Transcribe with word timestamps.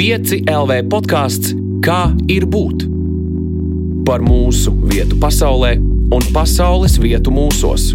5 0.00 0.46
LV 0.48 0.76
podkāsts 0.88 1.50
Kā 1.84 2.14
ir 2.32 2.46
būt? 2.48 2.86
Par 4.08 4.22
mūsu 4.24 4.70
vietu 4.88 5.18
pasaulē 5.20 5.74
un 6.16 6.24
pasaules 6.32 6.94
vietu 7.02 7.28
mūsos. 7.36 7.90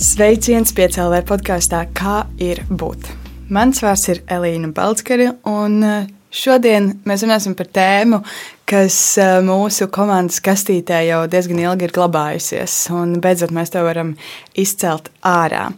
Sveiciens 0.00 0.72
piecēlē 0.78 1.18
podkāstā 1.28 1.82
Kā 1.92 2.22
ir 2.40 2.62
būt? 2.70 3.10
Mans 3.52 3.82
vārds 3.84 4.06
ir 4.14 4.22
Elīna 4.32 4.70
Balskara, 4.72 5.34
un 5.44 5.76
eh, 5.84 6.08
šodien 6.32 6.88
mēs 7.04 7.26
runāsim 7.26 7.58
par 7.58 7.68
tēmu, 7.76 8.22
kas 8.64 8.96
eh, 9.20 9.34
mūsu 9.44 9.90
komandas 9.92 10.40
kastītē 10.40 11.02
jau 11.10 11.20
diezgan 11.36 11.60
ilgi 11.66 11.90
ir 11.90 11.94
glabājusies, 12.00 12.78
un 12.96 13.18
beidzot 13.20 13.52
mēs 13.52 13.76
to 13.76 13.84
varam 13.84 14.16
izcelt 14.56 15.12
ārā. 15.20 15.68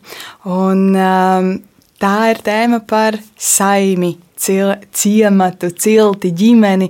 Un, 0.47 0.87
um, 0.95 1.53
tā 1.99 2.17
ir 2.31 2.47
tēma 2.47 2.85
par 2.87 3.19
saimi 3.35 4.15
cil, 4.39 4.73
ciematu, 4.95 5.71
cilti, 5.75 6.31
ģimeni. 6.39 6.89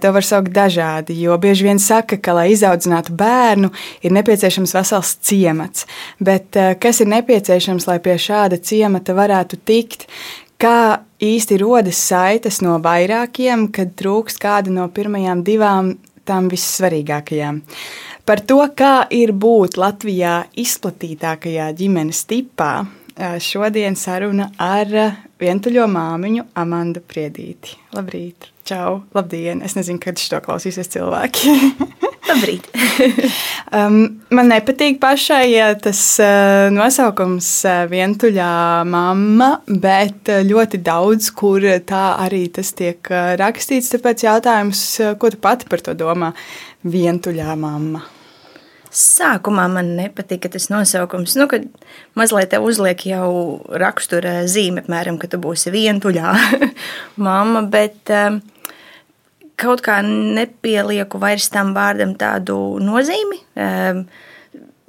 To 0.00 0.12
var 0.14 0.26
saukt 0.26 0.54
dažādi, 0.54 1.16
jo 1.24 1.36
bieži 1.42 1.66
vien 1.68 1.82
saka, 1.82 2.18
ka, 2.22 2.36
lai 2.38 2.46
izaudzinātu 2.54 3.16
bērnu, 3.18 3.72
ir 4.06 4.14
nepieciešams 4.14 4.74
vesels 4.76 5.16
ciemats. 5.26 5.88
Bet 6.22 6.56
kas 6.80 7.02
ir 7.02 7.10
nepieciešams, 7.12 7.88
lai 7.90 7.98
pie 8.04 8.16
šāda 8.20 8.60
ciemata 8.62 9.16
varētu 9.16 9.60
tikt? 9.66 10.08
Kā 10.60 11.02
īsti 11.18 11.58
rodas 11.60 11.98
saites 11.98 12.60
no 12.64 12.78
vairākiem, 12.80 13.66
kad 13.74 13.92
trūkst 13.98 14.38
kāda 14.40 14.72
no 14.72 14.86
pirmajām 14.94 15.42
divām 15.44 15.96
tām 16.24 16.46
vissvarīgākajām? 16.52 17.58
Par 18.24 18.40
to, 18.48 18.62
kā 18.72 19.02
ir 19.12 19.34
būt 19.36 19.76
Latvijā 19.76 20.44
izplatītākajā 20.56 21.66
ģimenes 21.76 22.22
tipā, 22.30 22.86
šodien 23.42 23.98
saruna 24.00 24.48
ar 24.56 24.94
vientuļo 25.44 25.84
māmiņu 25.90 26.48
Amandu 26.60 27.02
Priedīti. 27.04 27.76
Labrīt! 27.94 28.50
Čau! 28.64 29.02
Labdien! 29.12 29.60
Es 29.64 29.76
nezinu, 29.76 30.00
kad 30.00 30.20
šo 30.20 30.40
klausīsies 30.44 30.88
cilvēki. 30.94 31.52
Labrīt! 32.30 32.70
um, 33.78 33.98
man 34.32 34.48
nepatīk 34.52 34.96
pašai 35.02 35.42
ja 35.52 35.68
tas 35.76 36.00
uh, 36.22 36.70
nosaukums 36.72 37.50
uh, 37.68 37.84
vientuļā 37.90 38.54
mamma, 38.88 39.50
bet 39.68 40.32
uh, 40.32 40.40
ļoti 40.48 40.80
daudz, 40.86 41.28
kur 41.36 41.68
tā 41.84 42.06
arī 42.24 42.46
tas 42.56 42.72
tiek 42.76 43.12
uh, 43.12 43.34
rakstīts. 43.40 43.92
Tāpēc 43.92 44.24
jautājums, 44.30 44.86
uh, 45.02 45.14
ko 45.20 45.34
tu 45.34 45.42
pati 45.44 45.68
par 45.68 45.84
to 45.84 45.96
domā? 45.98 46.32
Vientuļā 46.88 47.52
mamma. 47.60 48.04
Sākumā 48.94 49.64
man 49.72 49.88
nepatika 49.98 50.46
tas 50.54 50.68
nosaukums, 50.70 51.34
nu, 51.34 51.48
kad 51.50 51.64
mazliet 52.14 52.52
te 52.52 52.60
uzliek 52.62 53.00
jau 53.08 53.26
rakstura 53.82 54.44
zīme, 54.50 54.84
apmēram, 54.84 55.18
ka 55.18 55.26
tu 55.32 55.40
būsi 55.42 55.72
vientuļā 55.74 56.34
mamma, 57.26 57.64
bet 57.70 58.12
um, 58.14 58.38
kaut 59.58 59.82
kā 59.82 59.98
nepielieku 60.06 61.18
vairs 61.22 61.50
tam 61.50 61.74
vārdam 61.74 62.14
tādu 62.20 62.78
nozīmi. 62.82 63.42
Um, 63.58 64.06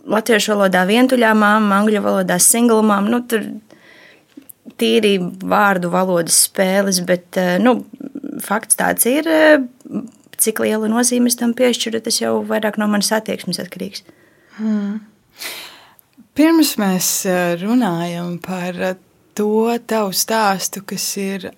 Latviešu 0.05 0.53
valodā 0.53 0.83
vientuļā 0.85 1.31
mamma, 1.33 1.79
angļu 1.79 2.03
valodā 2.05 2.37
single 2.37 2.83
mamma, 2.85 3.09
nu, 3.09 3.23
tur 3.25 3.41
tīri 4.77 5.15
vārdu 5.41 5.89
valodas 5.89 6.43
spēles, 6.45 7.01
bet, 7.09 7.31
uh, 7.41 7.55
nu, 7.57 7.79
fakts 8.45 8.77
tāds 8.77 9.09
ir, 9.09 9.33
uh, 9.33 9.65
cik 10.41 10.61
liela 10.65 10.89
nozīme 10.91 11.31
tam 11.39 11.53
piešķiru, 11.57 12.01
tas 12.05 12.21
jau 12.21 12.39
vairāk 12.47 12.79
no 12.81 12.87
manas 12.91 13.11
attieksmes 13.15 13.61
atkarīgs. 13.63 14.05
Hmm. 14.57 15.01
Pirms 16.35 16.75
mēs 16.79 17.09
eh, 17.29 17.53
runājam 17.61 18.37
par 18.43 18.97
to 19.35 19.75
tavu 19.87 20.15
stāstu, 20.15 20.83
kas 20.87 21.05
ir 21.19 21.51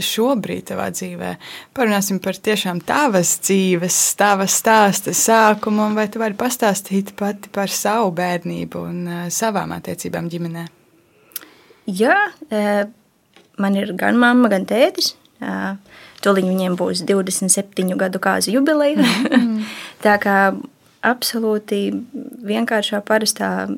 šobrīd 0.00 0.68
tavā 0.70 0.86
dzīvē, 0.94 1.32
parunāsim 1.74 2.20
par 2.22 2.38
tiešām 2.38 2.78
tavas 2.86 3.32
dzīves, 3.42 3.96
tavas 4.18 4.54
stāsta 4.60 5.14
sākumu, 5.16 5.88
vai 5.96 6.06
tu 6.10 6.22
vari 6.22 6.38
pastāstīt 6.38 7.10
pati 7.18 7.50
par 7.52 7.72
savu 7.74 8.12
bērnību 8.14 8.84
un 8.86 9.00
eh, 9.08 9.24
savām 9.34 9.74
attiecībām 9.76 10.30
ģimenē? 10.30 10.66
Jā, 11.90 12.16
eh, 12.54 12.84
man 13.58 13.78
ir 13.82 13.94
gan 13.98 14.18
mamma, 14.20 14.50
gan 14.52 14.68
tētis. 14.68 15.16
Tūlīt 16.20 16.48
viņiem 16.48 16.76
būs 16.76 17.04
27 17.08 17.96
gadu 18.00 18.20
kāzu 18.22 18.52
jubileja. 18.54 19.00
Mm. 19.00 19.64
tā 20.04 20.16
kā 20.20 20.36
absolūti 21.00 21.80
vienkāršā, 22.44 23.00
parastā 23.08 23.68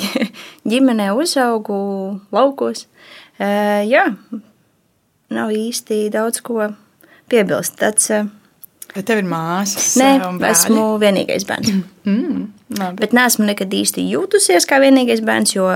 ģimenē 0.70 1.10
uzaugu 1.12 1.80
laukos. 2.32 2.86
Jā, 3.40 4.04
nav 5.32 5.52
īsti 5.52 6.06
daudz 6.12 6.40
ko 6.44 6.70
piebilst. 7.30 7.76
Tāds, 7.80 8.08
Vai 8.90 9.02
tev 9.06 9.20
ir 9.20 9.26
māsas? 9.28 9.92
Nē, 10.00 10.08
esmu 10.48 10.84
vienīgais 10.98 11.44
bērns. 11.46 11.74
Mm, 12.08 12.46
labi. 12.78 12.98
Bet 12.98 13.12
neesmu 13.14 13.46
nekad 13.46 13.70
īsti 13.76 14.02
jūtusies 14.08 14.66
kā 14.66 14.80
vienīgais 14.82 15.22
bērns, 15.26 15.54
jo 15.54 15.68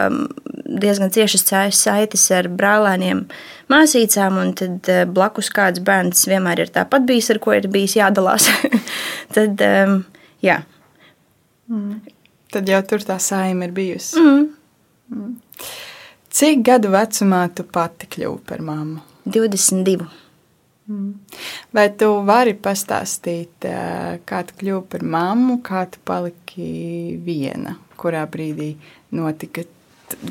diezgan 0.83 1.13
ciešas 1.15 1.47
saites 1.79 2.25
ar 2.35 2.49
brālēniem, 2.51 3.25
māsīcām, 3.71 4.41
un 4.43 4.51
tad 4.59 4.91
eh, 4.91 5.05
blakus 5.07 5.53
kāds 5.55 5.83
bērns 5.85 6.27
vienmēr 6.31 6.65
ir 6.65 6.75
tāpat 6.75 7.07
bijis, 7.07 7.31
ar 7.35 7.41
ko 7.45 7.55
ir 7.55 7.71
bijis 7.71 7.95
jādalās. 8.01 8.49
tad, 9.37 9.63
um, 9.63 10.01
jā. 10.45 10.61
Mm. 11.71 12.03
Tad 12.55 12.71
jau 12.71 12.83
tur 12.91 13.07
tā 13.07 13.21
saima 13.23 13.69
ir 13.69 13.77
bijusi. 13.77 14.19
Mm. 14.19 14.45
Mm. 15.15 15.33
Cik 16.35 16.67
gadu 16.67 16.91
vecumā 16.91 17.47
tu 17.55 17.67
pati 17.71 18.11
kļuvi 18.11 18.43
par 18.49 18.63
mammu? 18.65 19.05
22. 19.31 20.24
Mm. 20.89 21.15
Vai 21.73 21.87
tu 21.97 22.11
vari 22.29 22.53
pastāstīt, 22.55 23.65
eh, 23.65 24.19
kā 24.27 24.43
tu 24.45 24.59
kļuvi 24.61 24.85
par 24.89 25.01
mammu, 25.01 25.63
kā 25.65 25.87
tu 25.91 25.99
paliki 26.05 27.17
viena, 27.25 27.77
kurā 27.97 28.27
brīdī 28.29 28.75
notika 29.13 29.65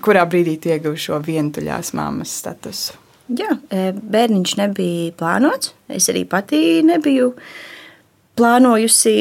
kurā 0.04 0.24
brīdī 0.30 0.58
ieguvu 0.74 1.00
šo 1.00 1.20
vientuļās 1.24 1.94
mammas 1.98 2.34
statusu? 2.42 3.00
Jā, 3.34 3.56
e, 3.72 3.92
bērniņš 3.94 4.56
nebija 4.60 5.14
plānots. 5.20 5.74
Es 5.88 6.10
arī 6.12 6.26
pati 6.30 6.84
nebiju 6.86 7.32
plānojusi 8.38 9.16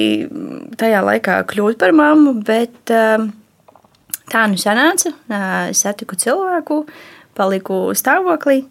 tajā 0.80 1.02
laikā 1.06 1.38
kļūt 1.52 1.78
par 1.80 1.94
mammu, 1.96 2.34
bet 2.46 2.92
e, 2.92 3.04
tā 4.32 4.44
nu 4.50 4.58
sanāca. 4.60 5.12
E, 5.12 5.42
es 5.70 5.84
satiku 5.86 6.18
cilvēku, 6.18 6.82
paliku 7.38 7.84
stāvoklī, 7.96 8.64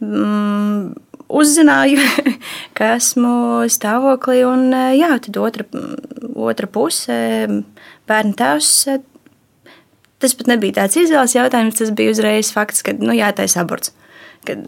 mm, 0.00 1.07
uzzināju, 1.28 2.00
ka 2.76 2.94
esmu 2.96 3.66
stāvoklī, 3.72 4.40
un 4.48 4.72
jā, 4.96 5.14
tad 5.26 5.38
otra, 5.42 5.68
otra 6.34 6.70
puse, 6.72 7.20
bērna 8.08 8.36
tēvs 8.38 8.74
Tas 10.18 10.34
pat 10.34 10.48
nebija 10.50 10.80
tāds 10.80 10.98
izvēles 10.98 11.36
jautājums, 11.36 11.76
tas 11.78 11.92
bija 11.94 12.10
uzreiz 12.10 12.50
fakts, 12.54 12.82
ka 12.82 12.94
nu, 12.98 13.12
jātaisa 13.14 13.62
aborts. 13.62 13.92
Kad, 14.46 14.64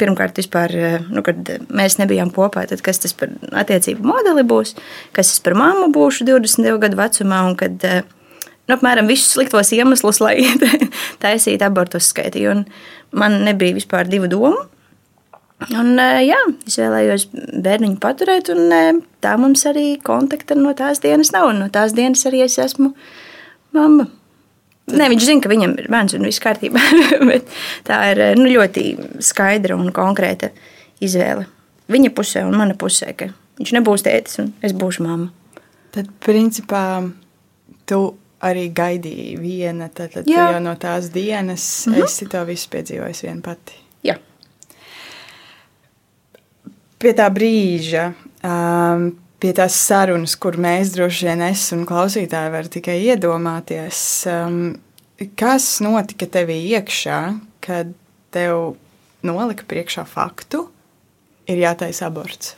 pirmkārt, 0.00 0.38
vispār, 0.40 0.74
nu, 1.06 1.22
kad 1.26 1.52
mēs 1.70 2.00
nebijām 2.00 2.32
kopā, 2.34 2.66
tad 2.68 2.82
kas 2.84 2.98
tas 3.02 3.14
par 3.16 3.30
attiecību 3.62 4.04
modeli 4.06 4.42
būs, 4.46 4.74
kas 5.16 5.30
es 5.36 5.42
par 5.44 5.54
mammu 5.58 5.92
būšu 5.94 6.26
22 6.26 6.82
gadu 6.82 6.98
vecumā, 6.98 7.44
un 7.46 7.54
kad 7.58 7.78
nu, 7.86 8.74
apmēram 8.74 9.06
visus 9.06 9.36
sliktos 9.36 9.70
iemeslus, 9.76 10.18
lai 10.24 10.40
taisītu 11.22 11.68
abortu 11.68 12.02
uzskaitīju. 12.02 12.58
Man 13.16 13.38
nebija 13.46 13.78
vispār 13.78 14.10
divu 14.10 14.28
domu. 14.32 14.66
Un, 15.72 15.96
jā, 16.20 16.36
es 16.68 16.76
vēlējos 16.76 17.30
bērniņu 17.64 17.96
paturēt, 18.02 18.50
un 18.52 19.00
tā 19.24 19.32
mums 19.40 19.64
arī 19.68 19.96
kontakta 20.04 20.54
no 20.58 20.74
tās 20.76 21.00
dienas 21.00 21.32
nav. 21.32 21.48
No 21.56 21.70
tās 21.72 21.94
dienas 21.96 22.26
arī 22.28 22.42
es 22.44 22.58
esmu 22.60 22.92
mamma. 23.76 24.10
Nē, 24.86 25.08
viņš 25.10 25.24
zina, 25.26 25.42
ka 25.42 25.50
viņam 25.50 25.72
ir 25.80 25.88
bērns 25.90 26.14
un 26.14 26.28
viss 26.28 26.42
kārtībā. 26.42 26.82
tā 27.88 28.02
ir 28.12 28.20
nu, 28.38 28.46
ļoti 28.52 28.84
skaidra 29.24 29.78
un 29.78 29.88
konkrēta 29.94 30.52
izvēle. 31.02 31.48
Viņa 31.90 32.12
pusē 32.14 32.44
un 32.46 32.54
mana 32.58 32.76
pusē, 32.78 33.10
ka 33.18 33.32
viņš 33.58 33.72
nebūs 33.78 34.06
tētis 34.06 34.38
un 34.42 34.52
es 34.66 34.76
būšu 34.76 35.06
mamma. 35.06 35.32
Tad, 35.96 36.12
principā, 36.22 36.84
tu 37.88 38.00
arī 38.44 38.68
gaidīji 38.76 39.36
viena. 39.40 39.88
Tad, 39.88 40.12
tad 40.14 40.30
jau 40.30 40.60
no 40.62 40.76
tās 40.78 41.10
dienas 41.14 41.86
mm 41.86 41.94
-hmm. 41.94 42.04
esi 42.04 42.28
to 42.28 42.44
visu 42.44 42.68
piedzīvojis 42.70 43.22
viena 43.22 43.40
pati. 43.42 43.74
Jā. 44.04 44.16
Pie 47.06 47.12
tā 47.14 47.28
brīža. 47.30 48.08
Um, 48.42 49.12
pie 49.38 49.52
tās 49.54 49.76
sarunas, 49.78 50.32
kur 50.42 50.56
mēs 50.58 50.90
droši 50.90 51.28
vien 51.28 51.42
es 51.46 51.60
un 51.70 51.84
klausītāji 51.86 52.50
var 52.50 52.66
tikai 52.66 52.96
iedomāties, 53.12 54.00
um, 54.26 54.56
kas 55.38 55.68
notika 55.86 56.26
tevī 56.26 56.56
iekšā, 56.72 57.20
kad 57.62 57.92
tev 58.34 58.74
nolika 59.22 59.62
priekšā 59.70 60.02
faktu, 60.10 60.64
ir 61.46 61.62
jātaisa 61.62 62.08
aborts. 62.08 62.56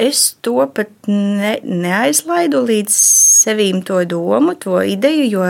Es 0.00 0.22
to 0.40 0.56
pat 0.72 0.88
ne, 1.12 1.58
neaizlaidu 1.60 2.64
līdz 2.64 2.96
sevīm 3.44 3.84
to 3.84 4.00
domu, 4.08 4.56
to 4.56 4.80
ideju, 4.80 5.28
jo 5.34 5.44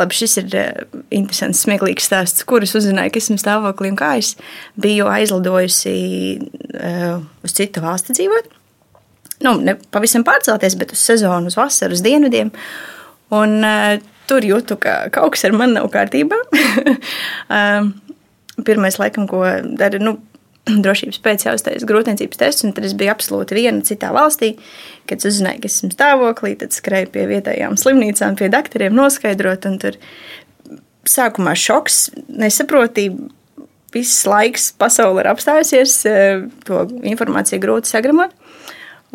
labi, 0.00 0.16
šis 0.16 0.38
ir 0.42 0.54
uh, 0.58 1.00
interesants, 1.14 1.62
smieklīgs 1.66 2.08
stāsts, 2.10 2.46
kurus 2.48 2.74
uzzināju, 2.78 3.12
ka 3.14 3.22
esmu 3.22 3.38
stāvoklī 3.40 3.92
un 3.92 3.98
kā 4.00 4.14
es 4.20 4.34
biju 4.80 5.08
aizlidojusi 5.12 5.96
uh, 6.40 7.20
uz 7.46 7.56
citu 7.56 7.84
valsti 7.84 8.16
dzīvot. 8.18 8.56
Nu, 9.46 9.56
ne 9.64 9.76
pavisam 9.92 10.24
pārcelties, 10.26 10.76
bet 10.80 10.94
uz 10.96 11.02
sezonu, 11.04 11.52
uz 11.52 11.56
vasaru, 11.56 11.96
uz 11.96 12.04
dienvidiem. 12.04 12.52
Un, 13.36 13.60
uh, 13.64 13.96
tur 14.30 14.46
jūtu, 14.46 14.76
ka 14.80 15.02
kaut 15.14 15.36
kas 15.36 15.46
ar 15.48 15.56
mani 15.56 15.78
nav 15.78 15.88
kārtībā. 15.92 16.38
uh, 17.50 17.90
pirmais, 18.66 18.98
laikam, 19.00 19.28
ko 19.30 19.44
dara, 19.80 20.02
nu, 20.02 20.18
drošības 20.84 21.20
pēc 21.24 21.46
jāuztais 21.48 21.86
grūtniecības 21.88 22.40
tests, 22.40 22.66
un 22.66 22.74
tad 22.76 22.86
es 22.88 22.94
biju 22.98 23.12
absolūti 23.14 23.56
viena 23.58 23.84
citā 23.86 24.12
valstī. 24.16 24.54
Kad 25.10 25.22
es 25.22 25.32
uzzināju, 25.32 25.62
ka 25.62 25.70
esmu 25.70 25.92
stāvoklī, 25.94 26.54
tad 26.60 26.76
skrēju 26.76 27.10
pie 27.14 27.26
vietējām 27.30 27.78
slimnīcām, 27.80 28.38
pie 28.38 28.50
doktoriem 28.52 28.96
noskaidrot, 28.96 29.68
un 29.70 29.78
tur 29.82 29.98
sākumā 31.08 31.56
šoks, 31.58 32.08
nesaprotība. 32.28 33.30
Viss 33.90 34.22
laiks 34.28 34.68
pasaule 34.78 35.24
ir 35.24 35.28
apstājusies, 35.32 35.96
eh, 36.06 36.44
to 36.62 36.84
informāciju 37.10 37.58
grūti 37.64 37.90
sagramot. 37.90 38.36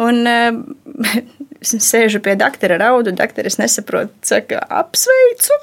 Un 0.04 0.28
uh, 0.28 0.58
sēžu 1.66 2.22
pie 2.24 2.36
doktora, 2.40 2.78
raudu, 2.82 3.14
doktoris 3.16 3.58
nesaprot, 3.60 4.12
saka, 4.26 4.62
apsveicu. 4.82 5.58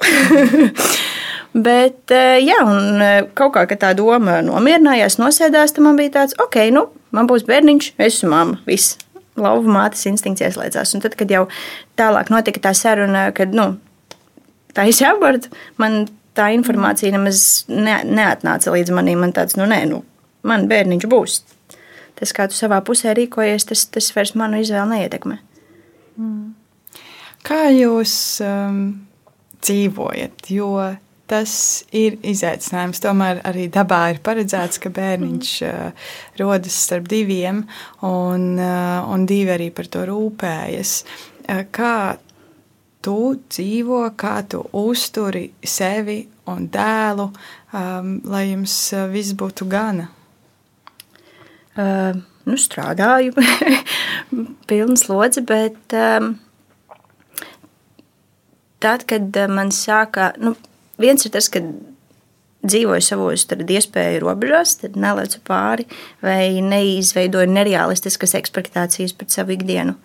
Bet, 1.67 2.01
uh, 2.09 2.37
jā, 2.41 2.59
un 2.65 2.99
uh, 3.03 3.29
kaut 3.37 3.55
kā 3.55 3.77
tā 3.79 3.93
doma 3.97 4.39
nomierinājās, 4.45 5.19
nosēdās, 5.21 5.75
tad 5.75 5.85
man 5.85 5.99
bija 5.99 6.15
tāds, 6.19 6.37
ok, 6.41 6.59
nu, 6.73 6.87
man 7.13 7.29
būs 7.29 7.45
bērniņš, 7.49 7.93
es 7.97 8.17
esmu 8.17 8.33
mamma, 8.33 8.59
viss. 8.69 8.97
Lauva 9.39 9.77
mātes 9.79 10.05
instinkts 10.05 10.43
ieslēdzās. 10.45 10.93
Un 10.93 11.01
tad, 11.01 11.15
kad 11.17 11.31
jau 11.31 11.47
tālāk 11.97 12.29
notika 12.33 12.61
tā 12.67 12.75
saruna, 12.77 13.31
kad, 13.33 13.53
nu, 13.57 13.71
tā 14.77 14.85
ir 14.89 14.99
jābūt, 15.01 15.49
man 15.81 16.03
tā 16.37 16.51
informācija 16.53 17.13
nemaz 17.13 17.63
ne, 17.69 17.99
neatnāca 18.05 18.73
līdz 18.73 18.93
manim. 18.93 19.23
Man 19.25 19.33
tāds, 19.33 19.57
nu, 19.57 19.65
nē, 19.69 19.83
nu, 19.89 20.03
man 20.45 20.69
bērniņš 20.69 21.09
būs 21.09 21.41
tas, 22.23 22.33
kā 22.35 22.47
tu 22.49 22.57
savā 22.57 22.79
pusē 22.85 23.13
rīkojies, 23.17 23.67
tas, 23.69 23.85
tas 23.91 24.11
vairs 24.15 24.33
manu 24.39 24.61
izvēli 24.63 24.97
neietekmē. 24.97 25.39
Mm. 26.17 26.53
Kā 27.43 27.63
jūs 27.73 28.13
um, 28.45 28.83
dzīvojat? 29.59 30.51
Jo 30.53 30.75
tas 31.33 31.53
ir 31.95 32.17
izaicinājums. 32.25 33.01
Tomēr 33.03 33.41
arī 33.47 33.67
dabā 33.73 34.01
ir 34.13 34.19
paredzēts, 34.25 34.79
ka 34.83 34.91
bērniņš 34.93 35.53
uh, 35.67 36.09
rodas 36.41 36.77
starp 36.85 37.07
diviem, 37.11 37.63
un, 38.05 38.49
uh, 38.59 39.07
un 39.09 39.25
divi 39.29 39.53
arī 39.55 39.69
par 39.75 39.89
to 39.91 40.03
rūpējas. 40.09 40.97
Uh, 41.47 41.63
kā 41.73 41.95
tu 43.03 43.17
dzīvo, 43.49 44.03
kā 44.19 44.35
tu 44.49 44.63
uzturi 44.83 45.47
sevi 45.63 46.21
un 46.51 46.67
dēlu, 46.71 47.29
um, 47.71 48.13
lai 48.31 48.45
jums 48.51 48.75
uh, 48.95 49.07
viss 49.11 49.35
būtu 49.39 49.67
gana? 49.71 50.09
Uh, 51.73 52.13
nu, 52.45 52.59
strādāju, 52.59 53.33
pilna 54.69 54.97
slodze, 54.99 55.43
bet 55.47 55.95
um, 55.97 56.35
tad, 58.83 59.07
kad 59.09 59.35
man 59.51 59.73
sāka, 59.75 60.31
nu, 60.41 60.55
viens 61.01 61.25
ir 61.25 61.33
tas, 61.35 61.49
ka 61.51 61.61
dzīvoju 62.63 63.03
savos 63.03 63.45
iespēju 63.47 64.23
robežās, 64.23 64.77
tad 64.79 64.95
nelecu 64.99 65.41
pāri 65.47 65.87
vai 66.23 66.61
neizveidoju 66.63 67.51
nereālistiskas 67.51 68.35
ekspektācijas 68.39 69.15
par 69.17 69.31
savu 69.33 69.57
ikdienu, 69.57 69.97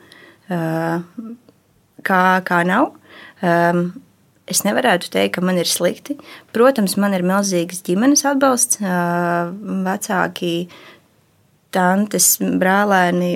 uh, 0.50 0.98
kā, 2.02 2.22
kā 2.48 2.62
nav. 2.66 2.92
Um, 3.38 3.90
es 4.48 4.64
nevarētu 4.64 5.10
teikt, 5.12 5.36
ka 5.36 5.44
man 5.44 5.60
ir 5.60 5.68
slikti. 5.68 6.16
Protams, 6.56 6.96
man 7.00 7.14
ir 7.16 7.24
milzīgs 7.26 7.82
ģimenes 7.86 8.24
atbalsts. 8.28 8.80
Vecāki 8.80 10.52
tantes, 11.74 12.36
brālēni, 12.40 13.32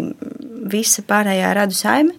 visa 0.73 1.05
pārējā 1.07 1.55
radu 1.59 1.77
saime. 1.77 2.17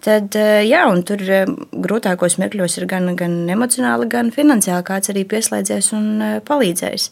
Tad, 0.00 0.32
eh, 0.38 0.62
jā, 0.64 0.86
un 0.88 1.02
tur 1.04 1.20
eh, 1.28 1.48
grūtākos 1.84 2.38
mirkļos 2.40 2.78
ir 2.80 2.86
gan, 2.88 3.10
gan 3.20 3.34
emocionāli, 3.52 4.08
gan 4.08 4.30
finansiāli 4.32 4.86
kāds 4.86 5.12
arī 5.12 5.26
pieslēdzies 5.28 5.90
un 5.96 6.06
eh, 6.24 6.36
palīdzējis. 6.46 7.10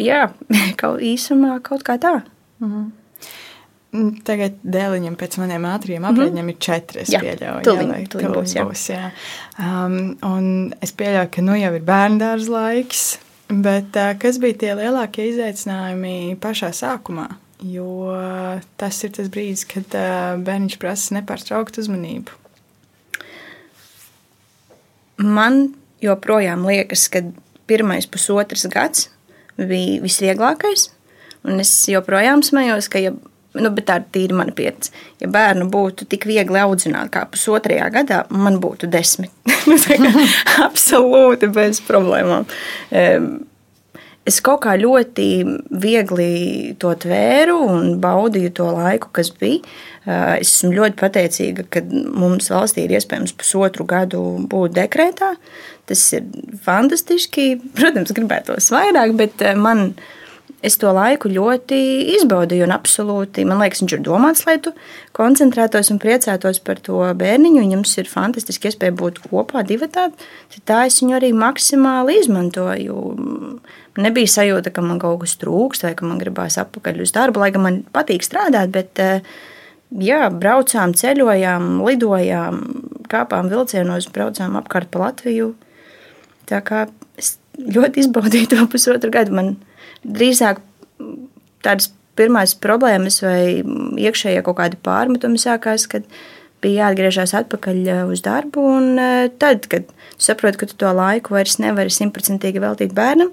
Jā, 0.00 0.22
kaut 0.80 1.04
īsumā 1.04 1.58
kaut 1.66 1.84
kā 1.84 1.98
tā. 2.00 2.20
Mm 2.62 2.70
-hmm. 2.72 2.88
Tagad 4.24 4.56
dēliņam 4.62 5.14
pēc 5.16 5.38
maniem 5.40 5.64
ātriem 5.64 6.04
aprēķiniem 6.04 6.44
mm 6.44 6.48
-hmm. 6.48 6.56
ir 6.56 6.58
četri. 6.58 7.00
Es 7.00 7.08
jā, 7.08 7.20
pieļauju, 7.20 7.64
tuliņ, 7.64 7.92
jā, 7.92 8.08
tuliņ 8.08 8.32
būs, 8.34 8.56
jā. 8.56 8.64
būs. 8.64 8.82
Jā. 8.90 9.10
Um, 9.58 10.16
un 10.22 10.74
es 10.80 10.92
pieļauju, 10.92 11.28
ka 11.30 11.42
nu 11.42 11.56
jau 11.56 11.74
ir 11.74 11.82
bērndārs 11.82 12.48
laiks. 12.48 13.18
Bet 13.48 13.96
kas 14.20 14.36
bija 14.42 14.58
tie 14.60 14.72
lielākie 14.76 15.30
izaicinājumi 15.30 16.36
pašā 16.42 16.68
sākumā? 16.76 17.30
Jo 17.64 18.12
tas 18.78 19.00
ir 19.02 19.14
tas 19.16 19.30
brīdis, 19.32 19.64
kad 19.66 19.94
bērniņš 20.44 20.76
prasa 20.78 21.16
nepārtrauktu 21.16 21.80
uzmanību. 21.82 22.36
Man 25.24 25.72
joprojām 26.04 26.62
liekas, 26.68 27.08
ka 27.10 27.24
pirmais 27.66 28.06
pusotrs 28.06 28.68
gads 28.70 29.08
bija 29.58 29.98
visvieglākais. 30.04 30.90
Un 31.48 31.62
es 31.62 31.72
joprojām 31.90 32.44
smējos, 32.46 32.90
ka, 32.92 33.00
ja 33.02 33.14
nu, 33.56 33.72
tā 33.80 33.98
ir 34.00 34.06
tīri 34.14 34.36
mana 34.36 34.54
pieredze. 34.56 34.92
Ja 35.22 35.30
bērnu 35.32 35.68
būtu 35.72 36.08
tik 36.10 36.26
viegli 36.28 36.60
audzināt 36.60 37.12
kā 37.14 37.24
pusotrajā 37.30 37.88
gadā, 37.94 38.22
man 38.30 38.60
būtu 38.62 38.90
desmit. 38.90 39.32
Nu, 39.68 40.10
absolūti 40.68 41.50
bez 41.52 41.82
problēmām. 41.84 42.46
Es 44.28 44.38
kaut 44.44 44.62
kā 44.64 44.74
ļoti 44.80 45.26
viegli 45.82 46.74
to 46.80 46.92
tvēru 47.02 47.56
un 47.68 47.94
baudīju 48.00 48.52
to 48.56 48.68
laiku, 48.72 49.10
kas 49.16 49.30
bija. 49.36 49.60
Es 50.38 50.54
esmu 50.54 50.72
ļoti 50.76 50.96
pateicīga, 51.00 51.66
ka 51.72 51.82
mums 51.88 52.48
valstī 52.52 52.86
ir 52.86 52.94
iespējams 52.96 53.34
pusotru 53.36 53.84
gadu 53.88 54.22
būt 54.48 54.76
dekrētā. 54.78 55.34
Tas 55.88 56.04
ir 56.16 56.28
fantastiski. 56.64 57.50
Protams, 57.76 58.14
gribētos 58.16 58.70
vairāk, 58.72 59.16
bet 59.20 59.44
man 59.60 59.90
ir 59.90 60.17
es 60.64 60.76
to 60.80 60.90
laiku 60.94 61.30
ļoti 61.30 61.78
izbaudīju. 62.16 62.66
Un 62.66 62.74
absolūti, 62.74 63.44
man 63.48 63.60
liekas, 63.62 63.82
viņš 63.82 63.94
ir 63.94 64.02
domāts, 64.06 64.44
lai 64.48 64.56
tu 64.62 64.72
koncentrētos 65.16 65.92
un 65.94 66.00
priecātos 66.02 66.60
par 66.64 66.80
to 66.84 67.00
bērniņu. 67.20 67.66
Jums 67.74 67.94
ir 68.00 68.10
fantastiski 68.10 68.70
iespēja 68.70 68.96
būt 68.98 69.20
kopā, 69.26 69.62
divi 69.66 69.90
tādi. 69.92 70.28
Tā 70.68 70.84
es 70.88 70.98
viņu 71.02 71.18
arī 71.18 71.30
maksimāli 71.36 72.18
izmantoju. 72.22 72.96
Nebija 73.98 74.32
sajūta, 74.34 74.72
ka 74.74 74.84
man 74.84 75.00
kaut 75.02 75.22
kas 75.24 75.38
trūkst 75.40 75.86
vai 75.86 75.94
ka 75.98 76.06
man 76.06 76.20
gribās 76.22 76.58
atpakaļ 76.60 77.04
uz 77.06 77.14
darbu, 77.14 77.42
lai 77.42 77.52
gan 77.54 77.64
man 77.64 77.80
patīk 77.94 78.26
strādāt. 78.26 78.74
Bet, 78.74 78.98
jā, 79.94 80.20
braucām, 80.34 80.94
ceļojām, 80.98 81.78
lidojām, 81.86 82.60
kāpām 83.10 83.50
vilcienos, 83.52 84.10
braucām 84.14 84.58
apkārt 84.58 84.90
pa 84.90 85.06
Latviju. 85.06 85.54
Tā 86.48 86.62
kā 86.64 86.86
es 87.20 87.36
ļoti 87.58 88.04
izbaudīju 88.04 88.54
to 88.54 88.66
pusotru 88.72 89.14
gadu. 89.14 89.38
Man 89.38 89.56
drīzāk 90.06 90.60
tādas 91.64 91.90
pirmās 92.18 92.56
problēmas 92.58 93.20
vai 93.22 93.62
iekšējie 94.02 94.42
kaut 94.46 94.58
kādi 94.58 94.78
pārmetumi 94.82 95.40
sākās, 95.40 95.86
kad 95.90 96.06
bija 96.62 96.88
jāatgriežas 96.88 97.34
atpakaļ 97.38 97.82
eh, 97.86 98.04
uz 98.10 98.22
darbu. 98.26 98.64
Un 98.78 99.02
eh, 99.02 99.28
tad, 99.40 99.68
kad 99.70 99.90
saproti, 100.18 100.62
ka 100.62 100.70
tu 100.70 100.78
to 100.80 100.94
laiku 100.94 101.36
vairs 101.36 101.58
nevari 101.62 101.92
simtprocentīgi 101.94 102.62
veltīt 102.62 102.94
bērnam, 102.96 103.30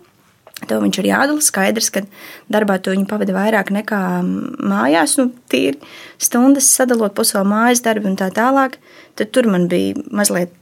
tev 0.70 0.84
viņš 0.86 1.00
ir 1.02 1.10
jādala. 1.10 1.46
Skaidrs, 1.46 1.90
ka 1.94 2.06
darbā 2.54 2.78
tu 2.80 2.94
viņu 2.94 3.10
pavadi 3.10 3.36
vairāk 3.36 3.74
nekā 3.74 4.02
mājās, 4.26 5.18
nu, 5.22 5.32
tīri 5.52 5.82
stundas 6.22 6.70
sadalot 6.78 7.18
pusēlu 7.18 7.50
mājas 7.50 7.84
darbu 7.86 8.12
un 8.12 8.20
tā 8.22 8.30
tālāk. 8.36 8.78
Tad 9.18 9.34
tur 9.34 9.50
man 9.50 9.70
bija 9.72 9.98
mazliet 10.14 10.54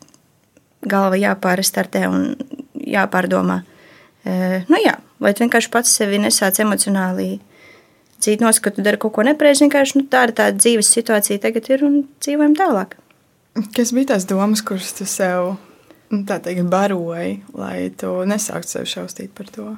galva 0.87 1.19
jāpārstartē 1.19 2.07
un 2.11 2.33
jāpārdomā. 2.79 3.63
Nu, 4.23 4.77
jā, 4.79 4.97
Vai 5.23 5.31
tu 5.31 5.45
vienkārši 5.45 5.71
pats 5.71 5.91
sevi 5.95 6.19
nesāc 6.19 6.57
emocionāli 6.59 7.37
dzīt 8.19 8.41
nos, 8.43 8.59
ka 8.63 8.73
tu 8.75 8.83
dari 8.83 8.99
kaut 8.99 9.13
ko 9.15 9.23
nepareizi. 9.23 9.63
Vienkārši 9.65 10.01
nu, 10.01 10.07
tā 10.11 10.25
ir 10.27 10.33
tā 10.35 10.49
dzīves 10.55 10.89
situācija 10.97 11.39
tagad 11.43 11.69
ir 11.71 11.85
un 11.87 12.01
dzīvojam 12.23 12.57
tālāk. 12.59 12.97
Kas 13.75 13.93
bija 13.95 14.13
tās 14.13 14.27
domas, 14.27 14.63
kuras 14.65 14.91
tu 14.97 15.07
sev 15.07 15.53
nu, 16.11 16.23
tā 16.27 16.41
teikt 16.43 16.67
baroji, 16.71 17.37
lai 17.55 17.77
tu 17.99 18.11
nesāktu 18.27 18.75
sev 18.75 18.89
šausmīt 18.89 19.31
par 19.37 19.51
to? 19.53 19.69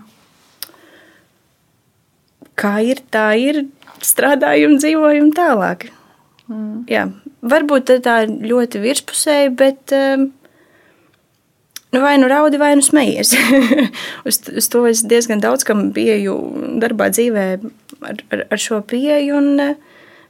Kā 2.58 2.78
ir, 2.88 3.04
tā 3.12 3.28
ir, 3.38 3.66
strādājam, 4.02 4.78
dzīvojam 4.80 5.30
tālāk. 5.36 5.90
Mm. 6.48 6.86
Jā, 6.90 7.06
varbūt 7.46 7.98
tā 8.06 8.22
ļoti 8.32 8.82
virspusēji, 8.82 9.54
bet 9.60 9.94
um, 9.94 10.30
nu, 11.94 12.02
vai 12.02 12.16
nu 12.18 12.28
raudi, 12.32 12.58
vai 12.58 12.74
nu 12.76 12.86
smejies. 12.86 13.34
uz, 14.28 14.40
uz 14.58 14.70
to 14.72 14.86
es 14.90 15.04
diezgan 15.06 15.44
daudz 15.44 15.68
kam 15.68 15.90
biju 15.96 16.38
darbā, 16.82 17.12
dzīvē 17.14 17.46
ar, 18.02 18.24
ar, 18.32 18.48
ar 18.52 18.62
šo 18.62 18.82
pieeju. 18.88 19.42
Un, 19.42 19.76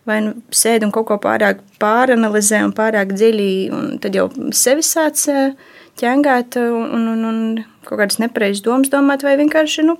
vai 0.05 0.19
nu 0.21 0.35
sēdi 0.53 0.85
un 0.85 0.93
kaut 0.93 1.07
ko 1.09 1.17
pārāk 1.21 1.63
pāranalizē 1.81 2.61
un 2.67 2.75
pārāk 2.77 3.15
dziļi, 3.17 3.53
un 3.73 3.95
tad 4.01 4.17
jau 4.17 4.27
sevi 4.53 4.85
sāc 4.85 5.25
ķengāt 5.99 6.59
un, 6.61 7.07
un, 7.09 7.25
un 7.25 7.39
kaut 7.87 8.01
kādas 8.01 8.19
nepareizas 8.21 8.63
domas 8.65 8.91
domāt, 8.93 9.25
vai 9.25 9.35
vienkārši, 9.39 9.85
nu, 9.87 9.97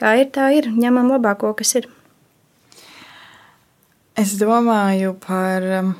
kā 0.00 0.16
ir, 0.20 0.30
tā 0.34 0.50
ir, 0.56 0.70
ņemam 0.74 1.12
labāko, 1.14 1.52
kas 1.58 1.76
ir. 1.78 1.90
Es 4.18 4.34
domāju 4.40 5.14
par 5.22 5.64
um, 5.78 5.92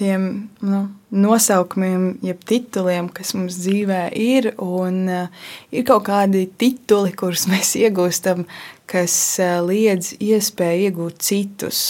tiem 0.00 0.26
nu, 0.64 0.80
nosaukumiem, 1.12 2.14
jeb 2.24 2.42
tituliem, 2.48 3.10
kas 3.12 3.34
mums 3.36 3.58
dzīvē 3.60 4.02
ir. 4.16 4.52
Un, 4.64 5.02
uh, 5.10 5.48
ir 5.74 5.84
kaut 5.88 6.06
kādi 6.08 6.46
tituli, 6.60 7.12
kurus 7.16 7.46
mēs 7.52 7.74
iegūstam, 7.80 8.46
kas 8.90 9.14
uh, 9.42 9.58
liedz 9.66 10.14
iespēju 10.18 10.88
iegūt 10.88 11.26
citus. 11.26 11.82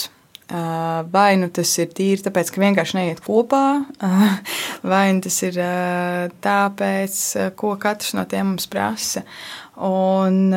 Uh, 0.51 1.05
vai 1.07 1.37
nu 1.39 1.47
tas 1.53 1.69
ir 1.79 1.93
tīri 1.95 2.25
tāpēc, 2.25 2.49
ka 2.51 2.59
vienkārši 2.59 2.97
neiet 2.97 3.21
kopā, 3.23 3.65
uh, 4.03 4.57
vai 4.91 5.05
nu 5.15 5.23
tas 5.23 5.39
ir 5.47 5.55
uh, 5.63 6.27
tāpēc, 6.43 7.17
ko 7.55 7.77
katrs 7.79 8.17
no 8.17 8.27
tiem 8.27 8.51
mums 8.51 8.67
prasa. 8.71 9.23
Un 9.81 10.51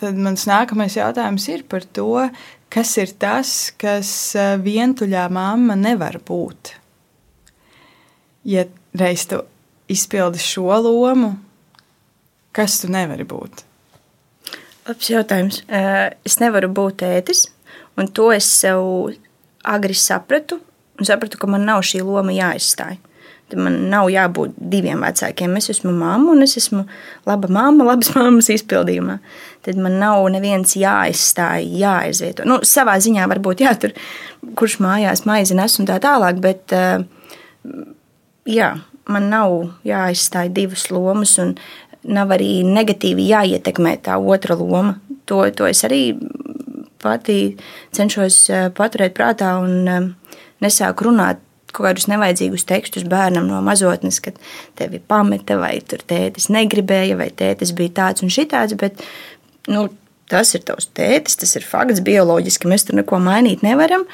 tad 0.00 0.18
mans 0.20 0.44
nākamais 0.48 0.98
jautājums 0.98 1.46
ir 1.48 1.62
par 1.70 1.86
to, 1.96 2.26
kas 2.76 2.92
ir 3.00 3.16
tas, 3.16 3.52
kas 3.80 4.10
vientuļā 4.62 5.26
mamma 5.32 5.78
nevar 5.80 6.20
būt. 6.20 6.74
Ja 8.46 8.66
reiz 8.94 9.24
tu 9.26 9.40
izpildi 9.90 10.38
šo 10.42 10.76
lomu, 10.84 11.32
kas 12.54 12.78
tu 12.82 12.92
nevari 12.92 13.24
būt? 13.26 13.64
Labs 14.86 15.10
jautājums. 15.10 15.64
Es 15.66 16.38
nevaru 16.38 16.68
būt 16.70 17.02
ētis 17.08 17.46
Un 17.96 18.08
to 18.12 18.28
es 18.32 18.44
sev 18.44 19.10
agri 19.64 19.96
sapratu, 19.96 20.60
un 21.00 21.08
sapratu, 21.08 21.40
ka 21.40 21.48
man 21.48 21.64
nav 21.64 21.80
šī 21.86 22.02
loma 22.04 22.34
jāizstāj. 22.34 22.98
Tad 23.46 23.60
man 23.62 23.76
nav 23.92 24.08
jābūt 24.10 24.56
diviem 24.58 25.04
vecākiem. 25.06 25.52
Es 25.60 25.70
esmu 25.70 25.92
mamma, 25.94 26.32
un 26.34 26.42
es 26.42 26.56
esmu 26.58 26.82
laba 27.28 27.50
mamma, 27.52 27.86
labas 27.92 28.10
mammas 28.16 28.50
izpildījumā. 28.50 29.20
Tad 29.66 29.78
man 29.82 30.00
nav 30.02 30.26
neviens 30.34 30.74
jāizstāj, 30.78 31.68
jāizvieto. 31.78 32.46
Nu, 32.48 32.58
savā 32.66 32.96
ziņā 33.02 33.28
varbūt 33.30 33.62
jā, 33.62 33.76
tur, 33.78 33.94
kurš 34.58 34.80
mājās 34.82 35.22
maizi 35.28 35.58
nes 35.58 35.78
un 35.78 35.86
tā 35.86 36.00
tālāk, 36.02 36.42
bet 36.42 36.74
eh, 36.74 37.06
jā, 38.50 38.74
man 39.06 39.30
nav 39.30 39.56
jāizstāj 39.86 40.50
divas 40.56 40.88
lomas, 40.90 41.38
un 41.42 41.54
nav 42.06 42.34
arī 42.34 42.60
negatīvi 42.66 43.30
jāietekmē 43.30 43.96
tā 44.02 44.18
otra 44.18 44.58
loma. 44.58 44.98
To, 45.26 45.42
to 45.54 45.66
es 45.70 45.82
arī 45.86 46.16
pati 47.02 47.40
cenšos 47.94 48.42
eh, 48.50 48.68
paturēt 48.74 49.14
prātā 49.14 49.54
un 49.62 49.74
eh, 49.86 50.38
nesāku 50.66 51.12
runāt 51.12 51.45
kaut 51.76 51.90
kādus 51.90 52.08
nevajadzīgus 52.10 52.66
tekstus 52.68 53.04
bērnam 53.08 53.48
no 53.50 53.60
mazotnes, 53.64 54.22
kad 54.24 54.38
tevi 54.78 55.00
pameta, 55.00 55.58
vai 55.60 55.76
tur 55.84 56.02
tētis 56.08 56.48
negribēja, 56.54 57.18
vai 57.20 57.28
tētis 57.30 57.74
bija 57.76 57.94
tāds 58.00 58.24
un 58.24 58.32
šitāds. 58.32 58.78
Bet, 58.80 59.04
nu, 59.70 59.88
tas 60.32 60.54
ir 60.56 60.64
tavs 60.66 60.88
tētis, 60.96 61.38
tas 61.42 61.54
ir 61.58 61.66
fakts, 61.66 62.02
bioloģiski 62.06 62.70
mēs 62.70 62.88
tur 62.88 62.98
neko 63.00 63.20
mainīt 63.22 63.64
nevaram. 63.66 64.06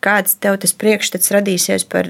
Kāds 0.00 0.38
tev 0.40 0.56
tas 0.62 0.72
priekšstats 0.80 1.32
radīsies 1.36 1.84
par 1.90 2.08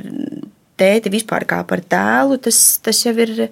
tēti 0.81 1.13
vispār 1.13 1.45
kā 1.49 1.65
par 1.69 1.83
tēlu, 1.83 2.39
tas, 2.43 2.79
tas 2.85 3.03
jau 3.05 3.17
ir 3.19 3.51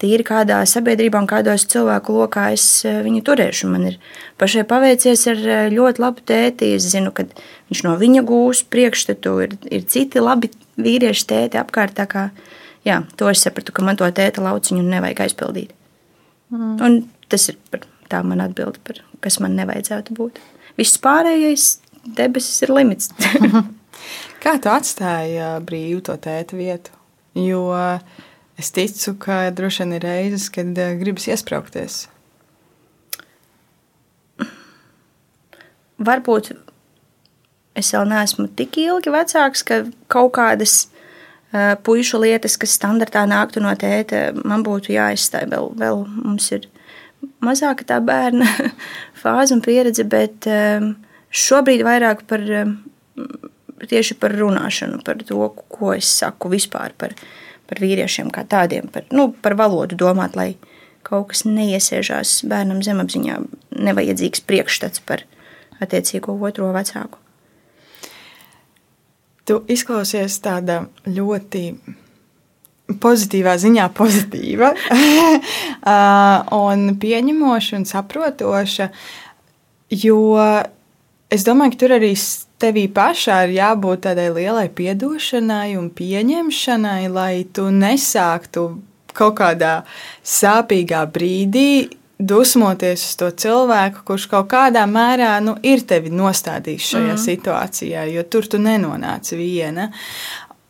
tīri 0.00 0.24
kādā 0.24 0.60
sabiedrībā 0.68 1.20
un 1.20 1.28
kādos 1.28 1.66
cilvēku 1.70 2.14
lokā 2.16 2.50
es 2.54 2.64
eh, 2.88 3.00
viņu 3.04 3.22
turēšu. 3.26 3.68
Man 3.72 3.90
ir 3.92 3.98
pašai 4.40 4.64
paveicies 4.68 5.26
ar 5.32 5.42
eh, 5.44 5.62
ļoti 5.72 6.04
labu 6.04 6.24
tēti. 6.26 6.72
Es 6.78 6.88
zinu, 6.92 7.12
ka 7.14 7.26
viņš 7.70 7.84
no 7.86 7.96
viņa 8.00 8.24
gūs 8.28 8.64
priekšstatu, 8.72 9.36
ir, 9.44 9.56
ir 9.68 9.86
citi 9.90 10.22
labi 10.22 10.52
vīrieši 10.84 11.26
tēti 11.32 11.60
apkārt. 11.60 12.00
Kā, 12.10 12.28
jā, 12.86 13.00
to 13.20 13.30
es 13.32 13.42
sapratu, 13.44 13.74
ka 13.76 13.84
man 13.86 13.98
to 14.00 14.08
tēta 14.14 14.44
lauciņu 14.44 14.84
nevajag 14.86 15.26
aizpildīt. 15.26 15.74
Mm. 16.54 16.78
Un 16.86 17.02
tas 17.30 17.48
ir 17.52 17.58
tā 18.10 18.22
man 18.26 18.42
atbilde 18.42 18.82
par, 18.86 19.02
kas 19.24 19.38
man 19.42 19.54
nevajadzētu 19.58 20.16
būt. 20.16 20.40
Viss 20.80 21.00
pārējais 21.02 21.76
debesis 22.16 22.64
ir 22.66 22.74
limits. 22.74 23.12
Kā 24.42 24.56
tu 24.62 24.72
atstāji 24.72 25.44
brīvu 25.66 26.02
to 26.08 26.16
tēta 26.16 26.56
vietu? 26.56 26.96
Jo 27.36 27.68
Es 28.60 28.68
ticu, 28.76 29.14
ka 29.16 29.46
droši 29.56 29.86
vien 29.86 29.94
ir 29.96 30.02
reizes, 30.04 30.50
kad 30.52 30.76
gribas 31.00 31.24
iesprāgties. 31.30 32.02
Varbūt 36.00 36.50
es 37.80 37.92
vēl 37.94 38.08
neesmu 38.10 38.48
tik 38.58 38.78
ilgi 38.82 39.12
vecāks, 39.14 39.64
ka 39.66 39.82
kaut 40.12 40.34
kādas 40.38 40.76
uh, 40.86 41.74
pušu 41.86 42.22
lietas, 42.22 42.58
kas 42.60 42.76
standartā 42.78 43.26
nāktu 43.30 43.62
no 43.64 43.74
tēta, 43.78 44.30
man 44.44 44.64
būtu 44.66 44.94
jāizstāj. 44.96 45.48
Vēl, 45.52 45.70
vēl 45.80 46.04
mums 46.14 46.50
ir 46.56 46.70
mazāka 47.44 47.88
tā 47.88 48.00
bērna 48.04 48.48
fāze 49.22 49.56
un 49.56 49.64
pieredze, 49.64 50.06
bet 50.08 50.48
um, 50.50 50.94
šobrīd 51.32 51.84
vairāk 51.86 52.26
par 52.30 52.46
um, 52.62 52.76
tieši 53.90 54.16
par 54.20 54.36
runāšanu, 54.36 55.00
par 55.04 55.22
to, 55.26 55.46
ko 55.72 55.94
es 55.96 56.08
saku 56.20 56.52
vispār 56.52 56.96
par 57.00 57.16
par 57.70 57.78
vīriešiem 57.78 58.32
kā 58.34 58.42
tādiem, 58.50 58.90
par, 58.90 59.06
nu, 59.14 59.30
par 59.30 59.54
valodu 59.58 59.98
domāt, 59.98 60.34
lai 60.38 60.56
kaut 61.06 61.30
kas 61.30 61.44
neiesēžās 61.46 62.40
bērnam 62.50 62.82
zemapziņā, 62.84 63.38
nevajadzīgs 63.86 64.42
priekšstats 64.48 65.04
par 65.06 65.22
attiecīgo 65.80 66.34
otro 66.48 66.72
vecāku. 66.74 67.20
Tu 69.50 69.56
izklausies 69.66 70.36
tāda 70.44 70.84
ļoti 71.10 71.64
pozitīvā 73.02 73.56
ziņā, 73.58 73.88
pozitīva 73.98 74.68
un 76.60 76.84
pieņemoša 77.02 77.80
un 77.80 77.86
saprotoša, 77.90 78.86
jo 80.04 80.20
es 81.34 81.46
domāju, 81.48 81.74
ka 81.74 81.82
tur 81.82 81.96
arī 81.98 82.12
tevī 82.62 82.86
pašā 82.94 83.40
ir 83.48 83.56
jābūt 83.56 84.06
tādai 84.06 84.28
lielai 84.36 84.68
piedošanai 84.70 85.74
un 85.80 85.90
pieņemšanai, 85.98 87.10
lai 87.10 87.34
tu 87.50 87.66
nesāktu 87.74 88.68
kaut 89.18 89.38
kādā 89.42 89.80
sāpīgā 90.22 91.02
brīdī 91.10 91.70
dusmoties 92.20 93.02
uz 93.08 93.16
to 93.16 93.30
cilvēku, 93.42 94.04
kurš 94.04 94.28
kaut 94.30 94.50
kādā 94.52 94.84
mērā 94.88 95.32
nu, 95.44 95.56
ir 95.64 95.84
tevi 95.88 96.12
nostādījis 96.12 96.92
šajā 96.92 97.14
mm. 97.16 97.22
situācijā, 97.24 98.06
jo 98.12 98.24
tur 98.28 98.48
tu 98.50 98.60
nenonāci 98.62 99.38
viena. 99.40 99.88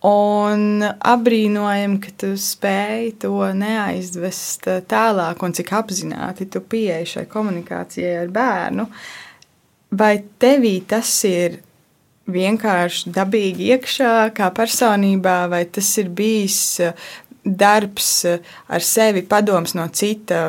Un 0.06 0.80
apbrīnojam, 0.80 1.98
ka 2.00 2.12
tu 2.22 2.30
spēj 2.40 3.10
to 3.26 3.34
neaizdvest 3.52 4.70
tālāk, 4.88 5.42
un 5.44 5.56
cik 5.56 5.74
apzināti 5.76 6.46
tu 6.48 6.62
pieeji 6.64 7.16
šai 7.16 7.26
komunikācijai 7.28 8.14
ar 8.22 8.30
bērnu. 8.32 8.86
Vai 10.00 10.14
tevī 10.40 10.78
tas 10.88 11.10
ir 11.28 11.58
vienkārši 12.30 13.12
dabīgi 13.14 13.72
iekšā, 13.74 14.14
kā 14.36 14.48
personībā, 14.54 15.42
vai 15.50 15.64
tas 15.72 15.90
ir 16.00 16.08
bijis 16.16 16.60
eh, 16.84 17.10
darbs 17.44 18.10
eh, 18.28 18.52
ar 18.70 18.84
sevi, 18.84 19.24
padoms 19.26 19.74
no 19.76 19.88
cita, 19.92 20.40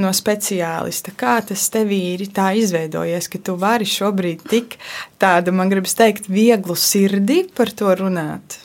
no 0.00 0.10
speciālista. 0.16 1.12
Kā 1.16 1.38
tas 1.46 1.66
tev 1.72 1.92
ir 1.94 2.26
tā 2.34 2.50
izveidojies, 2.58 3.28
ka 3.30 3.40
tu 3.44 3.56
vari 3.60 3.88
šobrīd 3.88 4.44
tik 4.50 4.76
tādu, 5.20 5.54
man 5.56 5.72
gribas 5.72 5.96
teikt, 5.98 6.30
vieglu 6.32 6.76
sirdi 6.78 7.44
par 7.56 7.72
to 7.76 7.92
runāt? 8.00 8.60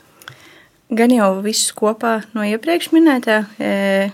Gan 0.95 1.13
jau 1.13 1.31
viss 1.45 1.73
kopā 1.75 2.19
no 2.35 2.45
iepriekš 2.45 2.91
minētā. 2.93 3.39
E, 3.57 4.11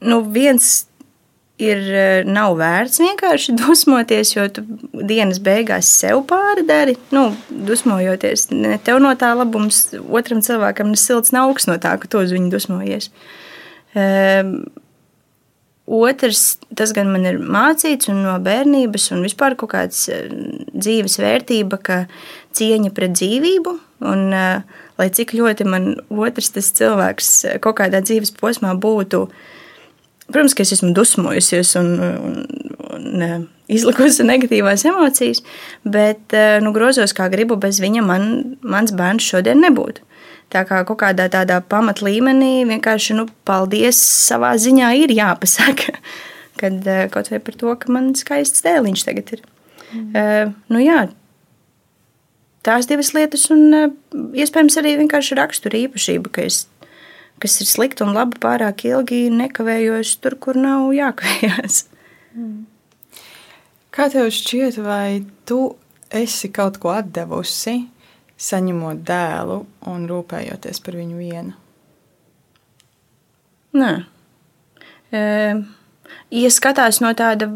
nu 0.00 0.22
viens 0.32 0.70
ir, 1.60 1.82
eh, 1.92 2.22
nav 2.24 2.56
vērts 2.60 3.02
vienkārši 3.02 3.54
dusmoties, 3.60 4.32
jo 4.36 4.46
tu 4.48 4.64
dienas 4.94 5.40
beigās 5.44 5.90
sev 6.00 6.24
pāri 6.30 6.64
dari. 6.66 6.96
Nu, 7.12 7.28
dusmojoties, 7.50 8.48
ne 8.54 8.78
tev 8.84 9.02
no 9.04 9.12
tā 9.20 9.34
labums, 9.36 9.84
otram 10.08 10.40
cilvēkam 10.44 10.94
ne 10.94 11.00
silts 11.00 11.34
nav 11.36 11.50
augsts 11.50 11.68
no 11.70 11.76
tā, 11.82 11.98
ka 12.00 12.08
tu 12.08 12.24
uz 12.24 12.32
viņu 12.32 12.50
dusmojies. 12.56 13.10
Um, 13.10 13.49
Otrs, 15.90 16.60
tas 16.78 16.92
gan 16.94 17.08
man 17.10 17.24
ir 17.26 17.40
mācīts 17.42 18.12
no 18.14 18.36
bērnības, 18.44 19.08
un 19.16 19.24
vispār 19.26 19.56
kaut 19.58 19.72
kāda 19.72 19.96
eh, 20.14 20.28
dzīves 20.70 21.18
vērtība, 21.18 21.80
ka 21.82 22.04
cieņa 22.54 22.92
pret 22.94 23.16
dzīvību. 23.18 23.78
Un, 24.00 24.30
uh, 24.32 24.62
lai 24.96 25.08
cik 25.12 25.34
ļoti 25.36 25.66
man 25.68 25.90
otrs 26.08 26.54
cilvēks 26.56 27.58
kaut 27.60 27.76
kādā 27.82 28.00
dzīves 28.00 28.32
posmā 28.38 28.70
būtu 28.80 29.26
Protams, 30.30 30.54
ka 30.54 30.62
es 30.62 30.70
esmu 30.76 30.92
dusmojusies 30.94 31.72
un, 31.80 31.88
un, 31.98 32.36
un 32.94 33.46
izlikusi 33.70 34.22
negatīvās 34.26 34.84
emocijas, 34.86 35.42
bet 35.82 36.36
eh, 36.36 36.60
nu, 36.62 36.70
grozos 36.76 37.14
kā 37.16 37.26
gribu, 37.32 37.58
bez 37.58 37.80
viņa 37.82 38.04
man, 38.06 38.28
mans 38.62 38.94
bērns 38.94 39.26
šodien 39.26 39.58
nebūtu. 39.64 40.04
Tā 40.50 40.64
kā 40.66 40.80
kaut 40.86 40.98
kādā 41.04 41.28
tādā 41.30 41.60
pamatlīmenī 41.70 42.64
vienkārši 42.66 43.16
nu, 43.20 43.28
paldies 43.46 44.00
savā 44.00 44.56
ziņā 44.58 44.90
ir 45.04 45.14
jāpasaka. 45.14 45.94
Kad, 46.60 46.82
eh, 46.90 47.06
kaut 47.12 47.30
vai 47.32 47.38
par 47.40 47.54
to, 47.56 47.72
ka 47.80 47.88
man 47.94 48.10
skaists 48.18 48.60
tēliņš 48.66 49.04
tagad 49.06 49.30
ir. 49.32 49.40
Mm. 49.90 50.10
Uh, 50.12 50.50
nu 50.68 50.82
jā, 50.82 50.98
tās 52.66 52.86
divas 52.90 53.14
lietas, 53.16 53.46
un 53.54 53.72
uh, 53.72 53.86
iespējams 54.36 54.76
arī 54.76 54.92
vienkārši 55.00 55.38
rakstura 55.38 55.80
īpašība, 55.80 56.30
ka 56.36 56.44
es, 56.44 56.66
kas 57.40 57.56
ir 57.64 57.70
slikta 57.70 58.04
un 58.04 58.12
laba 58.14 58.36
pārāk 58.42 58.84
ilgi 58.90 59.22
nekavējos 59.32 60.12
tur, 60.20 60.36
kur 60.36 60.60
nav 60.60 60.90
jākavējās. 60.94 61.86
Mm. 62.36 62.66
Kā 63.90 64.10
tev 64.12 64.28
šķiet, 64.34 64.78
vai 64.84 65.24
tu 65.48 65.62
esi 66.14 66.52
kaut 66.54 66.78
ko 66.82 66.92
atdevusi, 66.94 67.80
saņemot 68.40 69.02
dēlu 69.06 69.60
un 69.90 70.06
rūpējoties 70.08 70.80
par 70.84 70.96
viņu 70.96 71.18
vienu? 71.20 71.54
Nē. 73.76 73.92
E, 75.14 75.20
ja 76.34 76.50
skatās 76.50 77.00
no 77.04 77.12
tāda 77.18 77.50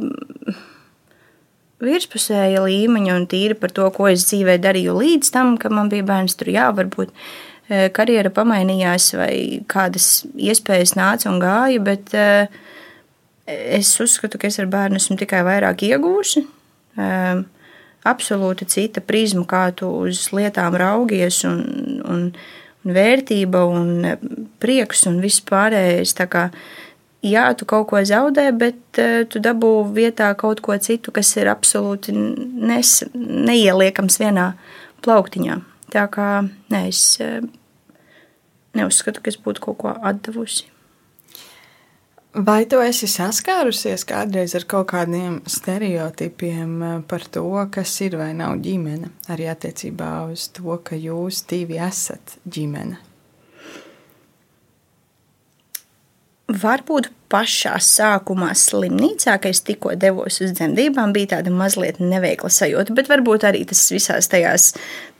virspusēja 1.85 2.62
līmeņa 2.64 3.17
un 3.17 3.26
tīri 3.31 3.57
par 3.59 3.73
to, 3.75 3.88
ko 3.95 4.09
es 4.12 4.29
dzīvē 4.29 4.59
darīju 4.62 4.95
līdz 5.00 5.33
tam, 5.35 5.57
kad 5.61 5.75
man 5.75 5.91
bija 5.93 6.07
bērns, 6.07 6.37
tur 6.38 6.53
jā, 6.53 6.69
varbūt 6.76 7.12
karjera 7.97 8.29
pamainījās 8.35 9.14
vai 9.17 9.35
kādas 9.73 10.26
iespējas 10.37 10.95
nāca 10.99 11.31
un 11.31 11.41
gāja, 11.41 11.81
bet 11.81 12.12
es 13.47 13.93
uzskatu, 14.00 14.38
ka 14.41 14.49
es 14.50 14.61
ar 14.61 14.69
bērnu 14.73 15.00
esmu 15.00 15.17
tikai 15.21 15.41
vairāk 15.47 15.87
iegūsi. 15.88 16.45
E, 16.45 17.09
absolūti 18.04 18.68
cita 18.68 19.02
prizma, 19.04 19.44
kā 19.49 19.64
tu 19.76 19.88
uz 20.04 20.28
lietām 20.37 20.76
raugies 20.78 21.42
un, 21.49 21.61
un, 22.04 22.25
un 22.84 22.96
vērtība 22.96 23.64
un 23.64 24.08
prieks 24.62 25.06
un 25.11 25.20
viss 25.25 25.44
pārējais. 25.44 26.16
Jā, 27.25 27.46
tu 27.56 27.64
kaut 27.64 27.87
ko 27.88 28.02
zaudē, 28.04 28.50
bet 28.52 29.00
uh, 29.00 29.23
tu 29.25 29.40
dabū 29.40 29.70
vietā 29.96 30.28
kaut 30.37 30.61
ko 30.61 30.76
citu, 30.76 31.08
kas 31.08 31.30
ir 31.40 31.49
absolūti 31.49 32.12
nes, 32.12 32.99
neieliekams 33.16 34.20
vienā 34.20 34.50
plauktiņā. 35.04 35.56
Tā 35.94 36.04
kā 36.12 36.28
ne, 36.44 36.82
es 36.90 37.16
uh, 37.25 37.40
neuzskatu, 38.76 39.25
ka 39.25 39.32
es 39.32 39.40
būtu 39.40 39.64
kaut 39.64 39.80
ko 39.80 39.96
atdevusi. 39.96 40.74
Vai 42.35 42.64
tu 42.67 42.81
esi 42.83 43.07
saskārusies 43.07 44.03
kādreiz 44.11 44.57
ar 44.59 44.64
kaut 44.67 44.88
kādiem 44.91 45.37
stereotipiem 45.47 46.71
eh, 46.83 46.95
par 47.07 47.23
to, 47.31 47.47
kas 47.71 47.93
ir 48.03 48.17
vai 48.19 48.33
nav 48.35 48.57
ģimene, 48.64 49.12
arī 49.31 49.47
attiecībā 49.53 50.09
uz 50.33 50.49
to, 50.57 50.75
ka 50.83 50.99
jūs 50.99 51.45
divi 51.47 51.79
esat 51.79 52.35
ģimene? 52.43 52.99
Varbūt 56.50 57.07
pašā 57.31 57.76
sākumā 57.81 58.50
slimnīcā, 58.59 59.37
kad 59.38 59.55
es 59.55 59.62
tikko 59.64 59.95
devos 59.97 60.41
uz 60.43 60.50
dzemdībām, 60.59 61.14
bija 61.14 61.37
tāda 61.37 61.53
mazliet 61.55 62.00
neveikla 62.03 62.50
sajūta, 62.53 62.97
bet 62.99 63.09
varbūt 63.11 63.47
arī 63.47 63.62
tas 63.71 63.81
visās 63.95 64.29
tajās 64.31 64.73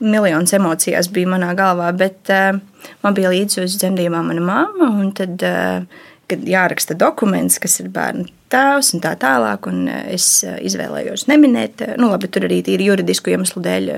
miljonas 0.03 0.53
emocijās 0.55 1.09
bija 1.15 1.31
manā 1.31 1.53
galvā. 1.57 1.89
Bet 1.97 2.29
uh, 2.29 2.59
man 3.01 3.17
bija 3.17 3.31
līdzi 3.33 3.63
uz 3.63 3.79
dzemdībām 3.81 4.29
mana 4.29 4.45
mamma, 4.45 4.91
un 5.01 5.09
tad, 5.17 5.41
uh, 5.47 6.05
kad 6.29 6.45
jāraksta 6.49 6.97
dokuments, 6.97 7.59
kas 7.61 7.79
ir 7.83 7.89
bērnu 7.93 8.27
tēvs 8.53 8.93
un 8.95 9.03
tā 9.03 9.13
tālāk, 9.19 9.67
un 9.69 9.89
es 9.89 10.27
izvēlējos 10.43 11.27
neminēt, 11.31 11.83
nu 12.01 12.09
labi, 12.11 12.29
tur 12.31 12.47
arī 12.47 12.61
tīri 12.65 12.87
juridisku 12.89 13.33
iemeslu 13.33 13.63
dēļ 13.65 13.91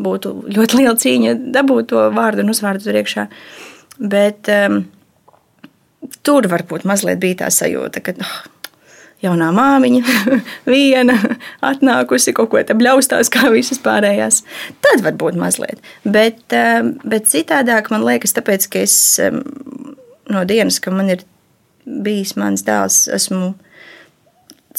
būtu 0.00 0.34
ļoti 0.54 0.80
liela 0.80 0.96
cīņa 1.00 1.34
dabūt 1.54 1.90
to 1.92 2.06
vārdu 2.16 2.44
un 2.44 2.54
uzvārdu 2.54 2.86
tur 2.86 3.00
iekšā. 3.00 3.26
Bet, 4.00 4.48
um, 4.48 4.84
tur 6.24 6.48
varbūt 6.48 6.86
mazliet 6.88 7.20
bija 7.20 7.42
tā 7.42 7.50
sajūta, 7.52 8.02
ka 8.04 8.14
oh, 8.24 8.36
jaunā 9.24 9.50
māmiņa, 9.56 10.02
viena 10.72 11.16
atnākusi 11.66 12.34
kaut 12.36 12.52
ko 12.54 12.62
te 12.64 12.76
bļaustās, 12.78 13.32
kā 13.32 13.50
visas 13.52 13.82
pārējās. 13.84 14.42
Tad 14.84 15.04
varbūt 15.04 15.36
mazliet. 15.40 15.82
Bet, 16.04 16.46
eh, 16.56 16.80
bet 17.04 17.28
citādāk 17.28 17.92
man 17.92 18.06
liekas, 18.06 18.36
tāpēc, 18.38 18.70
ka 18.72 18.86
es 18.86 18.96
no 20.30 20.46
dienas, 20.48 20.80
ka 20.80 20.94
man 20.94 21.12
ir 21.12 21.26
bijis 21.84 22.36
mans 22.40 22.64
dēls, 22.66 23.02
esmu 23.16 23.54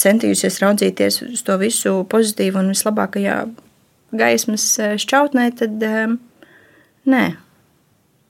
centījusies 0.02 0.60
raudzīties 0.62 1.22
uz 1.28 1.44
to 1.46 1.58
visu 1.60 1.94
pozitīvu 2.10 2.62
un 2.62 2.72
vislabākajā 2.72 3.38
gaismas 4.16 4.66
eh, 4.80 4.98
šķautnē, 5.00 5.48
tad 5.60 5.88
eh, 5.88 6.18
nē. 7.08 7.24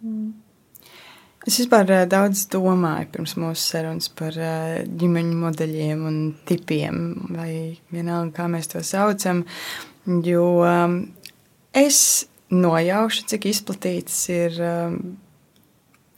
Mm. 0.02 0.30
Es 1.42 1.56
vispār 1.58 1.88
eh, 1.90 2.04
daudz 2.06 2.44
domāju 2.52 3.08
pirms 3.16 3.34
mūsu 3.40 3.64
sarunas 3.64 4.06
par 4.14 4.36
eh, 4.38 4.84
ģimeņu 4.86 5.38
modeļiem 5.40 6.04
un 6.06 6.18
tipiem, 6.46 7.00
vai 7.34 7.52
vienalga, 7.90 8.30
kā 8.36 8.46
mēs 8.50 8.70
to 8.70 8.82
saucam. 8.86 9.42
Jo 10.06 10.44
um, 10.62 10.96
es 11.74 12.28
nojaušu, 12.54 13.26
cik 13.32 13.48
izplatītas 13.50 14.20
ir 14.30 14.60
um, 14.62 14.96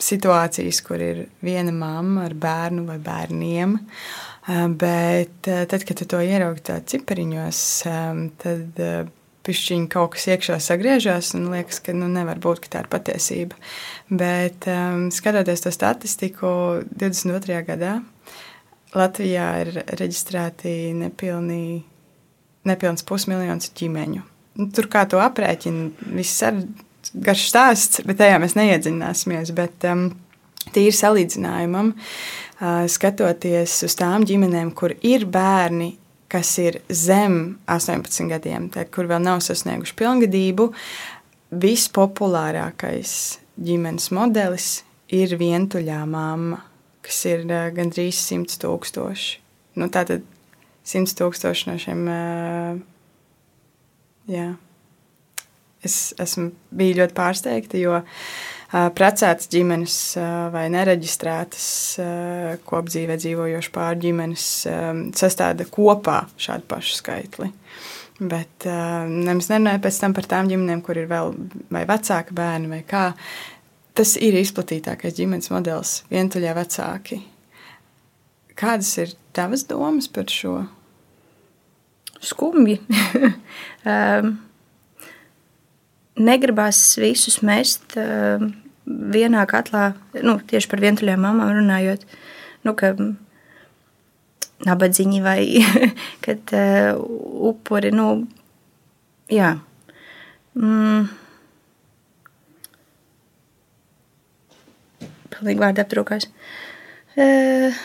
situācijas, 0.01 0.81
kur 0.85 1.03
ir 1.03 1.27
viena 1.45 1.73
mamma 1.73 2.29
ar 2.29 2.35
bērnu 2.35 2.87
vai 2.89 2.99
bērniem. 3.03 3.77
Uh, 3.79 4.65
bet 4.69 5.41
tad, 5.43 5.85
kad 5.85 5.97
tu 5.97 6.07
to 6.09 6.21
ieraugi 6.21 6.65
tā 6.67 6.79
cipariņos, 6.85 7.61
um, 7.89 8.27
tad 8.41 8.81
pišķiņi 9.45 9.89
kaut 9.93 10.15
kas 10.15 10.27
iekšā 10.33 10.59
sagriežās 10.61 11.35
un 11.37 11.49
liekas, 11.53 11.81
ka 11.85 11.95
nu, 11.97 12.09
nevar 12.13 12.41
būt, 12.41 12.65
ka 12.65 12.73
tā 12.73 12.85
ir 12.85 12.91
patiesība. 12.93 13.57
Bet 14.09 14.69
skatoties 15.13 15.65
to 15.65 15.73
statistiku, 15.73 16.49
22. 16.93 17.61
gadā 17.69 17.99
Latvijā 18.95 19.49
ir 19.65 19.83
reģistrēti 19.99 20.95
nepilnī, 20.97 21.83
nepilns 22.69 23.05
pusmiljons 23.05 23.73
ģimeņu. 23.77 24.23
Nu, 24.55 24.69
tur 24.71 24.87
kā 24.89 25.03
to 25.11 25.19
aprēķina, 25.19 26.13
viss 26.15 26.45
ir 26.47 26.63
garš 27.15 27.49
stāsts, 27.51 28.05
bet 28.07 28.21
tajā 28.21 28.39
mēs 28.43 28.57
neiedziļināsimies. 28.59 29.55
Bet, 29.57 29.89
um, 29.91 30.09
Tīri 30.75 30.95
salīdzinājumam, 30.97 31.91
uh, 31.93 32.87
skatoties 32.89 33.83
uz 33.85 33.97
tām 34.01 34.25
ģimenēm, 34.27 34.71
kur 34.77 34.95
ir 35.05 35.27
bērni 35.29 35.93
kas 36.35 36.59
ir 36.59 36.81
zem 36.91 37.59
18 37.71 38.27
gadiem, 38.33 38.69
tad, 38.75 38.91
kur 38.95 39.07
vēl 39.07 39.23
nav 39.23 39.39
sasnieguši 39.45 39.95
pilngadību, 39.99 40.69
vispopulārākais 41.63 43.13
ģimenes 43.63 44.11
modelis 44.15 44.69
ir 45.15 45.37
vientuļā 45.39 46.01
mamma, 46.11 46.59
kas 47.07 47.21
ir 47.31 47.45
uh, 47.47 47.69
gandrīz 47.77 48.19
100 48.33 48.59
tūkstoši. 48.65 49.39
Nu, 49.79 49.87
tātad 49.95 50.25
100 50.91 51.15
tūkstoši 51.21 51.71
no 51.71 51.79
šiem. 51.85 52.03
Uh, 52.11 52.83
jā. 54.31 54.49
Es 55.85 56.15
esmu 56.21 56.51
biju 56.75 57.01
ļoti 57.03 57.17
pārsteigta, 57.17 57.79
jo 57.81 58.01
precētas 58.97 59.51
ģimenes 59.53 59.97
vai 60.55 60.65
nereģistrētas 60.75 61.67
kopdzīvē 62.67 63.19
dzīvojošu 63.21 63.75
pāri 63.75 64.07
ģimenes 64.09 64.47
sastāda 65.19 65.67
kopā 65.71 66.25
šādu 66.41 66.67
pašu 66.73 66.97
skaitli. 66.99 67.51
Bet 68.19 68.67
nemaz 68.67 69.51
nerunāju 69.51 69.83
pēc 69.85 70.01
tam 70.03 70.15
par 70.17 70.27
tām 70.31 70.51
ģimenēm, 70.51 70.83
kur 70.87 70.99
ir 70.99 71.11
vēl 71.11 71.35
vai 71.75 71.85
vecāki 71.91 72.35
bērni 72.35 72.71
vai 72.71 72.83
kā. 72.87 73.09
Tas 73.95 74.17
ir 74.19 74.35
izplatītākais 74.41 75.15
ģimenes 75.15 75.53
modelis- 75.55 76.01
vientuļie 76.15 76.55
vecāki. 76.57 77.21
Kādas 78.59 78.91
ir 78.99 79.15
tavas 79.35 79.63
domas 79.71 80.09
par 80.09 80.27
šo? 80.31 80.67
Skumji. 82.25 82.81
um, 83.93 84.33
negribās 86.21 86.83
visus 87.01 87.41
mest. 87.47 87.97
Um, 87.99 88.53
vienā 88.85 89.47
katlā, 89.49 89.95
nu, 90.21 90.37
tieši 90.45 90.69
par 90.69 90.83
vientuļām 90.85 91.23
mamām 91.25 91.55
runājot, 91.57 92.03
nu, 92.69 92.75
ka 92.77 92.93
nabadzīņi 94.65 95.21
vai 95.25 95.41
kad 96.25 96.55
uh, 96.57 97.01
upuri, 97.51 97.93
nu, 97.97 98.09
jā. 99.33 99.55
Mm. 100.55 101.09
Pilnīgi 105.35 105.65
vārdi 105.65 105.83
aptrūkās. 105.83 106.29
Uh, 107.17 107.85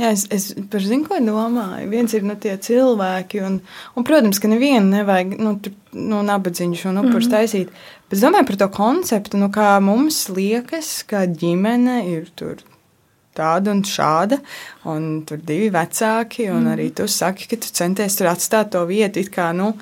Jā, 0.00 0.14
es, 0.14 0.24
es 0.32 0.46
par 0.72 0.80
zinu, 0.80 1.04
ko 1.04 1.18
domāju. 1.20 1.88
Viens 1.90 2.14
ir 2.16 2.24
nu, 2.24 2.32
tie 2.40 2.54
cilvēki, 2.64 3.42
un, 3.44 3.58
un, 3.92 4.06
protams, 4.08 4.40
ka 4.40 4.48
nevienu 4.48 4.94
nevajag 4.94 5.34
nu, 5.36 5.54
tur, 5.60 5.74
nu, 5.92 6.22
nabadzīņus 6.24 6.86
un 6.88 7.02
upurus 7.02 7.26
mm 7.26 7.32
-hmm. 7.32 7.34
taisīt. 7.36 7.74
Bet 8.08 8.16
es 8.16 8.24
domāju 8.24 8.46
par 8.48 8.56
to 8.62 8.68
konceptu, 8.72 9.36
nu, 9.36 9.50
kā 9.52 9.74
mums 9.84 10.28
liekas, 10.32 11.02
ka 11.04 11.26
ģimene 11.26 11.98
ir 12.08 12.30
tur 12.34 12.62
tāda 13.36 13.74
un 13.74 13.82
šāda, 13.86 14.38
un 14.90 15.22
tur 15.26 15.38
divi 15.46 15.68
vecāki, 15.70 16.48
un 16.50 16.64
mm. 16.64 16.72
arī 16.72 16.88
tu 16.94 17.06
saki, 17.08 17.46
ka 17.50 17.56
tu 17.56 17.68
centies 17.72 18.16
tur 18.16 18.26
atstāt 18.26 18.72
to 18.74 18.84
vietu 18.86 19.20
it 19.20 19.30
kā, 19.30 19.52
nu, 19.52 19.74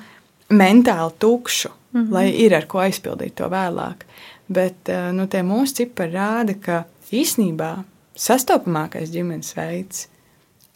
mentāli 0.49 1.11
tukšu, 1.19 1.69
mm 1.69 2.01
-hmm. 2.01 2.11
lai 2.11 2.29
ir 2.29 2.55
ar 2.55 2.67
ko 2.67 2.79
aizpildīt 2.79 3.35
to 3.35 3.49
vēlāk. 3.49 4.05
Bet, 4.47 4.89
eh, 4.89 5.11
nu, 5.13 5.27
tie 5.27 5.43
mūsu 5.43 5.73
cipari 5.73 6.11
rāda, 6.11 6.55
ka 6.61 6.83
īsnībā 7.11 7.83
sastopamākais 8.17 9.11
ģimenes 9.13 9.53
veids 9.57 10.07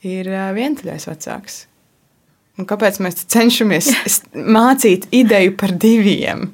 ir 0.03 0.29
vientuļais 0.55 1.07
vecāks. 1.09 1.63
Un 2.59 2.67
kāpēc 2.69 2.99
mēs 3.01 3.23
cenšamies 3.33 3.89
mācīt 4.57 5.07
ideju 5.15 5.55
par 5.57 5.73
diviem? 5.79 6.51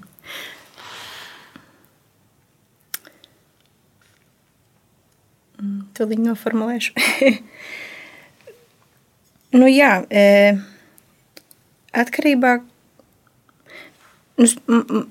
To 5.99 6.07
viņi 6.07 6.29
noformulēšu. 6.29 6.93
nu, 9.59 9.65
jā, 9.67 9.97
e, 10.07 10.53
atkarībā 11.91 12.53
nu, 14.39 14.47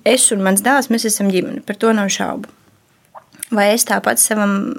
es 0.09 0.24
un 0.33 0.46
mans 0.46 0.64
dēls, 0.64 0.88
mēs 0.88 1.04
esam 1.11 1.28
ģimene, 1.35 1.61
par 1.68 1.76
to 1.76 1.92
nav 1.92 2.09
šaubu. 2.14 2.48
Vai 3.54 3.70
es 3.72 3.87
tāpat 3.88 4.20
savam 4.20 4.74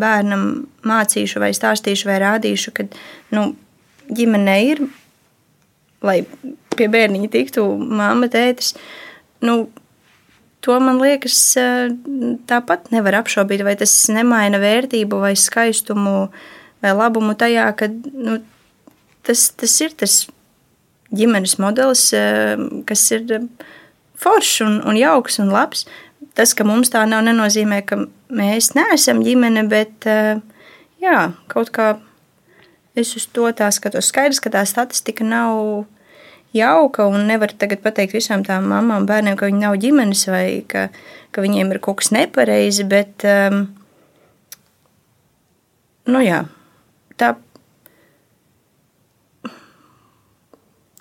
bērnam 0.00 0.44
mācīšu, 0.86 1.40
vai 1.42 1.50
stāstīšu, 1.56 2.06
vai 2.06 2.20
rādīšu, 2.22 2.74
ka 2.76 2.86
nu, 3.34 3.48
ģimenē 4.14 4.58
ir, 4.68 4.82
lai 6.04 6.20
pie 6.76 6.88
bērniņa 6.92 7.30
tiktu 7.32 7.64
māma, 7.78 8.28
tētis. 8.30 8.74
Nu, 9.44 9.64
to 10.64 10.78
man 10.80 11.00
liekas, 11.02 11.38
tāpat 12.50 12.90
nevar 12.94 13.20
apšaubīt, 13.22 13.64
vai 13.66 13.74
tas 13.80 13.92
nemaina 14.12 14.60
vērtību 14.62 15.20
vai 15.24 15.34
skaistumu 15.38 16.16
vai 16.84 16.92
labumu 16.94 17.34
tajā, 17.40 17.66
ka 17.78 17.88
nu, 17.90 18.38
tas, 19.24 19.48
tas 19.56 19.74
ir 19.84 19.94
tas 19.98 20.18
ģimenes 21.14 21.58
modelis, 21.62 22.10
kas 22.88 23.04
ir 23.16 23.26
foršs 24.20 24.60
un, 24.64 24.80
un 24.88 24.98
jauks 24.98 25.40
un 25.42 25.52
labs. 25.54 25.86
Tas, 26.34 26.54
ka 26.56 26.66
mums 26.66 26.90
tā 26.90 27.04
nav, 27.06 27.22
nenozīmē, 27.28 27.82
ka 27.86 28.00
mēs 28.34 28.72
neesam 28.74 29.22
ģimene, 29.22 29.62
bet 29.70 30.06
jā, 31.02 31.18
kaut 31.50 31.70
kā 31.74 31.94
es 32.98 33.14
uz 33.18 33.26
to 33.30 33.50
tā 33.54 33.70
skatos. 33.74 34.10
Skaidrs, 34.10 34.40
ka 34.42 34.52
tā 34.54 34.64
statistika 34.66 35.26
nav 35.26 35.86
jauka 36.54 37.06
un 37.10 37.26
nevar 37.28 37.52
tagad 37.58 37.82
pateikt 37.82 38.14
visām 38.14 38.44
tām 38.46 38.68
mamām 38.70 39.06
bērniem, 39.08 39.38
ka 39.38 39.50
viņi 39.50 39.62
nav 39.62 39.78
ģimenes 39.82 40.26
vai 40.30 40.46
ka, 40.70 40.88
ka 41.34 41.42
viņiem 41.44 41.74
ir 41.74 41.82
kaut 41.82 42.02
kas 42.02 42.12
nepareizi, 42.14 42.86
bet 42.86 43.26
um, 43.26 43.66
nu 46.06 46.22
jā, 46.22 46.44
tā 47.18 47.34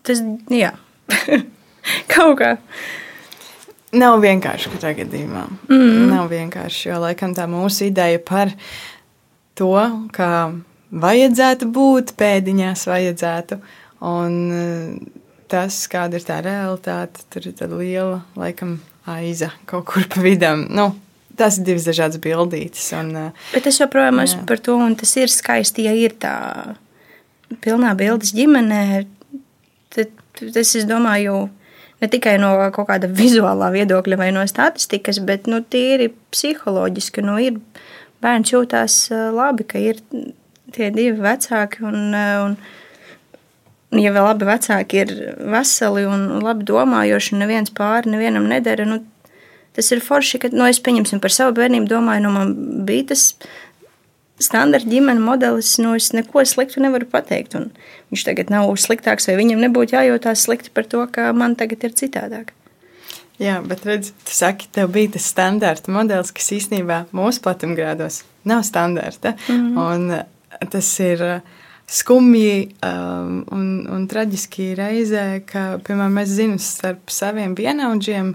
tas, 0.03 0.23
jā, 0.51 0.73
kaut 2.13 2.37
kā. 2.41 2.57
Nav 3.93 4.19
vienkārši 4.23 4.71
katrā 4.73 4.93
gadījumā. 4.97 5.45
Mm. 5.69 6.07
Nav 6.09 6.31
vienkārši, 6.31 6.87
jo 6.89 6.99
laikam 7.03 7.35
tā 7.37 7.45
mūsu 7.49 7.87
ideja 7.91 8.21
par 8.25 8.53
to, 9.57 9.73
kā 10.15 10.29
vajadzētu 10.93 11.69
būt, 11.73 12.15
pēdiņās 12.17 12.87
vajadzētu. 12.89 13.59
Un 14.09 14.35
eh, 14.57 15.21
tas, 15.51 15.83
kāda 15.91 16.19
ir 16.19 16.25
tā 16.27 16.39
realitāte, 16.43 17.23
tur 17.31 17.47
ir 17.49 17.55
tāda 17.59 17.79
liela, 17.79 18.19
laikam, 18.39 18.77
aiza 19.09 19.51
kaut 19.69 19.87
kur 19.91 20.07
pa 20.11 20.23
vidam. 20.23 20.65
Nu, 20.73 20.89
tas 21.39 21.59
ir 21.59 21.67
divas 21.69 21.87
dažādas 21.87 22.21
bildītes. 22.23 22.89
Un, 22.97 23.13
eh, 23.19 23.49
Bet 23.53 23.69
es 23.69 23.79
joprojām 23.81 24.23
esmu 24.23 24.45
par 24.49 24.61
to, 24.63 24.77
un 24.81 24.97
tas 24.99 25.13
ir 25.19 25.31
skaisti, 25.31 25.87
ja 25.87 25.95
ir 25.97 26.17
tā 26.19 26.35
pilnā 27.63 27.93
bildes 27.97 28.33
ģimenē. 28.35 29.05
Tad, 29.93 30.13
tas, 30.41 30.75
es 30.75 30.87
domāju, 30.89 31.47
ne 32.03 32.11
tikai 32.11 32.35
no 32.41 32.53
kaut 32.75 32.89
kāda 32.91 33.07
vizuālā 33.07 33.71
viedokļa 33.73 34.19
vai 34.19 34.29
no 34.35 34.43
statistikas, 34.49 35.21
bet 35.23 35.47
nu, 35.51 35.61
tīri 35.63 36.11
psiholoģiski. 36.33 37.23
Nu, 37.25 37.37
ir, 37.39 37.59
bērns 38.23 38.53
jūtās 38.53 38.97
labi, 39.35 39.67
ka 39.67 39.81
ir 39.81 40.01
tie 40.75 40.89
divi 40.93 41.15
vecāki. 41.23 41.83
Un, 41.87 42.13
un, 42.15 42.57
ja 43.99 44.13
vēl 44.15 44.29
abi 44.33 44.49
vecāki 44.49 45.03
ir 45.03 45.15
veseli 45.53 46.05
un 46.09 46.27
labi 46.43 46.67
domājoši, 46.67 47.35
un 47.35 47.43
neviens 47.45 47.73
pāri 47.75 48.13
nevienam 48.13 48.47
nedara, 48.49 48.87
nu, 48.89 49.01
tas 49.73 49.91
ir 49.93 50.03
forši, 50.05 50.41
ka 50.43 50.53
nu, 50.53 50.65
es 50.69 50.81
pieņemsim 50.83 51.21
par 51.23 51.33
savu 51.33 51.55
bērnību, 51.57 51.89
domāju, 51.89 52.25
nu, 52.25 52.33
man 52.35 52.55
bija 52.87 53.11
tas 53.13 53.31
standarta 54.43 54.89
ģimenes 54.89 55.23
modelis, 55.23 55.75
nu, 55.81 55.95
es 55.99 56.11
neko 56.15 56.43
sliktu 56.47 56.83
nevaru 56.83 57.07
pateikt. 57.09 57.55
Un 57.59 57.71
viņš 58.11 58.25
tagad 58.27 58.51
nav 58.53 58.73
sliktāks, 58.81 59.29
vai 59.29 59.37
viņam 59.39 59.63
nebūtu 59.65 59.97
jājūtās 59.97 60.45
slikti 60.47 60.73
par 60.73 60.89
to, 60.89 61.05
ka 61.11 61.31
man 61.37 61.57
tagad 61.59 61.83
ir 61.87 61.95
citādāk. 61.97 62.53
Jā, 63.41 63.57
bet 63.65 63.81
redz, 63.87 64.11
tu 64.23 64.35
saki, 64.35 64.69
tev 64.71 64.91
bija 64.93 65.15
tas 65.15 65.25
standarta 65.31 65.91
modelis, 65.91 66.31
kas 66.35 66.51
īstenībā 66.53 67.05
mūsu 67.15 67.41
platumgrādos 67.43 68.21
nav 68.45 68.61
standarta. 68.63 69.33
Mm 69.47 69.73
-hmm. 69.73 70.23
Un 70.61 70.69
tas 70.69 70.99
ir 70.99 71.21
uh, 71.21 71.39
skumji 71.87 72.75
um, 72.85 73.43
un, 73.51 73.65
un 73.91 74.05
traģiski 74.09 74.71
reizē, 74.77 75.25
ka, 75.49 75.77
piemēram, 75.85 76.19
mēs 76.19 76.35
zinām, 76.37 76.59
starp 76.61 77.11
saviem 77.11 77.55
vienaudžiem 77.57 78.33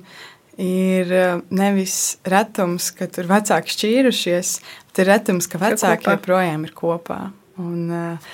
ir 0.59 1.12
uh, 1.14 1.40
nevis 1.55 2.18
retums, 2.27 2.90
ka 2.94 3.07
tur 3.11 3.29
vecāki 3.31 3.75
šķīrušies, 3.75 4.55
bet 4.88 5.03
ir 5.03 5.11
retums, 5.12 5.47
ka 5.51 5.61
vecāki 5.62 6.11
joprojām 6.11 6.66
ir 6.66 6.75
kopā. 6.77 7.21
Un, 7.62 7.85
uh, 7.94 8.33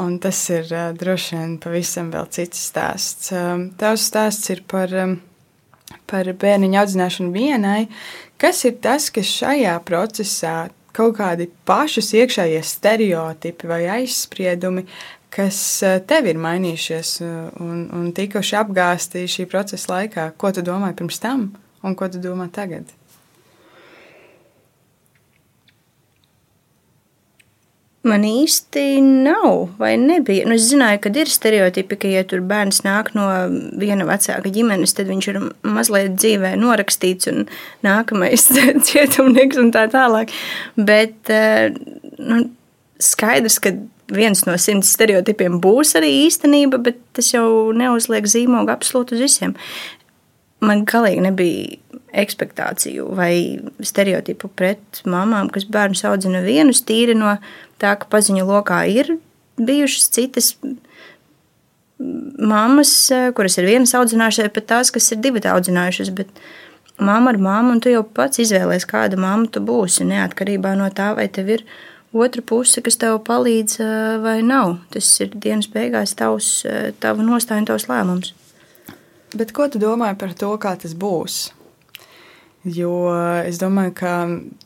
un 0.00 0.16
tas 0.22 0.40
ir 0.52 0.72
uh, 0.72 0.90
droši 0.96 1.36
vien 1.36 1.58
pavisam 1.62 2.08
vēl 2.14 2.30
cits 2.32 2.64
stāsts. 2.70 3.32
Um, 3.36 3.68
tavs 3.78 4.08
stāsts 4.08 4.48
ir 4.54 4.64
par, 4.68 4.92
um, 4.96 5.18
par 6.08 6.32
bērniņu 6.32 6.80
audzināšanu 6.82 7.36
vienai. 7.36 7.84
Kas 8.40 8.64
ir 8.68 8.80
tas, 8.80 9.10
kas 9.12 9.28
šajā 9.28 9.76
procesā 9.84 10.56
kaut 10.98 11.18
kādi 11.18 11.46
pašas 11.68 12.10
iekšējie 12.16 12.62
stereotipi 12.64 13.68
vai 13.70 13.84
aizspriedumi, 13.98 14.86
kas 15.34 15.58
eh, 15.86 15.98
tev 16.08 16.28
ir 16.30 16.40
mainījušies 16.40 17.14
eh, 17.24 17.34
un, 17.64 17.88
un 17.94 18.12
tikuši 18.16 18.58
apgāsti 18.60 19.26
šī 19.30 19.48
procesa 19.50 19.94
laikā. 19.94 20.30
Ko 20.40 20.52
tu 20.54 20.64
domāji 20.66 20.98
pirms 21.00 21.20
tam 21.22 21.50
un 21.84 21.98
ko 21.98 22.08
tu 22.10 22.22
domā 22.22 22.48
tagad? 22.52 22.88
Man 28.08 28.22
īsti 28.24 29.00
nav, 29.02 29.74
vai 29.76 29.96
nebija. 30.00 30.46
Nu, 30.48 30.54
es 30.56 30.68
zināju, 30.70 31.00
ka 31.04 31.10
ir 31.18 31.28
stereotipi, 31.28 31.98
ka, 32.00 32.08
ja 32.08 32.22
tur 32.24 32.40
bērns 32.46 32.80
nāk 32.86 33.10
no 33.18 33.26
viena 33.80 34.06
vecāka 34.08 34.52
ģimenes, 34.54 34.94
tad 34.96 35.10
viņš 35.10 35.28
ir 35.32 35.40
mazliet 35.66 36.14
dzīvē 36.16 36.54
norakstīts 36.60 37.28
un 37.32 37.48
nākamais 37.84 38.46
cietumnieks 38.88 39.60
un 39.60 39.74
tā 39.74 39.84
tālāk. 39.92 40.32
Bet 40.78 41.32
eh, 41.34 41.74
nu, 42.22 42.46
skaidrs, 43.02 43.58
ka 43.66 43.74
viens 44.14 44.44
no 44.46 44.56
simts 44.60 44.94
stereotipiem 44.96 45.60
būs 45.62 45.94
arī 45.98 46.10
īstenība, 46.24 46.80
bet 46.82 47.00
tas 47.16 47.32
jau 47.34 47.72
neuzliek 47.76 48.26
zīmogu 48.28 48.72
absolūti 48.72 49.16
uz 49.16 49.24
visiem. 49.26 49.54
Man 50.64 50.82
galīgi 50.88 51.22
nebija 51.22 51.78
ekspektāciju 52.18 53.12
vai 53.14 53.60
stereotipu 53.84 54.50
pret 54.58 55.02
mamām, 55.06 55.52
kas 55.54 55.68
bērnu 55.70 55.98
audzina 56.08 56.42
vienus 56.42 56.82
tīri 56.88 57.14
no 57.14 57.36
tā, 57.78 57.94
ka 58.00 58.08
paziņu 58.10 58.46
lokā 58.48 58.82
ir 58.90 59.18
bijušas 59.58 60.08
citas 60.14 60.52
mammas, 61.98 62.92
kuras 63.34 63.58
ir 63.58 63.68
vienas 63.68 63.94
audzinājušās, 63.98 64.50
bet 64.54 64.68
tās, 64.70 64.92
kas 64.94 65.12
ir 65.12 65.22
divi 65.22 65.42
audzinājušas. 65.42 66.12
Bet 66.14 66.30
mamma 66.98 67.34
ar 67.34 67.38
mammu, 67.42 67.76
un 67.76 67.82
tu 67.82 67.92
jau 67.92 68.04
pats 68.04 68.42
izvēlējies, 68.44 68.86
kāda 68.88 69.18
mamma 69.20 69.50
tu 69.52 69.62
būsi, 69.64 70.06
neatkarībā 70.08 70.74
no 70.78 70.88
tā, 70.94 71.12
vai 71.18 71.28
tev 71.32 71.50
ir 71.58 71.64
otra 72.12 72.42
puse, 72.42 72.82
kas 72.84 72.96
tev 73.00 73.20
palīdz 73.26 73.78
vai 74.24 74.38
nav. 74.46 74.78
Tas 74.94 75.10
ir 75.24 75.34
dienas 75.34 75.68
beigās 75.72 76.16
tavs, 76.18 76.62
tava 77.02 77.24
nostāja 77.26 77.64
un 77.64 77.68
tavs 77.68 77.88
lēmums. 77.90 78.34
Bet 79.36 79.52
ko 79.52 79.68
tu 79.68 79.80
domā 79.82 80.14
par 80.16 80.32
to, 80.32 80.54
kā 80.60 80.72
tas 80.80 80.94
būs? 80.96 81.57
Jo 82.66 82.90
es 83.46 83.60
domāju, 83.62 83.92
ka 84.00 84.12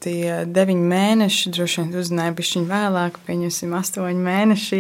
tie 0.01 0.47
deviņi 0.49 0.87
mēneši, 0.89 1.51
droši 1.53 1.83
vien 1.83 1.91
uzzināja 2.01 2.33
pišķiņu 2.39 2.71
vēlāk, 2.71 3.19
pieņemsim 3.27 3.75
astoņi 3.77 4.25
mēneši 4.25 4.79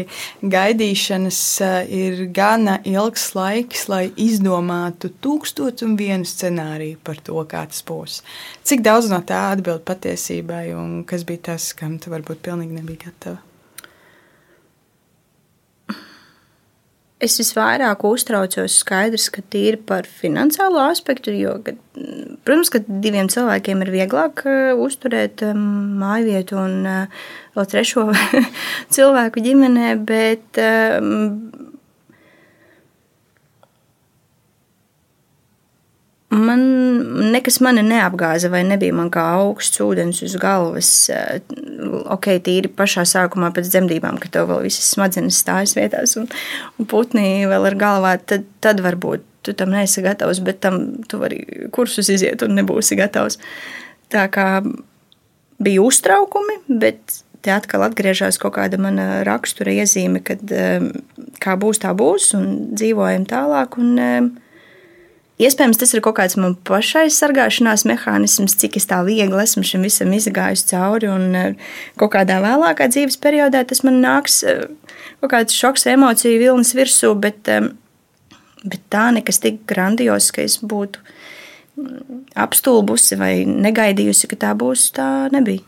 gaidīšanas 0.55 1.43
eh, 1.67 1.93
ir 1.93 2.25
gana 2.33 2.79
ilgs 2.89 3.29
laiks, 3.37 3.85
lai 3.93 4.07
izdomātu 4.17 5.13
tūkstotu 5.23 5.91
un 5.91 6.01
vienu 6.01 6.25
scenāriju 6.25 7.03
par 7.05 7.21
to, 7.21 7.37
kā 7.45 7.67
tas 7.69 7.85
būs. 7.85 8.23
Cik 8.65 8.81
daudz 8.89 9.13
no 9.13 9.21
tā 9.21 9.45
atbild 9.53 9.85
patiesībai 9.85 10.71
un 10.73 11.03
kas 11.05 11.29
bija 11.29 11.53
tas, 11.53 11.75
kam 11.77 12.01
tu 12.01 12.15
varbūt 12.15 12.41
pilnīgi 12.49 12.81
nebija 12.81 13.11
gatava? 13.11 13.43
Es 17.23 17.37
visvairāk 17.39 18.03
uztraucos 18.09 18.81
skaidrs, 18.83 19.29
ka 19.31 19.45
tīri 19.47 19.79
par 19.87 20.09
finansiālo 20.11 20.81
aspektu, 20.89 21.31
jo, 21.39 21.53
protams, 22.47 22.73
ka 22.73 22.83
diviem 22.87 23.31
cilvēkiem 23.33 23.85
ir 23.85 23.93
vieglāk 23.95 24.45
uh, 24.47 24.73
uzturēt 24.83 25.45
um, 25.49 25.65
māju 26.03 26.29
vietu 26.31 26.61
un 26.61 26.79
uh, 26.89 27.25
vēl 27.57 27.69
trešo 27.75 28.09
cilvēku 28.95 29.45
ģimenē, 29.45 29.95
bet 30.09 30.63
Man 36.33 36.63
nekas 37.29 37.59
mani 37.61 37.83
neapgāza, 37.85 38.49
vai 38.49 38.63
nebija 38.65 38.95
man 38.97 39.11
kā 39.13 39.21
augsts 39.35 39.83
ūdens 39.85 40.23
uz 40.25 40.37
galvas. 40.41 40.89
Ok, 42.15 42.31
tīri 42.47 42.71
pašā 42.73 43.05
sākumā 43.09 43.51
pēc 43.53 43.69
dzemdībām, 43.69 44.17
kad 44.23 44.33
tev 44.39 44.49
vēl 44.49 44.63
visas 44.65 44.89
smadzenes 44.95 45.43
stājas 45.45 45.77
vietās 45.77 46.17
un, 46.17 46.31
un 46.81 46.89
putni 46.89 47.45
vēl 47.51 47.69
ir 47.69 47.77
galvā, 47.83 48.15
tad, 48.17 48.49
tad 48.65 48.81
varbūt 48.81 49.27
tu 49.43 49.55
tam 49.57 49.75
neesi 49.75 50.05
gatavs, 50.05 50.43
bet 50.45 50.61
tam 50.65 50.81
tu 51.09 51.21
vari 51.23 51.43
kursus 51.75 52.11
iziet 52.13 52.45
un 52.47 52.57
nebūsi 52.59 52.99
gatavs. 52.99 53.39
Tā 54.13 54.27
kā 54.33 54.47
bija 55.63 55.83
uztraukumi, 55.83 56.61
bet 56.83 57.23
te 57.43 57.51
atkal 57.55 57.83
atgriežas 57.87 58.39
kaut 58.39 58.55
kāda 58.59 58.79
mana 58.79 59.25
rakstura 59.27 59.75
iezīme, 59.83 60.23
kad 60.23 60.43
kā 61.43 61.57
būs, 61.59 61.83
tā 61.83 61.91
būs, 61.99 62.33
un 62.39 62.49
dzīvojam 62.77 63.27
tālāk. 63.31 63.79
Un, 63.83 64.39
Iespējams, 65.43 65.79
tas 65.81 65.91
ir 65.97 66.03
kaut 66.05 66.19
kāds 66.21 66.37
man 66.39 66.53
pašai 66.69 67.09
sargāšanās 67.11 67.83
mehānisms, 67.89 68.55
cik 68.61 68.77
es 68.79 68.87
tā 68.87 69.01
viegli 69.07 69.41
esmu 69.43 69.65
šim 69.67 69.87
visam 69.87 70.13
izgājis 70.15 70.67
cauri. 70.69 71.09
Un 71.11 71.39
eh, 71.39 71.71
kaut 71.99 72.13
kādā 72.15 72.37
vēlākā 72.45 72.87
dzīves 72.93 73.19
periodā 73.23 73.65
tas 73.67 73.83
man 73.87 73.99
nāks 74.05 74.43
kaut 74.45 75.33
kāds 75.33 75.57
šoks, 75.57 75.89
emociju 75.91 76.39
vilnis 76.43 76.75
virsū, 76.79 77.15
bet, 77.19 77.41
eh, 77.51 77.73
bet 78.65 78.83
tā 78.93 79.11
nekas 79.15 79.43
tik 79.43 79.63
grandios, 79.69 80.31
ka 80.35 80.45
es 80.45 80.59
būtu 80.63 81.03
mm, 81.03 82.25
apstulbusi 82.45 83.19
vai 83.21 83.35
negaidījusi, 83.47 84.31
ka 84.33 84.41
tā 84.47 84.53
būs, 84.59 84.91
tā 84.97 85.09
nebija. 85.35 85.65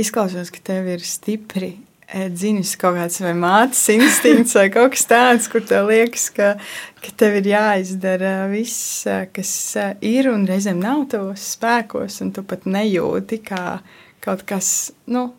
Izklausās, 0.00 0.50
ka 0.50 0.62
tev 0.72 0.88
ir 0.90 1.04
stipri 1.06 1.74
dzimis 2.12 2.74
kaut 2.78 2.98
kāds 2.98 3.20
vai 3.24 3.32
mātes 3.38 3.80
instinkts 3.94 4.54
vai 4.58 4.68
kaut 4.72 4.92
kas 4.94 5.06
tāds, 5.10 5.48
kur 5.50 5.64
tev 5.66 5.88
liekas, 5.90 6.28
ka, 6.34 6.54
ka 7.02 7.14
tev 7.18 7.38
ir 7.40 7.48
jāizdara 7.54 8.34
viss, 8.52 9.06
kas 9.34 9.52
ir 10.04 10.28
un 10.30 10.44
reizēm 10.48 10.82
nav 10.82 11.06
tavos 11.14 11.46
spēkos, 11.56 12.20
un 12.24 12.34
tu 12.36 12.44
pat 12.46 12.68
nejūti, 12.68 13.40
kā 13.46 13.78
kaut 14.24 14.44
kas, 14.48 14.92
nu, 15.10 15.30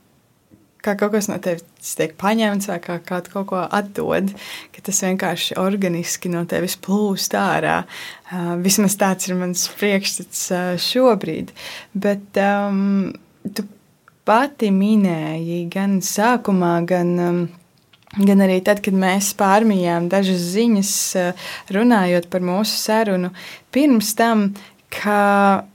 kā 0.86 0.96
kaut 1.00 1.16
kas 1.16 1.30
no 1.32 1.38
tevis 1.44 1.96
tiek 1.98 2.16
paņemts 2.20 2.70
vai 2.70 2.78
kā 2.84 3.00
kāds 3.06 3.32
kaut 3.34 3.50
ko 3.52 3.64
atdod, 3.64 4.32
ka 4.76 4.86
tas 4.86 5.02
vienkārši 5.06 5.58
organiski 5.62 6.32
no 6.34 6.46
tevis 6.50 6.78
plūst 6.82 7.36
ārā. 7.40 7.82
Vismaz 8.64 8.98
tāds 9.02 9.30
ir 9.30 9.40
mans 9.40 9.68
priekšstats 9.80 10.48
šobrīd. 10.86 11.54
Bet 11.94 12.40
um, 12.42 13.12
tu 13.56 13.68
pati 14.26 14.72
minēji 14.74 15.66
gan 15.74 16.00
sākumā, 16.06 16.74
gan, 16.90 17.14
um, 17.22 17.44
gan 18.18 18.46
arī 18.46 18.62
tad, 18.66 18.82
kad 18.86 18.98
mēs 18.98 19.34
pārmījām 19.38 20.10
dažas 20.12 20.50
ziņas, 20.56 20.96
runājot 21.76 22.30
par 22.34 22.46
mūsu 22.46 22.82
sarunu, 22.82 23.32
pirms 23.76 24.16
tam, 24.18 24.50
ka 24.94 25.66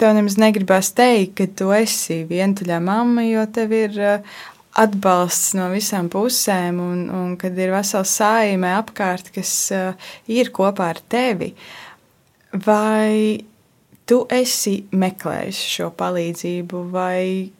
tev 0.00 0.14
nemaz 0.16 0.36
negribas 0.40 0.92
teikt, 0.96 1.34
ka 1.38 1.48
tu 1.58 1.72
esi 1.76 2.22
vientuļā 2.28 2.78
mamma, 2.84 3.24
jo 3.26 3.44
tev 3.52 3.74
ir 3.76 3.96
uh, 4.00 4.36
atbalsts 4.76 5.54
no 5.56 5.70
visām 5.72 6.10
pusēm, 6.12 6.80
un, 6.82 7.02
un 7.12 7.34
kad 7.40 7.56
ir 7.58 7.72
vesela 7.74 8.06
saime 8.08 8.74
apkārt, 8.76 9.32
kas 9.34 9.52
uh, 9.74 10.08
ir 10.28 10.52
kopā 10.54 10.90
ar 10.94 11.02
tevi. 11.08 11.52
Vai 12.66 13.44
tu 14.06 14.22
esi 14.32 14.78
meklējis 14.94 15.62
šo 15.76 15.90
palīdzību, 15.98 16.82
vai 16.92 17.50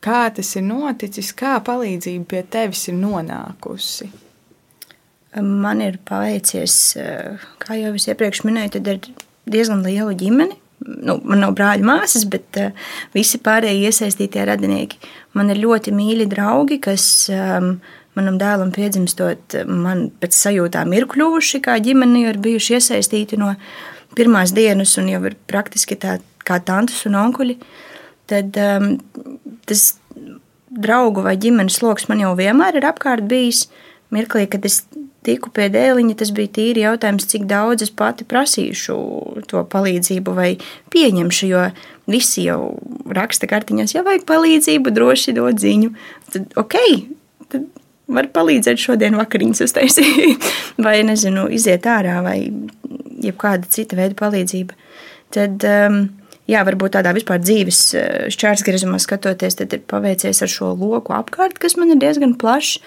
kā 0.00 0.22
tas 0.34 0.54
ir 0.56 0.64
noticis, 0.66 1.34
kā 1.36 1.58
palīdzība 1.66 2.30
pie 2.30 2.42
tevis 2.48 2.86
ir 2.88 2.98
nonākusi? 3.00 4.08
Man 5.40 5.82
ir 5.84 6.00
paveicies, 6.08 6.76
kā 7.62 7.76
jau 7.78 7.92
es 7.94 8.08
iepriekš 8.10 8.42
minēju, 8.48 8.72
tad 8.78 8.88
ir 8.90 9.04
diezgan 9.46 9.84
liela 9.86 10.16
ģimene. 10.18 10.56
Nu, 10.80 11.18
man 11.28 11.42
nav 11.44 11.54
brāļa 11.58 11.84
māsas, 11.84 12.24
bet 12.30 12.56
uh, 12.60 12.70
visi 13.12 13.40
pārējie 13.44 13.90
iesaistītie 13.90 14.44
radinieki. 14.48 15.00
Man 15.36 15.52
ir 15.52 15.60
ļoti 15.60 15.92
mīļi 15.92 16.26
draugi, 16.30 16.80
kas 16.82 17.04
um, 17.34 17.74
manam 18.18 18.38
dēlam 18.40 18.72
piedzimstot, 18.74 19.58
man 19.68 20.08
pēc 20.22 20.38
sajūtām 20.38 20.94
ir 20.96 21.06
kļuvuši 21.10 21.60
kā 21.66 21.76
ģimene, 21.84 22.24
ir 22.30 22.40
bijuši 22.42 22.78
iesaistīti 22.78 23.38
no 23.40 23.52
pirmās 24.16 24.54
dienas, 24.56 24.96
un 24.98 25.12
jau 25.12 25.20
ir 25.28 25.36
praktiski 25.50 25.98
tā 26.00 26.18
kā 26.48 26.58
tantes 26.64 27.04
un 27.06 27.18
onkuļi, 27.20 27.58
tad 28.30 28.56
um, 28.58 28.94
tas 29.68 29.92
draugu 30.70 31.24
vai 31.26 31.36
ģimenes 31.40 31.80
lokus 31.82 32.08
man 32.10 32.22
jau 32.22 32.32
vienmēr 32.38 32.78
ir 32.78 32.88
apkārt 32.88 33.26
bijis. 33.30 33.66
Mirklī, 34.14 34.46
kad 34.50 34.64
es 34.66 34.82
tiku 35.26 35.50
pie 35.52 35.68
dēliņa, 35.72 36.16
tas 36.22 36.32
bija 36.34 36.50
tīri 36.56 36.84
jautājums, 36.84 37.28
cik 37.28 37.44
daudz 37.50 37.84
es 37.84 37.92
pati 37.92 38.24
prasīšu 38.28 38.96
to 39.50 39.64
palīdzību 39.72 40.34
vai 40.36 40.50
pieņemšu, 40.92 41.48
jo 41.50 41.66
visi 42.10 42.46
jau 42.46 42.60
raksta 43.12 43.48
kartiņās, 43.50 43.94
ja 43.94 44.04
vajag 44.06 44.24
palīdzību, 44.28 44.94
droši 44.96 45.36
dod 45.36 45.60
ziņu. 45.60 45.92
Tad, 46.32 46.48
ok, 46.60 46.78
tad 47.52 47.68
var 48.10 48.30
palīdzēt 48.34 48.80
šodien 48.80 49.18
vakariņas 49.20 49.64
uztaisīt, 49.68 50.48
vai, 50.86 51.00
nezinu, 51.06 51.46
iziet 51.52 51.86
ārā, 51.90 52.20
vai 52.24 52.38
jebkāda 53.20 53.68
cita 53.70 53.98
veida 54.00 54.16
palīdzība. 54.18 54.78
Tad, 55.36 55.62
um, 55.68 56.00
jā, 56.50 56.64
varbūt 56.66 56.96
tādā 56.96 57.12
vispār 57.14 57.42
dzīves 57.44 57.84
uh, 57.92 58.08
šķērsgriezumā 58.32 58.98
skatoties, 59.02 59.60
tad 59.60 59.76
ir 59.76 59.84
paveicies 59.90 60.42
ar 60.42 60.50
šo 60.50 60.72
loku 60.80 61.14
apkārt, 61.14 61.60
kas 61.62 61.76
man 61.78 61.92
ir 61.94 62.00
diezgan 62.02 62.34
plašs. 62.40 62.80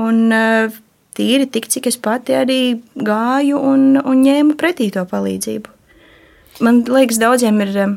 Un 0.00 0.34
uh, 0.34 0.74
tīri 1.14 1.46
tik, 1.50 1.68
cik 1.70 1.86
es 1.90 1.98
pati 2.02 2.34
arī 2.36 2.60
gāju 2.94 3.60
un, 3.60 3.92
un 4.00 4.24
ņēmu 4.24 4.56
pretī 4.58 4.90
to 4.94 5.04
palīdzību. 5.10 5.70
Man 6.64 6.82
liekas, 6.86 7.20
daudziem 7.22 7.60
ir, 7.64 7.70
um, 7.84 7.94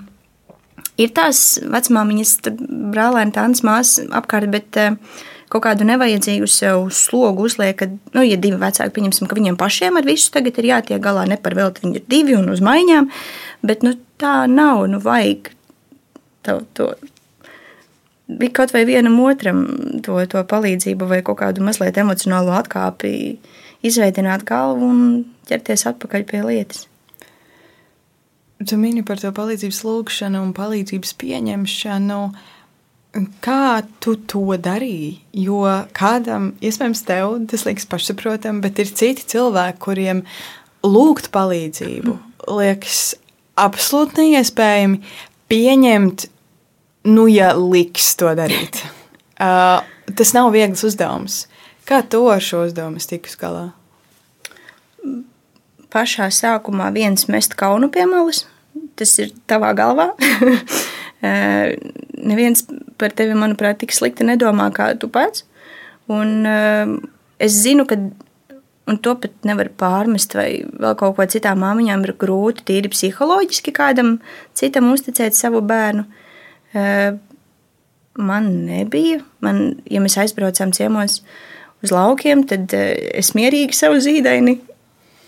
ir 1.02 1.14
tās 1.18 1.58
vecmāmiņas, 1.62 2.36
brālēni, 2.94 3.34
tādas 3.34 3.64
māsas 3.66 4.06
apkārt, 4.18 4.50
bet 4.54 4.80
uh, 4.82 4.98
kaut 5.54 5.64
kādu 5.64 5.88
nevajadzīgu 5.88 6.50
sev 6.52 6.88
slogu 6.94 7.48
uzliek, 7.48 7.78
ka, 7.80 7.90
nu, 8.14 8.24
ja 8.26 8.38
divi 8.40 8.60
vecāki, 8.62 8.94
pieņemsim, 8.98 9.30
ka 9.30 9.38
viņiem 9.38 9.60
pašiem 9.60 10.00
ar 10.00 10.08
visu 10.08 10.32
tagad 10.34 10.60
ir 10.60 10.72
jātiek 10.74 11.04
galā, 11.04 11.26
ne 11.30 11.40
par 11.42 11.56
velti 11.58 11.86
viņi 11.86 12.02
ir 12.02 12.08
divi 12.12 12.36
un 12.38 12.50
uz 12.54 12.64
maiņām, 12.66 13.10
bet, 13.66 13.86
nu, 13.88 13.96
tā 14.22 14.40
nav, 14.52 14.86
nu, 14.92 15.02
vajag 15.04 15.54
to, 16.46 16.60
to 16.78 16.92
bija 18.28 18.54
kaut 18.60 18.74
vai 18.76 18.84
vienam 18.88 19.20
otram 19.24 19.64
to, 20.04 20.20
to 20.30 20.44
palīdzību 20.52 21.08
vai 21.10 21.22
kaut 21.26 21.40
kādu 21.42 21.64
mazliet 21.66 21.98
emocionālu 22.02 22.54
atkāpi, 22.58 23.12
izveidināt 23.88 24.46
galvu 24.48 24.92
un 24.92 25.02
ķerties 25.48 25.88
atpakaļ 25.94 26.28
pie 26.28 26.44
lietas. 26.46 26.86
Tu 28.58 28.78
mini 28.80 29.04
par 29.06 29.22
to 29.22 29.30
palīdzības 29.38 29.84
lūgšanu 29.86 30.42
un 30.42 30.54
palīdzības 30.58 31.14
pieņemšanu. 31.22 32.22
Kā 33.46 33.82
tu 34.04 34.16
to 34.30 34.58
darīji? 34.62 35.12
Jo 35.38 35.62
kādam, 35.98 36.52
iespējams, 36.66 37.04
tev 37.06 37.38
tas 37.50 37.66
liekas 37.70 37.86
pašsaprotami, 37.90 38.62
bet 38.66 38.82
ir 38.82 38.90
citi 38.90 39.26
cilvēki, 39.34 39.82
kuriem 39.86 40.24
lūgt 40.86 41.30
palīdzību 41.34 42.18
liekas 42.48 43.16
absolūti 43.58 44.26
neiespējami 44.26 45.02
pieņemt, 45.52 46.28
nu, 47.08 47.28
ja 47.32 47.54
liks 47.58 48.16
to 48.20 48.34
darīt. 48.38 48.84
Uh, 49.38 49.84
tas 50.18 50.32
nav 50.34 50.48
viegls 50.50 50.82
uzdevums. 50.82 51.44
Kā 51.86 52.00
tu 52.02 52.24
ar 52.34 52.42
šo 52.42 52.64
uzdevumu 52.66 52.98
tikus 52.98 53.36
galā? 53.38 53.68
Pašā 55.94 56.32
sākumā 56.34 56.88
viens 56.96 57.28
mest 57.30 57.54
kaunu 57.54 57.92
pie 57.94 58.08
malas. 58.10 58.48
Tas 58.98 59.14
ir 59.22 59.30
tavā 59.46 59.76
galvā. 59.78 60.08
neviens 62.32 62.66
par 62.98 63.14
tevi, 63.14 63.38
manuprāt, 63.38 63.78
tik 63.84 63.94
slikti 63.94 64.26
nedomā 64.26 64.72
kā 64.74 64.90
tu 64.98 65.06
pats. 65.06 65.46
Un 66.10 66.50
es 67.38 67.62
zinu, 67.62 67.86
ka 67.86 68.00
un 68.88 69.00
to 69.04 69.16
pat 69.20 69.34
nevar 69.48 69.70
pārmest, 69.80 70.36
vai 70.38 70.64
vēl 70.64 70.96
kaut 71.00 71.18
ko 71.18 71.26
citām 71.28 71.60
māmiņām 71.64 72.06
ir 72.08 72.14
grūti, 72.20 72.64
tīri 72.68 72.92
psiholoģiski 72.94 73.74
kādam 73.76 74.18
citam 74.58 74.92
uzticēt 74.94 75.36
savu 75.36 75.62
bērnu. 75.62 76.06
Man 78.18 78.50
nebija. 78.66 79.22
Man, 79.46 79.78
ja 79.88 80.02
mēs 80.04 80.18
aizbraucām 80.20 80.74
ciemos 80.76 81.22
uz 81.86 81.94
laukiem, 81.94 82.44
tad 82.50 82.74
es 82.74 83.36
mierīgi 83.38 83.78
savu 83.78 84.02
zīdaini 84.02 84.58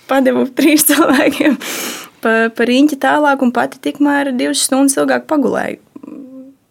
padevu 0.10 0.47
trīs 0.58 0.88
cilvēkiem 0.89 1.58
pa, 2.23 2.34
pa 2.54 2.67
riņķi 2.69 2.99
tālāk, 3.02 3.43
un 3.45 3.54
pati 3.56 3.82
tikmēr 3.84 4.34
divas 4.38 4.65
stundas 4.67 4.97
ilgāk 4.99 5.28
pagulēju. 5.30 5.82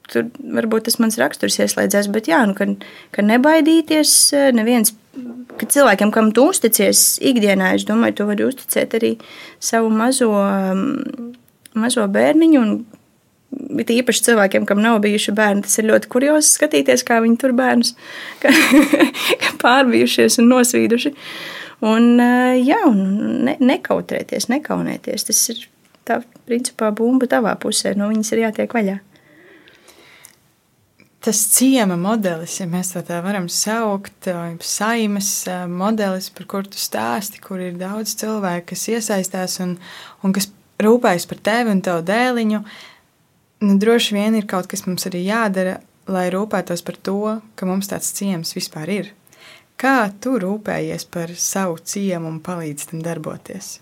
Tur 0.09 0.31
varbūt 0.57 0.87
tas 0.88 0.96
mans 1.02 1.18
raksturs 1.20 1.59
ieslēdzās, 1.61 2.09
bet 2.12 2.31
jā, 2.31 2.40
nu, 2.48 2.54
ka, 2.57 2.66
ka 3.12 3.24
nebaidīties 3.24 4.14
neviens. 4.57 4.94
Ka 5.59 5.66
cilvēkiem, 5.68 6.12
kam 6.14 6.31
tu 6.33 6.46
uzticies 6.48 7.18
ikdienā, 7.24 7.74
es 7.76 7.85
domāju, 7.88 8.20
tu 8.20 8.28
vari 8.28 8.46
uzticēt 8.46 8.94
arī 8.96 9.16
savu 9.61 9.90
mazo, 9.92 10.31
mazo 11.76 12.07
bērniņu. 12.14 12.62
Bet 13.48 13.90
īpaši 13.92 14.26
cilvēkiem, 14.26 14.66
kam 14.68 14.82
nav 14.84 14.98
bijuši 15.04 15.32
bērni, 15.37 15.64
tas 15.64 15.78
ir 15.80 15.88
ļoti 15.88 16.11
kuriozi 16.12 16.50
skatīties, 16.52 17.04
kā 17.08 17.20
viņi 17.24 17.38
tur 17.40 17.54
bērnus 17.56 17.94
pārbijušies 19.62 20.38
un 20.42 20.50
nosvīduši. 20.52 21.14
Un, 21.88 22.18
jā, 22.58 22.80
un 22.90 23.02
ne, 23.46 23.56
nekautrēties, 23.62 24.50
nekaunēties. 24.52 25.28
Tas 25.30 25.42
ir 25.54 25.64
tā, 26.08 26.20
principā, 26.48 26.90
bumba 26.92 27.30
tavā 27.30 27.54
pusē. 27.61 27.94
No 27.96 28.11
viņas 28.12 28.34
ir 28.34 28.44
jātiek 28.48 28.74
vaļā 28.76 28.98
tas 31.28 31.40
ciema 31.52 31.96
modelis, 31.98 32.54
ja 32.61 32.66
mēs 32.70 32.92
tā, 32.94 33.18
varam 33.24 33.48
saukt, 33.52 34.28
saimas 34.64 35.32
modelis, 35.68 36.30
par 36.32 36.46
kuru 36.50 36.70
tu 36.72 36.80
stāsti, 36.80 37.42
kur 37.42 37.61
ir 37.62 37.74
daudz 37.80 38.14
cilvēku, 38.20 38.70
kas 38.72 38.87
iesaistās 38.94 39.58
un, 39.64 39.74
un 40.24 40.34
kas 40.37 40.48
rūpējas 40.82 41.26
par 41.28 41.42
tevi 41.50 41.74
un 41.74 41.82
tavu 41.84 42.04
dēliņu, 42.06 42.62
nu, 43.64 43.77
droši 43.79 44.16
vien 44.16 44.37
ir 44.38 44.49
kaut 44.51 44.68
kas 44.71 44.85
mums 44.87 45.07
arī 45.11 45.25
jādara, 45.27 45.79
lai 46.09 46.29
rūpētos 46.33 46.85
par 46.87 46.97
to, 47.05 47.38
ka 47.55 47.68
mums 47.68 47.90
tāds 47.90 48.11
ciems 48.16 48.55
vispār 48.57 48.92
ir. 48.94 49.12
Kā 49.79 50.11
tu 50.21 50.38
rūpējies 50.42 51.07
par 51.12 51.35
savu 51.38 51.79
ciemu 51.79 52.33
un 52.33 52.42
palīdzi 52.42 52.92
tam 52.92 53.05
darboties? 53.05 53.79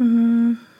Mm 0.00 0.70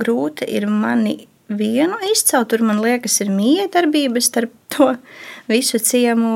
grūti 0.00 0.48
ir 0.48 0.66
mani 0.70 1.16
vienu 1.50 1.98
izcelt. 2.10 2.50
Tur 2.50 2.64
man 2.66 2.82
liekas, 2.82 3.20
ir 3.22 3.32
miedarbības 3.34 4.30
starp 4.30 4.54
to 4.72 4.92
visu 5.50 5.80
ciemu 5.82 6.32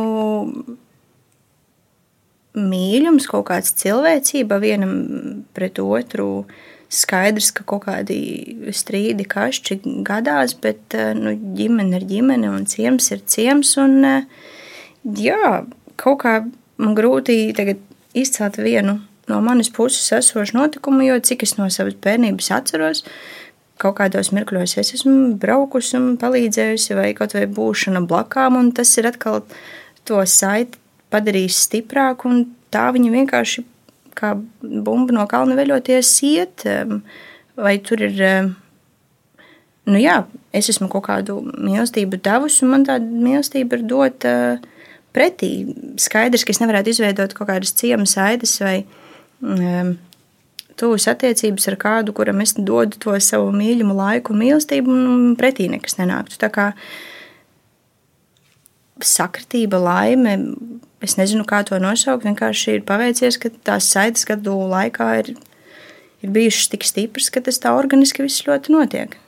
mīlums, 2.54 3.26
kaut 3.30 3.48
kāds 3.50 3.74
cilvēcība 3.80 4.60
vienam 4.62 4.94
pret 5.56 5.80
otru. 5.82 6.46
Skaidrs, 6.94 7.48
ka 7.56 7.64
kaut 7.66 7.88
kādi 7.88 8.16
strīdi, 8.70 9.24
kašķi 9.26 9.80
gadās, 10.06 10.52
bet 10.62 10.94
nu, 11.18 11.32
ģimene 11.58 11.98
ir 11.98 12.04
ģimene 12.06 12.52
un 12.52 12.68
ciems 12.70 13.08
ir 13.10 13.24
ciems. 13.26 13.72
Un, 13.82 14.04
jā, 15.02 15.64
kaut 15.98 16.20
kā 16.22 16.36
man 16.78 16.94
grūti 16.94 17.48
izcelt 18.14 18.60
vienu 18.62 19.00
no 19.26 19.40
manas 19.40 19.72
puses 19.72 20.12
esošu 20.12 20.58
notikumu, 20.58 21.02
jo 21.08 21.18
cik 21.18 21.42
es 21.46 21.56
no 21.58 21.66
savas 21.72 21.96
bērnības 22.04 22.50
atceros, 22.54 23.02
kaut 23.80 23.96
kādos 23.98 24.30
mirkļos 24.36 24.76
es 24.78 24.94
esmu 24.98 25.34
braukusi 25.40 25.96
un 25.98 26.14
palīdzējusi, 26.20 26.94
vai 26.98 27.10
kaut 27.16 27.34
vai 27.34 27.46
būšana 27.50 28.04
blakām, 28.06 28.60
un 28.60 28.70
tas 28.76 28.92
ir 29.00 29.08
atkal 29.10 29.42
to 30.06 30.20
saiti 30.28 30.78
padarījis 31.14 31.62
stiprāku, 31.68 32.28
un 32.30 32.44
tā 32.74 32.88
viņa 32.94 33.14
vienkārši 33.14 33.64
kā 34.18 34.34
bumba 34.60 35.14
no 35.14 35.24
kalna 35.30 35.56
veļoties 35.58 36.10
iet, 36.26 36.66
vai 37.58 37.74
tur 37.86 38.02
ir, 38.06 38.20
nu 39.90 40.00
jā, 40.02 40.20
es 40.54 40.70
esmu 40.70 40.88
kaut 40.92 41.06
kādu 41.08 41.40
mīlestību 41.42 42.20
devusi, 42.24 42.62
un 42.66 42.74
man 42.76 42.86
tāda 42.86 43.06
mīlestība 43.06 43.78
ir 43.78 43.86
dota 43.90 44.34
pretī. 45.14 45.52
Skaidrs, 46.00 46.46
ka 46.46 46.54
es 46.54 46.62
nevarētu 46.62 46.94
izveidot 46.94 47.34
kaut 47.36 47.50
kādas 47.50 47.74
ciemas 47.78 48.16
aidas 48.20 48.56
vai 48.62 48.76
um, 49.42 49.94
tuvas 50.78 51.06
attiecības 51.10 51.68
ar 51.70 51.78
kādu, 51.80 52.14
kuram 52.16 52.42
es 52.44 52.56
dodu 52.58 52.98
to 53.02 53.14
savu 53.22 53.52
mīļumu 53.54 53.94
laiku 53.98 54.34
un 54.34 54.42
mīlestību, 54.42 54.94
un 54.94 55.34
pretī 55.38 55.68
nekas 55.70 55.98
nenāktu. 56.00 56.38
Tā 56.42 56.50
kā 56.54 56.70
sakritība, 59.04 59.78
laime, 59.82 60.36
es 61.04 61.18
nezinu, 61.20 61.46
kā 61.48 61.62
to 61.68 61.78
nosaukt, 61.82 62.26
vienkārši 62.26 62.78
ir 62.78 62.86
paveicies, 62.88 63.38
ka 63.40 63.52
tās 63.66 63.90
saites 63.92 64.26
gadu 64.28 64.56
laikā 64.70 65.10
ir, 65.22 65.34
ir 66.24 66.32
bijušas 66.34 66.72
tik 66.72 66.88
stipras, 66.88 67.30
ka 67.30 67.44
tas 67.44 67.60
tā 67.62 67.74
organiski 67.76 68.26
viss 68.26 68.46
ļoti 68.48 68.74
notiek. 68.74 69.18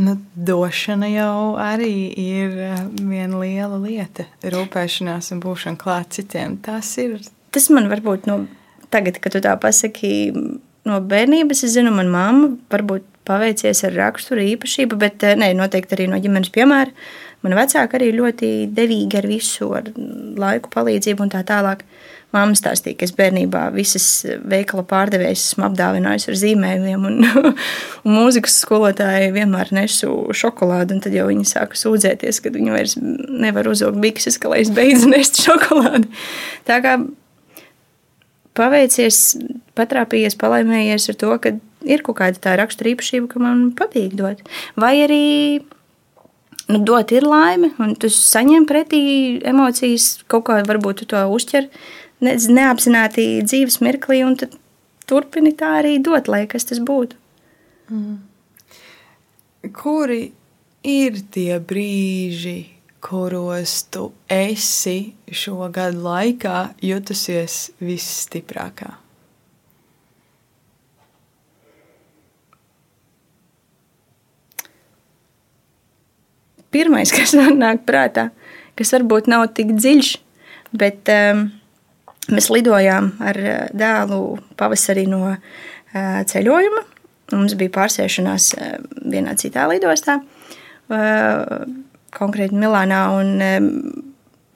Nu, 0.00 0.14
došana 0.34 1.08
jau 1.10 1.56
arī 1.60 1.92
ir 2.16 2.54
eh, 2.64 2.78
viena 3.02 3.40
liela 3.42 3.76
lieta. 3.82 4.24
Rūpēšanās 4.40 5.32
un 5.34 5.42
būšana 5.42 5.80
klāt 5.80 6.14
citiem. 6.16 6.56
Tas 6.64 6.94
ir. 7.02 7.18
Tas 7.52 7.66
man 7.74 7.90
varbūt 7.90 8.28
no 8.30 8.44
tagad, 8.94 9.18
kad 9.20 9.34
tu 9.34 9.42
tā 9.44 9.52
pasaki, 9.60 10.12
no 10.88 11.00
bērnības 11.10 11.64
es 11.66 11.74
zinu, 11.74 11.92
manā 11.94 12.14
mamma 12.14 12.52
varbūt 12.72 13.04
paveicies 13.28 13.82
ar 13.86 13.98
raksturu 13.98 14.46
īpašību, 14.54 14.98
bet 15.00 15.26
eh, 15.26 15.36
ne, 15.38 15.50
noteikti 15.58 15.98
arī 15.98 16.08
no 16.10 16.20
ģimenes 16.22 16.54
piemēra. 16.54 16.94
Mana 17.40 17.56
vecāka 17.56 17.96
arī 17.96 18.10
ļoti 18.12 18.48
devīgi 18.76 19.16
ar 19.16 19.28
visu, 19.28 19.70
ar 19.76 19.86
laiku 20.40 20.72
palīdzību 20.74 21.24
un 21.24 21.32
tā 21.32 21.40
tālāk. 21.48 21.86
Māma 22.30 22.54
stāstīja, 22.54 22.94
ka 23.00 23.06
es 23.08 23.14
bērnībā 23.18 23.62
visas 23.74 24.04
veikala 24.46 24.84
pārdevējas 24.86 25.48
esmu 25.48 25.64
apdāvinājusi 25.66 26.28
ar 26.30 26.36
zīmējumiem, 26.38 27.06
un, 27.08 27.24
un 28.04 28.14
mūzikas 28.14 28.60
skolotāji 28.62 29.32
vienmēr 29.34 29.72
nesu 29.74 30.12
šokolādi. 30.38 31.00
Tad 31.02 31.16
jau 31.16 31.26
viņi 31.26 31.48
sāka 31.50 31.80
sūdzēties, 31.80 32.38
ka 32.44 32.52
viņi 32.54 32.76
vairs 32.76 32.94
nevar 33.00 33.66
uzvilkt 33.72 33.98
bikses, 34.04 34.38
ka 34.38 34.52
lai 34.52 34.60
es 34.62 34.70
beidzu 34.76 35.10
nest 35.14 35.42
šokolādi. 35.42 36.06
Tā 36.68 36.78
kā 36.84 37.00
paveicies, 38.60 39.24
patrāpījies, 39.78 40.38
palaimējies 40.38 41.10
ar 41.10 41.18
to, 41.18 41.34
ka 41.42 41.56
ir 41.88 42.06
kaut 42.06 42.20
kāda 42.20 42.42
tā 42.42 42.54
rakstura 42.60 42.92
īpašība, 42.92 43.32
ka 43.32 43.42
man 43.42 43.70
patīk 43.74 44.14
dot. 44.18 44.42
Vai 44.78 44.98
arī 45.06 45.24
nu, 46.70 46.80
dot 46.86 47.12
ir 47.14 47.26
laime, 47.26 47.72
un 47.82 47.94
tu 47.98 48.10
saņem 48.12 48.66
pretī 48.68 49.02
emocijas, 49.46 50.12
kaut 50.30 50.46
kā 50.48 50.60
varbūt 50.66 51.02
tu 51.02 51.10
to 51.12 51.20
uztver 51.34 51.68
ne, 52.24 52.34
neapzināti 52.36 53.42
dzīves 53.46 53.80
mirklī, 53.84 54.22
un 54.26 54.36
tad 54.40 54.56
turpini 55.10 55.52
tā 55.58 55.76
arī 55.80 55.98
dot, 56.02 56.30
lai 56.30 56.44
kas 56.50 56.68
tas 56.68 56.82
būtu. 56.82 57.18
Mm. 57.90 58.18
Kuri 59.76 60.22
ir 60.86 61.20
tie 61.34 61.58
brīži, 61.60 62.58
kuros 63.04 63.82
tu 63.92 64.10
esi 64.30 65.12
šo 65.32 65.68
gadu 65.72 66.04
laikā 66.06 66.56
jutusies 66.84 67.70
visstiprākā? 67.80 68.94
Pirmais, 76.74 77.12
kas 77.16 77.34
nāk 77.34 77.84
prātā, 77.88 78.30
kas 78.78 78.94
varbūt 78.96 79.30
nav 79.30 79.48
tik 79.56 79.74
dziļš, 79.78 80.14
bet 80.80 81.10
um, 81.14 81.48
mēs 82.30 82.50
lidojām 82.52 83.12
ar 83.26 83.42
uh, 83.42 83.60
dēlu 83.76 84.22
pavasarī 84.60 85.06
no 85.10 85.24
uh, 85.32 85.38
ceļojuma. 86.30 86.86
Mums 87.30 87.54
bija 87.58 87.74
pārsēšanās 87.76 88.50
uh, 88.56 88.74
vienā 89.10 89.36
citā 89.38 89.68
lidostā. 89.70 90.20
Uh, 90.90 91.68
konkrēti 92.10 92.58
Milānā, 92.58 93.04
un 93.14 93.38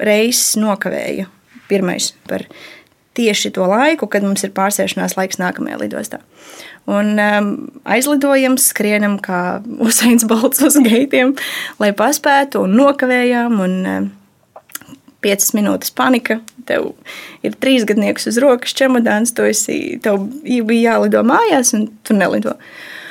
reizes 0.03 0.57
nokavēju 0.59 1.29
pirmais 1.69 2.11
par 2.29 2.43
tieši 3.15 3.53
to 3.55 3.67
laiku, 3.71 4.09
kad 4.11 4.27
mums 4.27 4.45
ir 4.47 4.53
pārsēšanās 4.57 5.17
laiks 5.19 5.41
nākamajā 5.41 5.79
lidostā. 5.85 6.21
Un 6.91 7.15
um, 7.21 7.53
aizlidojam, 7.89 8.59
skrienam 8.61 9.17
kā 9.23 9.61
Usains 9.87 10.27
Bolts 10.29 10.63
uz 10.65 10.79
gaitiem, 10.85 11.35
lai 11.83 11.95
paspētu, 11.97 12.67
un 12.67 12.77
nokavējām. 12.81 13.65
Un, 13.65 13.81
um, 13.95 14.13
Piecas 15.25 15.55
minūtes 15.57 15.89
panika, 15.97 16.35
tev 16.69 16.91
ir 17.41 17.55
trīs 17.57 17.87
gadnieks 17.89 18.27
uz 18.29 18.37
rokas, 18.45 18.75
čemodāns, 18.77 19.31
tu 19.33 19.47
esi, 19.49 19.95
tev 20.05 20.19
bija 20.45 20.99
jālido 20.99 21.23
mājās, 21.25 21.71
un 21.73 21.87
tu 22.05 22.13
nelido. 22.13 22.53
Uh, 22.59 23.04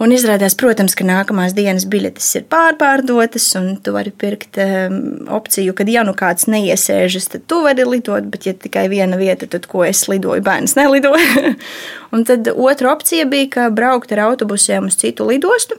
Un 0.00 0.14
izrādās, 0.16 0.54
protams, 0.56 0.94
ka 0.96 1.04
nākamās 1.04 1.52
dienas 1.52 1.84
biļetes 1.90 2.28
ir 2.38 2.44
pārpārdotas, 2.48 3.44
un 3.58 3.74
tu 3.84 3.92
vari 3.92 4.08
pirkt 4.16 4.56
um, 4.62 4.94
opciju, 5.36 5.74
ka, 5.76 5.84
ja 5.92 6.06
nu 6.08 6.14
kāds 6.16 6.46
neiesēžas, 6.48 7.26
tad 7.34 7.44
tu 7.50 7.58
vari 7.66 7.84
lidot, 7.84 8.30
bet, 8.32 8.46
ja 8.48 8.54
tikai 8.56 8.86
viena 8.88 9.18
vieta, 9.20 9.44
tad 9.50 9.68
ko 9.68 9.82
es 9.84 10.06
lidoju, 10.08 10.40
bērns 10.46 10.72
nelidoja. 10.78 11.52
un 12.16 12.24
tad 12.28 12.48
otra 12.54 12.94
opcija 12.94 13.26
bija, 13.28 13.50
ka 13.52 13.66
braukt 13.76 14.14
ar 14.16 14.24
autobusiem 14.30 14.88
uz 14.88 14.96
citu 15.02 15.26
lidostu, 15.28 15.76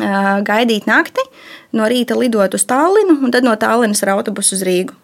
uh, 0.00 0.38
gaidīt 0.48 0.88
nakti, 0.88 1.26
no 1.76 1.90
rīta 1.92 2.16
lidot 2.16 2.56
uz 2.56 2.64
Tallinu, 2.70 3.18
un 3.20 3.34
tad 3.34 3.44
no 3.44 3.52
Tallinas 3.60 4.00
ar 4.06 4.14
autobusu 4.16 4.56
uz 4.56 4.64
Rīgu. 4.64 4.96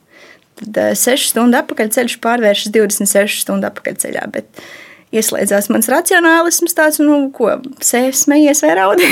Tad 0.62 0.80
uh, 0.80 0.96
6 0.96 1.34
stundu 1.34 1.60
atpakaļceļš 1.60 2.16
pārvēršas 2.24 2.72
26 2.72 3.44
stundu 3.44 3.68
atpakaļceļā. 3.68 4.24
Bet, 4.32 4.48
uh, 4.56 4.80
ieslēdzās 5.14 5.70
mans 5.72 5.90
racionālisms, 5.92 6.76
tāds, 6.76 7.00
nu, 7.02 7.28
ko 7.34 7.56
sēžamies 7.84 8.64
vai 8.64 8.72
raudi. 8.78 9.08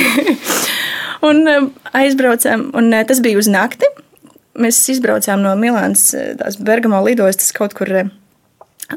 un 1.28 1.44
um, 1.48 1.68
aizbraucām, 1.96 2.70
un 2.78 2.90
uh, 2.92 3.04
tas 3.08 3.22
bija 3.24 3.40
uz 3.40 3.50
nakti. 3.50 3.88
Mēs 4.58 4.82
izbraucām 4.92 5.40
no 5.44 5.54
Milānas, 5.58 6.10
uh, 6.16 6.34
tās 6.40 6.58
Bergamo 6.60 7.00
lidostas 7.06 7.54
kaut 7.56 7.76
kur 7.78 7.92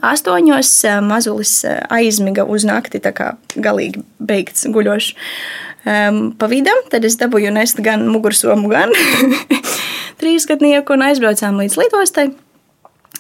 astoņos. 0.03 0.71
Mazulis 1.05 1.61
aizmiga 1.93 2.45
uz 2.49 2.65
nakti, 2.67 2.99
tā 3.03 3.13
kā 3.15 3.31
galīgi 3.55 4.03
beigts 4.19 4.67
guļošs. 4.67 5.13
Um, 5.85 6.31
pa 6.33 6.49
vidam, 6.49 6.79
tad 6.89 7.05
es 7.05 7.13
dabūju 7.21 7.51
nest 7.53 7.77
gan 7.85 8.07
mugursomu, 8.09 8.71
gan 8.71 8.89
trīsgadnieku 10.21 10.95
un 10.95 11.05
aizbraucām 11.05 11.59
līdz 11.61 11.77
lidostai. 11.77 12.31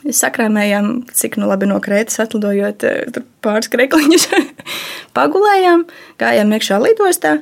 Sakrāmējām, 0.05 0.99
cik 1.17 1.39
nu 1.41 1.47
labi 1.49 1.65
no 1.65 1.79
Krētas 1.81 2.19
atlidojot, 2.21 2.83
eh, 2.85 3.21
pāris 3.41 3.71
krekliņus 3.73 4.27
pagulējām, 5.17 5.85
gājām 6.21 6.53
iekšā 6.53 6.77
lidostā, 6.83 7.39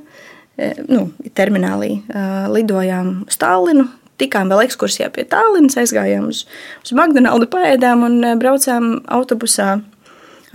eh, 0.55 0.79
nu, 0.87 1.09
terminālī, 1.35 1.97
eh, 2.07 2.47
lidojām 2.47 3.25
uz 3.27 3.39
Tallinu, 3.41 3.89
tikām 4.21 4.53
vēl 4.53 4.63
ekskursijā 4.63 5.11
pie 5.11 5.25
Tallinas, 5.27 5.75
aizgājām 5.75 6.29
uz, 6.31 6.45
uz 6.85 6.95
McDonaldu, 6.95 7.49
paēdām 7.51 8.05
un 8.07 8.39
braucām 8.39 8.93
autobusā 9.11 9.81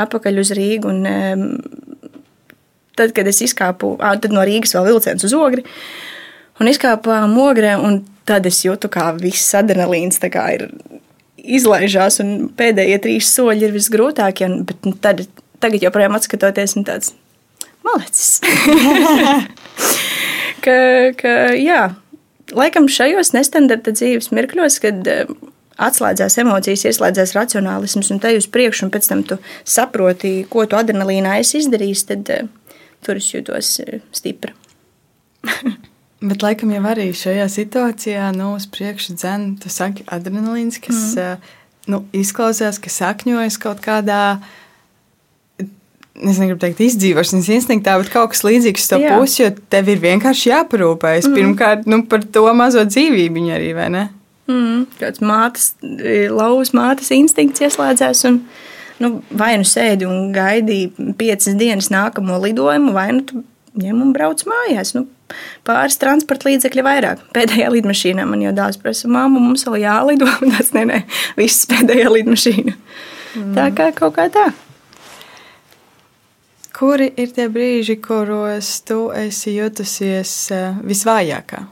atpakaļ 0.01 0.41
uz 0.41 0.55
Rīgu. 0.57 0.89
Un, 0.89 1.61
tad, 2.97 3.13
kad 3.13 3.29
es 3.29 3.43
izkāpu, 3.45 3.97
tad 3.99 4.33
no 4.33 4.47
Rīgas 4.47 4.73
vēl 4.79 4.95
vilciens 4.95 5.27
uz 5.29 5.35
Ogri, 5.37 5.67
un 6.59 6.71
izkāpām 6.71 7.37
Ogrē, 7.43 7.77
un 7.83 8.01
tad 8.29 8.47
es 8.49 8.63
jūtu, 8.65 8.89
kā 8.93 9.11
viss 9.19 9.55
adrenalīns 9.59 10.21
ir 10.23 10.71
izlaižās, 11.57 12.21
un 12.25 12.49
pēdējie 12.59 12.99
trīs 13.05 13.31
soļi 13.35 13.69
ir 13.69 13.77
visgrūtākie. 13.77 14.51
Bet 14.69 14.89
nu, 14.89 14.95
tad, 15.01 15.25
tagad, 15.63 15.85
joprojām 15.87 16.17
atskatoties, 16.19 16.77
ir 16.77 16.87
tāds 16.89 17.15
malecis. 17.87 18.41
ka, 20.65 20.77
ka, 21.19 21.35
jā, 21.57 21.83
laikam 22.57 22.89
šajos 22.93 23.33
nestandarta 23.37 23.95
dzīves 23.97 24.33
mirkļos, 24.35 24.79
kad 24.85 25.11
eh, 25.11 25.35
atslēdzās 25.89 26.39
emocijas, 26.43 26.87
ieslēdzās 26.91 27.35
racionālisms, 27.39 28.11
un 28.15 28.23
te 28.23 28.35
uz 28.39 28.49
priekšu, 28.51 28.87
un 28.87 28.95
pēc 28.95 29.11
tam 29.11 29.25
tu 29.27 29.39
saproti, 29.69 30.41
ko 30.51 30.67
tu 30.69 30.79
adrenalīnā 30.79 31.39
esi 31.43 31.63
izdarījis, 31.63 32.09
tad 32.09 32.33
uh, 32.35 32.49
tur 33.07 33.21
es 33.21 33.31
jūtos 33.31 33.77
uh, 33.85 34.01
stipra. 34.15 34.57
Bet, 36.19 36.43
laikam, 36.43 36.73
jau 36.75 36.83
arī 36.91 37.11
šajā 37.15 37.47
situācijā, 37.53 38.31
nu, 38.35 38.53
uz 38.59 38.67
priekšu 38.75 39.15
dzēna, 39.15 39.53
tu 39.63 39.71
saki, 39.71 40.03
adrenalīns, 40.11 40.81
kas 40.83 41.13
mm. 41.15 41.51
nu, 41.95 42.01
izklausās, 42.17 42.81
ka 42.83 42.91
sakņojas 42.91 43.59
kaut 43.63 43.85
kādā 43.85 44.41
es 46.19 46.39
negribu 46.41 46.59
teikt, 46.63 46.81
izdzīvošanas 46.83 47.49
instinktā, 47.55 47.97
bet 48.01 48.11
kaut 48.11 48.33
kas 48.33 48.43
līdzīgs 48.47 48.89
to 48.91 48.99
Jā. 49.03 49.15
pusi, 49.15 49.43
jo 49.45 49.51
tev 49.71 49.91
ir 49.93 50.01
vienkārši 50.03 50.51
jāparūpējas 50.51 51.29
mm. 51.29 51.37
pirmkārt 51.39 51.91
nu, 51.91 52.01
par 52.11 52.25
to 52.27 52.47
mazo 52.57 52.83
dzīvību 52.89 53.45
arī, 53.55 53.71
vai 53.77 53.87
ne? 53.95 54.05
Mm. 54.49 54.87
Kāds 54.99 55.23
mātes, 55.23 55.69
lauvas 56.33 56.73
mātes 56.77 57.13
instinkts 57.15 57.63
ieslēdzās. 57.63 58.25
Un, 58.31 58.41
nu, 59.03 59.13
vai 59.31 59.53
nu 59.61 59.69
sēdi 59.69 60.09
un 60.09 60.33
gaidi 60.35 60.89
piecas 61.21 61.55
dienas 61.61 61.93
nākamo 61.95 62.41
lidojumu, 62.43 62.95
vai 62.97 63.11
nu 63.21 63.45
ņem 63.79 64.03
un 64.03 64.15
brauc 64.17 64.43
mājās. 64.49 64.95
Nu, 64.97 65.05
pāris 65.69 65.99
transporta 66.01 66.51
līdzekļi 66.51 66.85
vairāk. 66.87 67.25
Pēdējā 67.37 67.73
lidmašīnā 67.75 68.25
man 68.29 68.45
jau 68.45 68.55
dāvā 68.57 68.83
prasa, 68.83 69.11
māmu, 69.13 69.43
mums 69.43 69.67
vēl 69.69 69.83
jālido. 69.85 70.31
Tas 70.55 70.73
nē, 70.77 70.87
nē, 70.89 71.03
viss 71.41 71.69
pēdējā 71.71 72.09
lidmašīna. 72.15 72.77
Mm. 73.37 73.53
Tā 73.59 73.69
kā 73.77 73.91
kaut 73.97 74.17
kā 74.19 74.29
tā. 74.33 74.49
Kuri 76.79 77.09
ir 77.19 77.33
tie 77.35 77.49
brīži, 77.51 77.97
kuros 77.99 78.77
tu 78.87 79.09
esi 79.11 79.57
jutusies 79.57 80.35
eh, 80.55 80.77
visvājākā? 80.87 81.65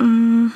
Mm. 0.00 0.48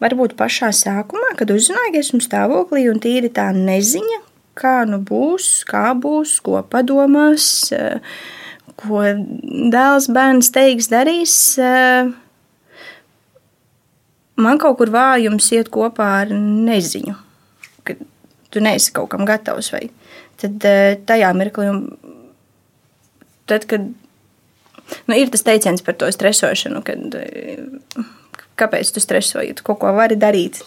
Varbūt 0.00 0.36
pašā 0.38 0.70
sākumā, 0.76 1.34
kad 1.36 1.50
uzzināju, 1.50 1.96
ka 1.96 2.04
esmu 2.04 2.22
stāvoklī 2.24 2.86
un 2.92 3.02
tīri 3.02 3.32
tā 3.34 3.50
neziņa, 3.56 4.20
kā 4.60 4.76
nu 4.88 5.00
būs, 5.06 5.50
kā 5.68 5.90
būs, 5.96 6.38
ko 6.44 6.60
padomās, 6.70 7.46
eh, 7.76 8.00
ko 8.80 9.04
dēls 9.72 10.08
bērns 10.12 10.52
teiks, 10.54 10.88
darīs. 10.92 11.36
Uh, 11.60 12.12
man 14.40 14.60
kaut 14.60 14.78
kur 14.80 14.92
vājums 14.92 15.50
iet 15.54 15.70
kopā 15.72 16.08
ar 16.22 16.32
neziņu, 16.34 17.16
ka 17.86 17.96
tu 18.52 18.62
neesi 18.64 18.92
kaut 18.96 19.10
kam 19.12 19.26
gatavs. 19.28 19.72
Vai. 19.74 19.88
Tad 20.40 20.64
eh, 20.68 20.96
tajā 21.06 21.32
mirklī, 21.36 21.68
tad, 23.50 23.66
kad 23.70 23.84
nu, 23.84 25.16
ir 25.16 25.32
tas 25.32 25.44
teiciens 25.46 25.84
par 25.84 25.98
to 26.00 26.08
stresošanu, 26.12 26.82
kad 26.86 27.18
eh, 27.20 27.60
kāpēc 28.60 28.92
tu 28.94 29.02
stresoji, 29.02 29.56
tu 29.58 29.66
kaut 29.66 29.80
ko 29.82 29.94
vari 29.96 30.18
darīt. 30.20 30.60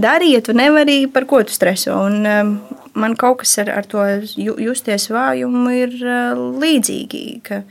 Darīji, 0.00 0.36
ja 0.38 0.44
tu 0.44 0.56
nevari, 0.56 0.98
par 1.12 1.28
ko 1.30 1.42
tu 1.46 1.54
streso. 1.54 1.94
Un, 2.08 2.20
um, 2.26 2.52
man 2.98 3.16
kaut 3.18 3.42
kas 3.44 3.56
ar, 3.62 3.72
ar 3.78 3.88
to 3.88 4.04
justies 4.36 5.08
vājumu 5.12 5.72
ir 5.76 5.96
uh, 6.02 6.44
līdzīgi. 6.60 7.24
Ka, 7.46 7.62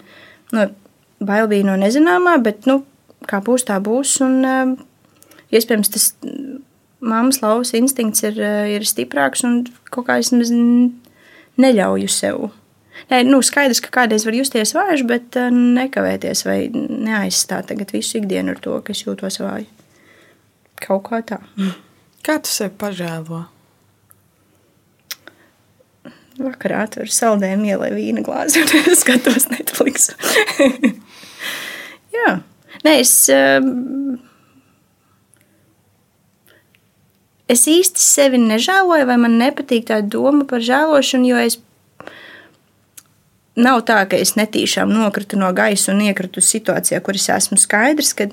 nu, 0.55 0.67
bail 1.25 1.51
bija 1.51 1.67
no 1.67 1.77
nezināmā, 1.81 2.37
bet 2.45 2.69
nu, 2.69 2.81
kā 3.29 3.41
būs, 3.43 3.67
tā 3.69 3.81
būs. 3.83 4.17
Un, 4.25 4.39
uh, 4.43 4.75
iespējams 5.55 5.91
tas 5.93 6.11
mammas 7.05 7.41
lauvas 7.43 7.73
instinkts 7.77 8.23
ir, 8.25 8.39
eh, 8.41 8.75
ir 8.75 8.87
stiprāks 8.87 9.43
un 9.45 9.65
kaut 9.91 10.07
kā 10.07 10.19
es 10.19 10.31
neļauju 11.57 12.09
sev. 12.09 12.51
Nē, 13.11 13.21
nu, 13.27 13.41
skaidrs, 13.45 13.81
ka 13.83 13.91
kādreiz 13.93 14.25
var 14.25 14.37
justies 14.37 14.73
vājš, 14.75 15.03
bet 15.09 15.37
eh, 15.39 15.49
nekavēties 15.53 16.45
vai 16.47 16.59
neaizstāt 16.73 17.73
visu 17.91 18.21
ikdienu 18.21 18.55
ar 18.55 18.61
to, 18.63 18.77
ka 18.81 18.95
es 18.95 19.03
jūtos 19.05 19.41
vāji. 19.43 19.67
Kaut 20.81 21.05
kā 21.09 21.21
tā. 21.23 21.39
Kā 22.25 22.39
tu 22.41 22.51
sev 22.51 22.73
pažēlo? 22.79 23.45
Vakarā 26.35 26.81
tur 26.91 27.07
saldējumu 27.07 27.69
ielai 27.69 27.91
vīna 27.95 28.23
glāzi 28.25 28.63
un 28.63 28.95
skatos 29.01 29.47
Netflix. 29.53 30.09
Jā. 32.15 32.39
Nē, 32.83 32.97
es 32.99 33.13
um, 33.31 34.17
es 37.51 37.63
īsti 37.71 38.03
sevi 38.03 38.41
nežēloju, 38.41 39.07
vai 39.07 39.19
man 39.21 39.39
nepatīk 39.39 39.87
tā 39.91 40.01
doma 40.03 40.43
par 40.49 40.63
žēlošanu, 40.65 41.31
jo 41.31 41.39
es 41.45 41.57
nav 43.55 43.81
tā, 43.87 44.01
ka 44.09 44.19
es 44.19 44.35
netīšām 44.39 44.91
nokritu 44.91 45.39
no 45.39 45.51
gaisa 45.55 45.93
un 45.93 46.03
iekritu 46.05 46.43
situācijā, 46.43 47.01
kur 47.03 47.17
es 47.17 47.29
esmu 47.31 47.57
skaidrs, 47.61 48.13
ka 48.17 48.29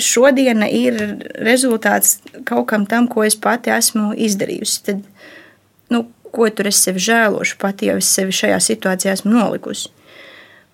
šodiena 0.00 0.68
ir 0.72 0.98
rezultāts 1.44 2.20
kaut 2.48 2.68
kam 2.72 2.86
tam, 2.88 3.08
ko 3.08 3.26
es 3.26 3.36
pati 3.36 3.72
esmu 3.74 4.12
izdarījusi. 4.16 4.82
Tad, 4.88 5.02
nu, 5.92 6.06
ko 6.32 6.48
tur 6.50 6.70
es 6.70 6.80
sevi 6.82 7.02
žēlošu, 7.02 7.58
pati 7.60 7.90
jau 7.90 7.98
es 8.00 8.08
sevi 8.08 8.34
šajā 8.34 8.58
situācijā 8.64 9.18
esmu 9.18 9.34
nolikusi. 9.36 9.92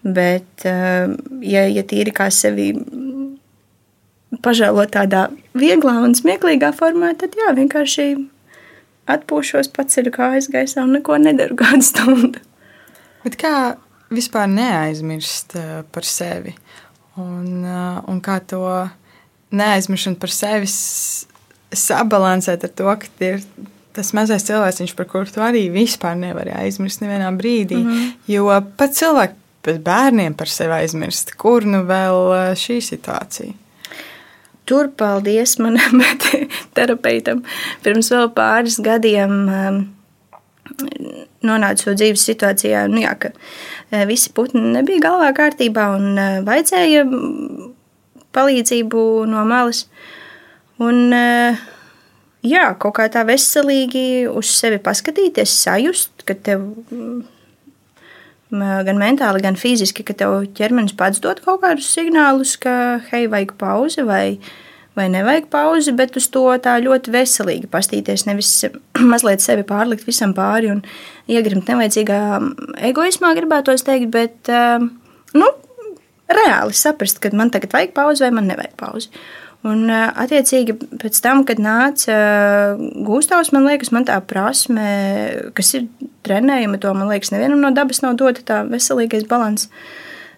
Bet, 0.07 0.65
eh, 0.65 1.11
ja, 1.43 1.67
ja 1.67 1.83
tīri 1.83 2.15
kā 2.15 2.31
sevi 2.31 2.71
pažēlot 4.45 4.93
tādā 4.95 5.29
vieglā 5.59 5.99
un 6.05 6.15
smieklīgā 6.15 6.71
formā, 6.77 7.15
tad 7.19 7.35
jā, 7.39 7.51
vienkārši 7.57 8.09
atpūšos, 9.09 9.73
paceļu 9.75 10.13
kājas 10.15 10.51
gaisā 10.53 10.85
un 10.85 10.95
neko 10.99 11.17
nedaru 11.23 11.57
kādu 11.59 11.83
stundu. 11.83 12.45
Bet 13.29 13.37
kā 13.37 13.55
vispār 14.09 14.49
neaizmirst 14.49 15.53
eh, 15.61 15.81
par 15.93 16.07
sevi? 16.09 16.55
Un, 17.21 17.61
eh, 17.61 17.99
un 18.09 18.23
kā 18.25 18.39
to 18.41 18.63
neaizmiršanu 19.53 20.17
par 20.17 20.33
sevi 20.33 20.69
sabalansēt 21.77 22.65
ar 22.65 22.73
to, 22.73 22.95
ka 23.03 23.11
ir 23.27 23.43
tas 23.93 24.15
mazais 24.17 24.47
cilvēks, 24.47 24.95
par 24.97 25.09
kuru 25.11 25.29
tu 25.29 25.43
arī 25.45 25.67
vispār 25.75 26.17
nevari 26.17 26.55
aizmirst 26.57 27.03
nevienā 27.05 27.29
brīdī. 27.37 27.83
Mm 27.83 27.91
-hmm. 27.91 28.15
Jo 28.33 28.49
pat 28.81 28.97
cilvēki 28.97 29.37
pēc 29.63 29.83
bērniem 29.85 30.35
par 30.35 30.49
sevi 30.49 30.73
aizmirst, 30.73 31.35
kur 31.37 31.65
nu 31.65 31.85
vēl 31.85 32.33
eh, 32.39 32.55
šī 32.57 32.81
situācija. 32.81 33.53
Tur 34.65 34.89
paldies 34.89 35.59
manam 35.59 36.01
terapeitam. 36.77 37.45
Pirms 37.83 38.11
vēl 38.11 38.33
pāris 38.33 38.81
gadiem 38.81 39.49
um, 39.49 39.98
nonācu 41.47 41.95
dzīves 41.97 42.27
situācijā, 42.31 42.85
nu 42.91 43.03
jā, 43.03 43.15
ka 43.21 43.33
uh, 43.35 44.05
visi 44.09 44.33
putni 44.35 44.63
nebija 44.77 45.05
galvā 45.09 45.33
kārtībā 45.37 45.89
un 45.97 46.13
uh, 46.15 46.39
vajadzēja 46.47 47.07
palīdzību 48.37 49.03
no 49.31 49.47
malas. 49.49 49.87
Un, 50.83 51.09
uh, 51.15 51.67
jā, 52.47 52.69
kaut 52.79 52.99
kā 52.99 53.09
tā 53.13 53.25
veselīgi 53.29 54.29
uz 54.31 54.53
sevi 54.61 54.79
paskatīties, 54.83 55.57
sajust, 55.65 56.27
ka 56.29 56.37
tev 56.37 56.71
gan 58.51 58.97
mentāli, 58.97 59.43
gan 59.45 59.59
fiziski, 59.61 60.05
ka 60.07 60.15
tev 60.17 60.47
ķermenis 60.57 60.97
pats 60.97 61.21
dod 61.21 61.43
kaut 61.45 61.61
kādus 61.61 61.91
signālus, 61.93 62.57
ka 62.57 63.03
hei, 63.11 63.27
vajag 63.29 63.53
pauzi 63.61 64.05
vai, 64.09 64.39
vai 64.99 65.07
nevajag 65.13 65.49
pauzi, 65.53 65.95
bet 65.97 66.19
uz 66.19 66.27
to 66.35 66.45
tā 66.65 66.77
ļoti 66.83 67.15
veselīgi 67.15 67.71
pastīties. 67.73 68.27
Nevis 68.29 68.53
mazliet 69.13 69.45
sevi 69.45 69.65
pārlikt 69.69 70.07
visam 70.09 70.35
pāri 70.37 70.73
un 70.75 70.83
iegrimt 71.31 71.71
nevajadzīgā 71.71 72.21
egoismā, 72.91 73.33
gribētos 73.39 73.87
teikt, 73.87 74.11
bet 74.15 74.53
nu, 75.39 75.51
reāli 76.29 76.77
saprast, 76.77 77.21
ka 77.23 77.33
man 77.37 77.53
tagad 77.55 77.75
vajag 77.75 77.95
pauzi 77.97 78.27
vai 78.27 78.33
man 78.39 78.51
nevajag 78.51 78.75
pauzi. 78.81 79.13
Un, 79.67 79.89
attiecīgi, 79.91 80.77
pēc 81.03 81.17
tam, 81.25 81.43
kad 81.47 81.59
nāca 81.59 82.15
Gustavs, 82.79 83.51
man 83.51 83.67
liekas, 83.67 83.91
man 83.95 84.07
tā 84.07 84.21
prasme, 84.23 84.85
kas 85.59 85.73
ir 85.75 85.89
trenējama, 86.27 86.79
to 86.79 86.93
man 86.95 87.11
liekas, 87.11 87.33
nevienam 87.35 87.65
no 87.65 87.73
dabas 87.75 87.99
nav 88.05 88.15
dota 88.21 88.45
tā 88.47 88.61
veselīgais 88.69 89.27
balans. 89.31 89.67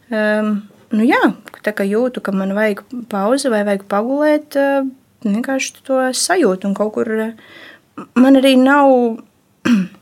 Um, 0.09 0.63
nu 0.97 1.05
jā, 1.05 1.21
tā 1.67 1.75
kā 1.77 1.87
jūtu, 1.89 2.23
ka 2.25 2.35
man 2.37 2.55
vajag 2.57 2.85
pauze 3.13 3.53
vai 3.53 3.63
vajag 3.69 3.87
pagulēt, 3.91 4.59
vienkārši 5.27 5.83
to 5.87 6.03
sajūtu 6.17 6.71
un 6.71 6.77
kaut 6.79 6.95
kur 6.97 7.15
man 8.15 8.41
arī 8.41 8.57
nav. 8.61 9.21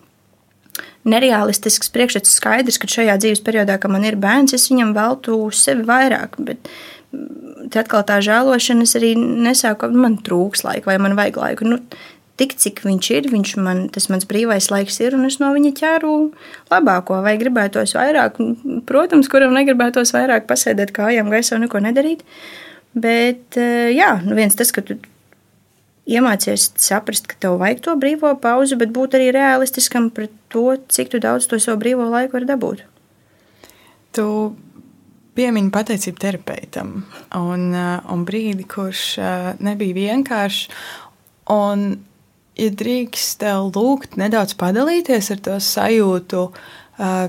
nereālistisks 1.09 1.91
priekšstats 1.95 2.37
skaidrs, 2.39 2.79
ka 2.81 2.91
šajā 2.91 3.17
dzīves 3.23 3.43
periodā, 3.45 3.79
kad 3.81 3.93
man 3.93 4.05
ir 4.07 4.19
bērns, 4.21 4.55
es 4.57 4.69
viņam 4.71 4.95
veltu 4.97 5.39
sevi 5.57 5.87
vairāk. 5.89 6.37
Bet 6.45 6.71
tad 7.11 7.85
atkal 7.85 8.05
tā 8.09 8.19
žēlošana, 8.25 8.87
arī 8.99 9.15
nesāku, 9.17 9.87
ka 9.87 10.05
man 10.05 10.19
trūks 10.25 10.65
laika 10.67 10.93
vai 10.93 10.99
man 11.03 11.17
vajag 11.19 11.41
laiku. 11.41 11.69
Nu, 11.69 11.81
tik, 12.39 12.55
cik 12.61 12.83
viņš 12.87 13.11
ir, 13.17 13.29
viņš 13.33 13.55
man, 13.63 13.83
tas 13.95 14.09
mans 14.13 14.27
brīvais 14.29 14.71
laiks 14.73 15.01
ir, 15.03 15.17
un 15.19 15.27
es 15.29 15.39
no 15.43 15.51
viņa 15.55 15.75
ķēru 15.81 16.15
labāko, 16.71 17.21
vai 17.25 17.37
gribētos 17.41 17.97
vairāk. 17.99 18.39
Protams, 18.89 19.31
kuram 19.33 19.57
negribētos 19.57 20.15
vairāk 20.17 20.49
pasēdēt 20.51 20.95
kājām 20.97 21.33
gaisā 21.35 21.59
un 21.59 21.67
neko 21.67 21.83
nedarīt. 21.85 22.25
Bet, 22.99 23.59
eh, 23.61 23.93
jā, 23.95 24.17
nu 24.25 24.39
viens 24.39 24.57
tas, 24.59 24.73
ka 24.75 24.83
tu 24.83 24.97
iemācies 26.09 26.71
saprast, 26.81 27.29
ka 27.29 27.37
tev 27.41 27.59
vajag 27.61 27.83
to 27.85 27.97
brīvo 28.01 28.33
pauzi, 28.41 28.79
bet 28.81 28.95
būt 28.95 29.19
arī 29.19 29.29
realistiskam 29.37 30.09
pret 30.15 30.33
to, 30.53 30.73
cik 30.89 31.19
daudz 31.21 31.47
to 31.51 31.61
savu 31.61 31.83
brīvo 31.83 32.09
laiku 32.09 32.39
var 32.39 32.49
dabūt. 32.49 32.87
Tu 34.17 34.27
piemiņu 35.39 35.71
pateicību 35.75 36.23
terapeitam 36.23 36.95
un, 37.37 37.69
uh, 37.75 37.99
un 38.11 38.25
brīdi, 38.27 38.65
kurš 38.67 39.03
uh, 39.21 39.51
nebija 39.63 39.95
vienkāršs. 40.01 40.65
Un, 41.53 41.85
ja 42.59 42.73
drīkst 42.75 43.41
tev 43.45 43.71
lūgt 43.77 44.19
nedaudz 44.21 44.57
padalīties 44.59 45.33
ar 45.35 45.41
to 45.45 45.57
sajūtu, 45.63 46.49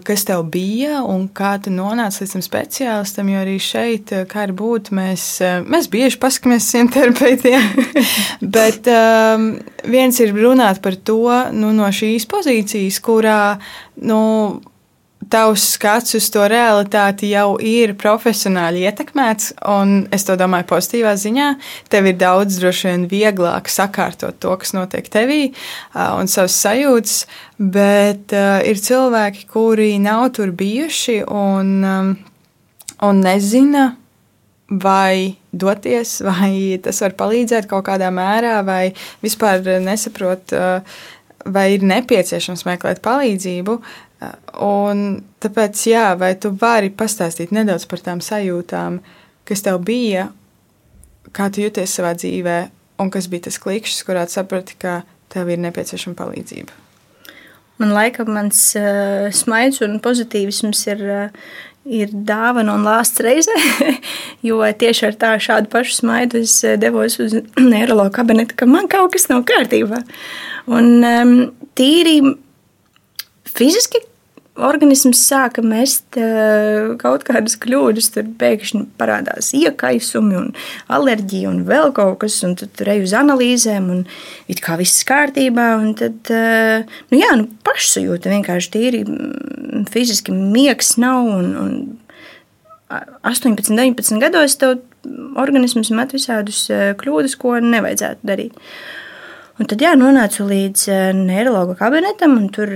kas 0.04 0.24
tev 0.26 0.48
bija 0.50 1.04
un 1.06 1.28
kā 1.30 1.52
tu 1.62 1.70
nonāci 1.70 2.24
līdz 2.24 2.32
tam 2.34 2.44
speciālistam, 2.46 3.30
jo 3.30 3.42
arī 3.44 3.58
šeit, 3.62 4.14
kā 4.32 4.48
ir 4.48 4.56
būt, 4.58 4.90
mēs, 4.98 5.26
mēs 5.70 5.90
bieži 5.94 6.18
paskatāmies 6.22 6.72
terapeitiem, 6.96 7.68
bet 8.58 8.90
um, 8.90 9.52
viens 9.86 10.18
ir 10.26 10.34
runāt 10.34 10.82
par 10.82 10.98
to 10.98 11.22
nu, 11.54 11.70
no 11.78 11.92
šīs 11.94 12.26
pozīcijas, 12.32 12.98
kurā, 13.06 13.44
nu, 14.02 14.20
tavs 15.28 15.66
skats 15.74 16.16
uz 16.16 16.30
to 16.32 16.46
realitāti 16.50 17.30
jau 17.34 17.58
ir 17.62 17.94
profesionāli 18.00 18.86
ietekmēts, 18.88 19.52
un 19.68 20.08
es 20.16 20.24
to 20.28 20.38
domāju 20.40 20.70
pozitīvā 20.72 21.14
ziņā. 21.20 21.50
Tev 21.92 22.08
ir 22.10 22.18
daudz 22.22 22.60
droši 22.62 22.88
vien 22.88 23.06
vieglāk 23.12 23.70
sakārtot 23.72 24.40
to, 24.40 24.56
kas 24.62 24.74
notiek 24.78 25.10
tevī 25.12 25.52
un 25.94 26.32
savas 26.32 26.56
sajūtas, 26.64 27.20
bet 27.60 28.34
ir 28.34 28.82
cilvēki, 28.88 29.46
kuri 29.52 29.92
nav 30.02 30.30
tur 30.40 30.56
bijuši 30.56 31.22
un, 31.28 31.76
un 33.04 33.24
nezina, 33.26 33.92
vai 34.70 35.36
doties, 35.52 36.20
vai 36.22 36.78
tas 36.84 37.02
var 37.02 37.16
palīdzēt 37.20 37.70
kaut 37.70 37.88
kādā 37.88 38.12
mērā, 38.14 38.60
vai 38.64 38.92
vispār 39.26 39.66
nesaprot, 39.82 40.54
vai 41.50 41.66
ir 41.74 41.86
nepieciešams 41.90 42.68
meklēt 42.68 43.02
palīdzību. 43.02 43.80
Uh, 43.80 43.98
Un 44.20 45.04
tāpēc, 45.40 45.86
jā, 45.88 46.10
vai 46.20 46.34
tu 46.36 46.52
vari 46.60 46.92
pastāstīt 46.92 47.54
nedaudz 47.56 47.86
par 47.88 48.02
tām 48.04 48.20
sajūtām, 48.24 49.00
kas 49.48 49.64
tev 49.64 49.80
bija, 49.88 50.28
kā 51.36 51.48
tu 51.54 51.64
jūties 51.64 51.94
savā 51.96 52.12
dzīvē, 52.18 52.58
un 53.00 53.12
kas 53.14 53.30
bija 53.32 53.48
tas 53.48 53.60
klikšķis, 53.64 54.04
kurā 54.08 54.26
saprati, 54.28 54.76
ka 54.82 55.02
tev 55.32 55.52
ir 55.54 55.62
nepieciešama 55.64 56.20
palīdzība? 56.20 56.76
Man 57.80 57.94
liekas, 57.96 58.28
mans 58.28 58.60
uh, 58.76 59.30
smaids 59.32 59.80
un 59.86 60.02
pozitīvisms 60.04 60.82
ir, 60.92 61.06
uh, 61.08 61.54
ir 61.88 62.12
dāvana 62.12 62.76
un 62.76 62.84
lāsts 62.84 63.24
reizē, 63.24 63.56
jo 64.50 64.60
tieši 64.84 65.08
ar 65.14 65.18
tā 65.22 65.32
šādu 65.40 65.72
pašu 65.72 65.96
smaidu 66.02 66.44
es 66.44 66.58
devos 66.82 67.16
uz 67.24 67.38
neiroloģu 67.72 68.18
kabinetu, 68.20 68.60
ka 68.60 68.68
man 68.68 68.92
kaut 68.92 69.16
kas 69.16 69.30
nav 69.32 69.48
kārtībā. 69.48 70.04
Un 70.76 71.00
um, 71.08 71.34
tīri 71.80 72.20
fiziski 73.60 74.02
organisms 74.60 75.22
sāka 75.24 75.64
mest 75.64 76.18
uh, 76.20 76.96
kaut 77.00 77.24
kādas 77.28 77.56
kļūdas, 77.62 78.10
tur 78.16 78.28
pēkšņi 78.40 78.84
parādās 79.00 79.52
iekaisumi 79.58 80.38
un 80.40 80.50
alerģija 80.92 81.52
un 81.52 81.62
vēl 81.68 81.94
kaut 81.96 82.20
kas, 82.24 82.38
un 82.48 82.56
tad 82.60 82.74
tur 82.78 82.92
ej 82.92 83.06
uz 83.06 83.16
analīzēm, 83.18 83.90
un 83.94 84.04
it 84.52 84.62
kā 84.66 84.78
viss 84.80 85.06
kārtībā, 85.08 85.70
tad, 86.00 86.20
uh, 86.34 87.00
nu 87.14 87.22
jā, 87.22 87.32
nu 87.40 87.48
pašsajūta 87.68 88.34
vienkārši 88.34 88.72
tīri 88.76 89.04
mm, 89.06 89.88
fiziski 89.94 90.36
miegs 90.36 90.96
nav, 91.02 91.24
un, 91.40 91.52
un 91.64 91.74
18, 92.90 93.70
19 93.70 94.24
gados 94.24 94.58
tev 94.60 94.80
organisms 95.40 95.92
met 95.96 96.12
visādus 96.12 96.66
kļūdas, 97.00 97.38
ko 97.40 97.60
nevajadzētu 97.64 98.28
darīt. 98.28 98.58
Un 99.60 99.68
tad, 99.68 99.84
jā, 99.84 99.94
nonācu 100.00 100.48
līdz 100.48 100.88
neiroloģa 101.16 101.76
kabinetam, 101.80 102.36
un 102.40 102.48
tur 102.56 102.74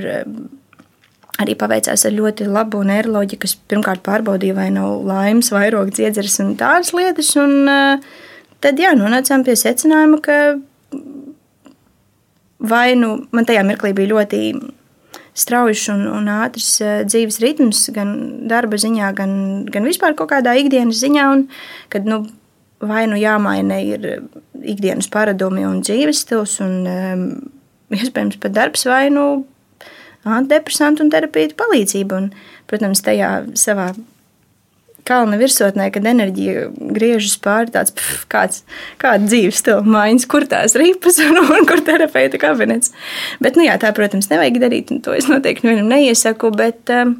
arī 1.41 1.55
paveicās 1.57 2.05
ar 2.05 2.13
ļoti 2.13 2.47
labu 2.49 2.83
neiroloģiju, 2.85 3.41
kas 3.41 3.55
pirmkārt 3.71 4.03
pārbaudīja, 4.05 4.57
vai 4.57 4.69
nav 4.73 5.01
laimes, 5.07 5.49
vairogs, 5.53 6.01
iedzeres 6.01 6.37
un 6.43 6.53
tādas 6.59 6.93
lietas. 6.95 7.33
Un, 7.41 7.71
tad 8.63 8.79
jā, 8.79 8.93
nonācām 8.97 9.45
pie 9.47 9.57
secinājuma, 9.59 10.21
ka 10.23 10.37
vai 12.63 12.93
nu 12.99 13.15
man 13.35 13.47
tajā 13.49 13.65
mirklī 13.67 13.91
bija 13.97 14.13
ļoti 14.13 14.43
strauji 15.33 15.89
un, 15.95 16.05
un 16.13 16.29
ātrs 16.29 16.77
dzīves 17.09 17.39
ritms, 17.41 17.87
gan 17.95 18.13
darba 18.49 18.77
ziņā, 18.79 19.09
gan, 19.17 19.33
gan 19.73 19.89
vispār 19.89 20.15
kaut 20.17 20.31
kādā 20.31 20.53
ikdienas 20.61 21.01
ziņā. 21.01 21.25
Un, 21.33 21.47
kad, 21.93 22.05
nu, 22.05 22.21
vai 22.83 23.07
nu 23.09 23.17
jāmaina 23.19 23.79
ir 23.81 24.05
ikdienas 24.61 25.09
paradumi 25.11 25.65
un 25.67 25.81
dzīves 25.81 26.21
stils, 26.25 26.59
un 26.63 26.85
um, 26.85 27.25
iespējams 27.93 28.39
pat 28.43 28.55
darbs, 28.55 28.85
vai 28.89 29.07
nu 29.13 29.25
antidepresantu 30.23 31.05
un 31.05 31.13
terapiju 31.13 31.55
palīdzību. 31.59 32.19
Un, 32.19 32.31
protams, 32.69 33.03
tajā 33.05 33.31
savā 33.59 33.91
kalna 35.07 35.37
virsotnē, 35.39 35.89
kad 35.93 36.05
enerģija 36.07 36.69
griežas 36.95 37.35
pāri 37.43 37.73
tāds, 37.73 37.93
pf, 37.95 38.23
kāds, 38.31 38.63
kāda 39.01 39.27
dzīves 39.27 39.59
stila 39.63 39.83
maiņas, 39.83 40.27
kur 40.31 40.47
tās 40.49 40.77
ripas 40.79 41.19
un, 41.23 41.39
un 41.43 41.67
kur 41.69 41.83
terapeita 41.85 42.39
kabinets. 42.41 42.93
Bet, 43.43 43.59
nu 43.59 43.67
jā, 43.67 43.75
tā, 43.81 43.93
protams, 43.95 44.29
nevajag 44.31 44.61
darīt, 44.63 44.93
un 44.95 45.03
to 45.03 45.15
es 45.17 45.27
noteikti 45.31 45.67
nevienam 45.67 45.91
neiesaku, 45.91 46.53
bet 46.55 46.93
um, 46.95 47.17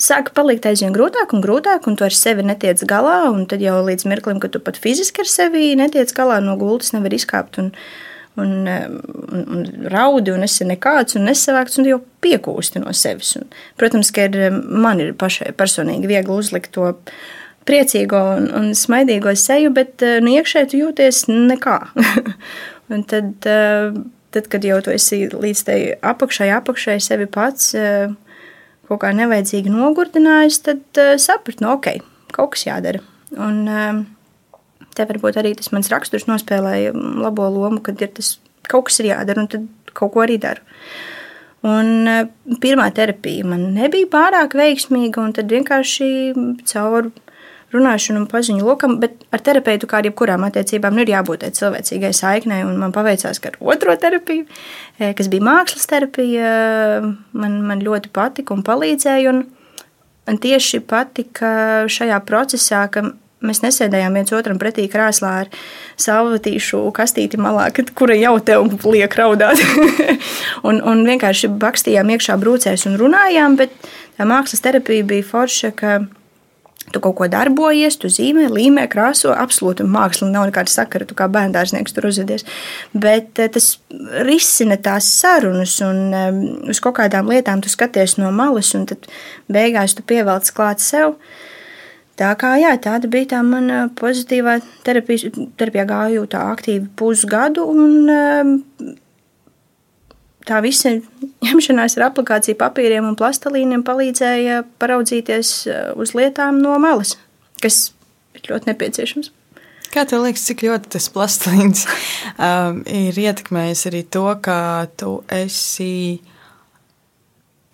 sāka 0.00 0.34
palikt 0.34 0.66
aizvien 0.70 0.94
grūtāk 0.94 1.36
un 1.36 1.44
grūtāk, 1.44 1.86
un 1.90 1.98
tu 1.98 2.06
ar 2.06 2.16
sevi 2.16 2.46
netiec 2.46 2.82
galā, 2.90 3.20
un 3.30 3.46
tad 3.50 3.62
jau 3.62 3.78
līdz 3.86 4.08
mirklim, 4.10 4.42
kad 4.42 4.54
tu 4.54 4.62
pat 4.62 4.80
fiziski 4.80 5.22
ar 5.24 5.30
sevi 5.30 5.74
netiec 5.78 6.10
galā, 6.16 6.40
no 6.42 6.58
gultas 6.60 6.94
nevar 6.96 7.14
izkāpt. 7.14 7.60
Un, 7.62 7.70
un, 8.36 8.66
un, 8.66 9.44
un 9.56 9.64
raudi, 9.92 10.32
un 10.34 10.46
esi 10.46 10.66
nekāds 10.66 11.18
un 11.18 11.28
nesavākts, 11.28 11.78
un 11.78 11.88
jau 11.88 12.00
piekūsti 12.24 12.82
no 12.82 12.92
sevis. 12.96 13.34
Un, 13.38 13.48
protams, 13.80 14.10
ka 14.14 14.26
ir, 14.28 14.58
man 14.64 15.02
ir 15.02 15.14
pašai 15.18 15.52
personīgi 15.58 16.10
viegli 16.10 16.34
uzlikt 16.34 16.74
to 16.74 16.92
priecīgo 17.68 18.20
un, 18.34 18.50
un 18.58 18.72
smaidīgo 18.76 19.32
seju, 19.38 19.72
bet 19.76 20.04
nu, 20.24 20.34
iekšēji 20.34 20.70
tu 20.72 20.82
jūties 20.82 21.24
nekā. 21.30 21.78
un 22.92 23.06
tad, 23.08 23.30
tad, 23.40 24.50
kad 24.52 24.66
jau 24.66 24.82
tu 24.84 24.92
esi 24.92 25.24
līdz 25.30 25.64
tai 25.68 25.78
apakšai, 26.02 26.50
apakšai 26.58 26.98
sevi 27.02 27.30
pats 27.30 27.72
kaut 28.84 29.00
kā 29.00 29.14
nevajadzīgi 29.16 29.72
nogurdinājis, 29.72 30.60
tad 30.66 31.04
saprati, 31.22 31.64
nu, 31.64 31.72
ok, 31.78 31.94
kaut 32.34 32.52
kas 32.52 32.66
jādara. 32.66 33.00
Un, 33.40 33.64
te 34.94 35.06
varbūt 35.08 35.40
arī 35.40 35.54
tas 35.58 35.72
mans 35.74 35.90
raksturs 35.92 36.28
nospēlēja 36.30 36.94
labo 36.94 37.48
lomu, 37.52 37.82
kad 37.84 38.00
ir 38.02 38.12
tas 38.16 38.36
kaut 38.68 38.88
kas 38.88 39.00
ir 39.02 39.12
jādara, 39.12 39.44
un 39.44 39.50
tad 39.50 39.66
kaut 39.94 40.14
ko 40.14 40.24
arī 40.24 40.38
daru. 40.42 40.64
Un 41.64 42.08
eh, 42.10 42.26
pirmā 42.60 42.90
terapija 42.92 43.46
man 43.48 43.70
nebija 43.76 44.10
pārāk 44.12 44.56
veiksmīga, 44.58 45.22
un 45.22 45.32
tad 45.36 45.52
vienkārši 45.52 46.08
caur 46.68 47.08
runāšanu 47.74 48.20
un 48.20 48.26
paziņu 48.30 48.62
lokam, 48.62 48.98
bet 49.02 49.24
ar 49.34 49.42
terapeitu, 49.42 49.88
kā 49.90 49.98
arī 49.98 50.12
jebkurām 50.12 50.44
attiecībām, 50.46 50.94
nu 50.94 51.02
ir 51.02 51.10
jābūt 51.10 51.46
cilvēcīgai 51.56 52.12
saiknei. 52.14 52.60
Man 52.68 52.92
paveicās, 52.94 53.40
ka 53.42 53.50
ar 53.50 53.58
otro 53.74 53.96
terapiju, 53.98 54.44
eh, 54.98 55.14
kas 55.16 55.30
bija 55.32 55.48
mākslas 55.48 55.88
terapija, 55.90 56.52
man, 57.32 57.58
man 57.66 57.82
ļoti 57.82 58.12
patika 58.14 58.54
un 58.54 58.62
palīdzēja. 58.66 59.32
Un, 59.32 59.46
un 60.28 60.40
tieši 60.40 60.84
patika 60.84 61.50
šajā 61.90 62.20
procesā, 62.28 62.84
ka 62.92 63.08
Mēs 63.44 63.60
nesēdējām 63.64 64.14
viens 64.16 64.32
otram 64.32 64.58
pretī 64.60 64.86
krēslā 64.88 65.32
ar 65.42 65.50
salvetīšu 66.00 66.80
kastīti 66.96 67.40
malā, 67.40 67.66
kad, 67.76 67.90
kura 67.96 68.16
jau 68.16 68.38
tev 68.40 68.70
liek 68.88 69.16
raudāt. 69.20 69.60
un, 70.68 70.80
un 70.80 71.04
vienkārši 71.08 71.50
bakstījām 71.60 72.14
iekšā 72.14 72.38
brūcēs 72.40 72.86
un 72.88 72.96
runājām, 73.00 73.58
bet 73.60 73.74
tā 74.16 74.28
mākslas 74.28 74.64
terapija 74.64 75.04
bija 75.10 75.26
forša, 75.28 75.74
ka 75.76 75.98
tu 76.92 77.00
kaut 77.00 77.16
ko 77.18 77.28
darbojies, 77.30 77.96
tu 78.00 78.10
zīmē, 78.12 78.46
līmē, 78.52 78.84
krāso, 78.92 79.32
absolūti 79.32 79.86
māksla 79.88 80.28
nav 80.30 80.48
nekāda 80.50 80.72
sakara, 80.72 81.06
tu 81.08 81.16
kā 81.16 81.28
bērndārznieks 81.32 81.96
tur 81.96 82.08
uzvedies. 82.10 82.44
Bet 82.92 83.40
eh, 83.40 83.48
tas 83.52 83.70
risina 84.26 84.76
tās 84.80 85.08
sarunas 85.20 85.78
un 85.84 86.02
um, 86.12 86.42
uz 86.72 86.82
kaut 86.84 86.98
kādām 87.00 87.30
lietām 87.32 87.64
tu 87.64 87.72
skaties 87.72 88.18
no 88.20 88.30
malas 88.34 88.74
un 88.76 88.86
tad 88.90 89.08
beigās 89.52 89.96
tu 89.96 90.04
pievelc 90.06 90.52
klāt 90.56 90.84
sev. 90.84 91.16
Uh, 92.14 92.20
Tā 92.20 92.30
kā 92.38 92.52
jā, 92.60 92.70
tāda 92.78 93.08
bija 93.10 93.32
tā 93.32 93.40
mana 93.42 93.88
pozitīvā 93.98 94.60
terapija. 94.86 95.32
Terapijā 95.58 95.84
gāju 95.88 96.26
tā 96.30 96.44
aktīvi 96.52 96.86
pusgadu, 96.98 97.64
un 97.66 98.94
tā 100.46 100.60
visa 100.62 100.92
ņemšanās 101.42 101.98
ar 101.98 102.08
aplikāciju 102.12 102.58
papīriem 102.60 103.08
un 103.08 103.18
plastelīniem 103.18 103.82
palīdzēja 103.86 104.62
paraudzīties 104.82 105.54
uz 105.98 106.14
lietām 106.14 106.60
no 106.62 106.76
malas, 106.82 107.16
kas 107.64 107.88
ir 108.38 108.46
ļoti 108.52 108.70
nepieciešams. 108.70 109.32
Kā 109.94 110.04
tev 110.10 110.22
liekas, 110.22 110.46
cik 110.46 110.62
ļoti 110.66 110.90
tas 110.94 111.10
plastilīns 111.14 111.82
um, 112.38 112.82
ir 113.02 113.18
ietekmējis 113.26 113.88
arī 113.90 114.04
to, 114.06 114.28
ka 114.42 114.86
tu 114.98 115.16
esi. 115.34 116.22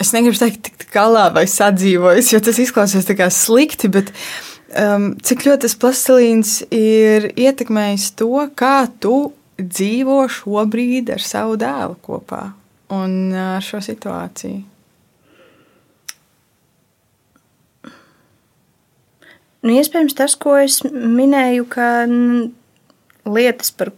Es 0.01 0.15
negribu 0.17 0.39
teikt, 0.41 0.71
tik 0.81 0.95
galā 0.95 1.27
vai 1.35 1.45
sadzīvojis, 1.51 2.31
jo 2.33 2.41
tas 2.45 2.61
izklausās 2.63 3.05
tā 3.09 3.19
kā 3.19 3.27
slikti, 3.35 3.91
bet 3.93 4.09
um, 4.73 5.11
cik 5.21 5.45
ļoti 5.45 5.67
tas 5.67 5.77
plastilīns 5.83 6.55
ir 6.73 7.29
ietekmējis 7.37 8.07
to, 8.17 8.33
kā 8.57 8.89
tu 9.03 9.35
dzīvo 9.61 10.23
šobrīd 10.33 11.13
ar 11.13 11.21
savu 11.21 11.61
dēlu 11.61 11.99
kopā 12.01 12.47
un 12.97 13.17
uh, 13.35 13.59
ar 13.59 13.67
šo 13.67 13.83
situāciju. 13.85 14.65
Nu, 19.61 19.75
iespējams, 19.77 20.17
tas, 20.17 20.33
ko 20.41 20.55
es 20.57 20.81
minēju, 20.89 21.67
ka 21.69 21.87
lietas, 23.29 23.75
par 23.77 23.93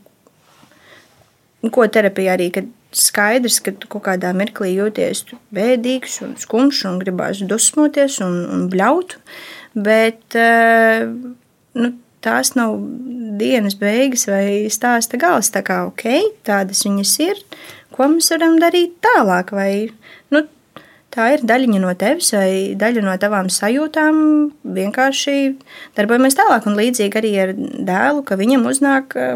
ko 1.71 1.87
terapija 1.87 2.35
arī 2.35 2.49
ir 2.51 2.65
skaidrs, 2.97 3.59
ka 3.65 3.73
tu 3.77 3.89
kaut 3.91 4.05
kādā 4.09 4.33
mirklī 4.37 4.75
jūties 4.77 5.25
bēdīgs 5.55 6.21
un 6.27 6.37
skumjš 6.41 6.85
un 6.91 7.01
gribās 7.03 7.43
dusmoties 7.49 8.21
un, 8.25 8.39
un 8.53 8.65
bļaut. 8.73 9.17
Bet 9.73 10.37
eh, 10.37 11.07
nu, 11.79 11.93
tās 12.25 12.55
nav 12.59 12.77
dienas 13.41 13.77
beigas 13.81 14.27
vai 14.31 14.69
stāsta 14.73 15.21
gals. 15.21 15.51
Tā 15.55 15.65
kā 15.67 15.83
ok, 15.89 16.07
tādas 16.47 16.85
viņas 16.87 17.15
ir. 17.25 17.41
Ko 17.93 18.09
mēs 18.13 18.31
varam 18.35 18.59
darīt 18.61 18.99
tālāk? 19.05 19.53
Vai, 19.57 19.73
nu, 20.33 20.45
tā 21.13 21.33
ir 21.35 21.47
daļiņa 21.49 21.81
no 21.83 21.95
tevis 21.99 22.33
vai 22.37 22.53
daļa 22.79 23.07
no 23.07 23.17
tavām 23.21 23.51
sajūtām. 23.53 24.21
Vienkārši 24.79 25.37
darbojamies 25.99 26.39
tālāk, 26.39 26.69
un 26.69 26.79
līdzīgi 26.79 27.21
arī 27.21 27.35
ar 27.47 27.57
dēlu, 27.57 28.25
ka 28.29 28.39
viņam 28.41 28.69
uznāk 28.71 29.19
eh, 29.21 29.35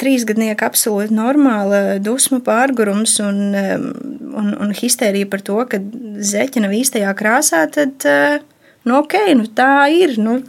trīsgadnieka 0.00 0.66
absolūti 0.66 1.14
normāla 1.14 2.00
dusma, 2.02 2.40
pārgurums 2.44 3.18
un, 3.22 3.54
un, 3.54 4.50
un 4.58 4.74
histērija 4.74 5.28
par 5.30 5.44
to, 5.46 5.60
ka 5.70 5.78
zeķe 6.18 6.64
nav 6.64 6.74
īstajā 6.74 7.14
krāsā, 7.18 7.62
tad 7.74 8.06
eh, 8.08 8.42
nu, 8.84 8.98
ok, 9.02 9.18
nu, 9.38 9.46
tā 9.54 9.86
ir. 9.94 10.18
Nu, 10.18 10.40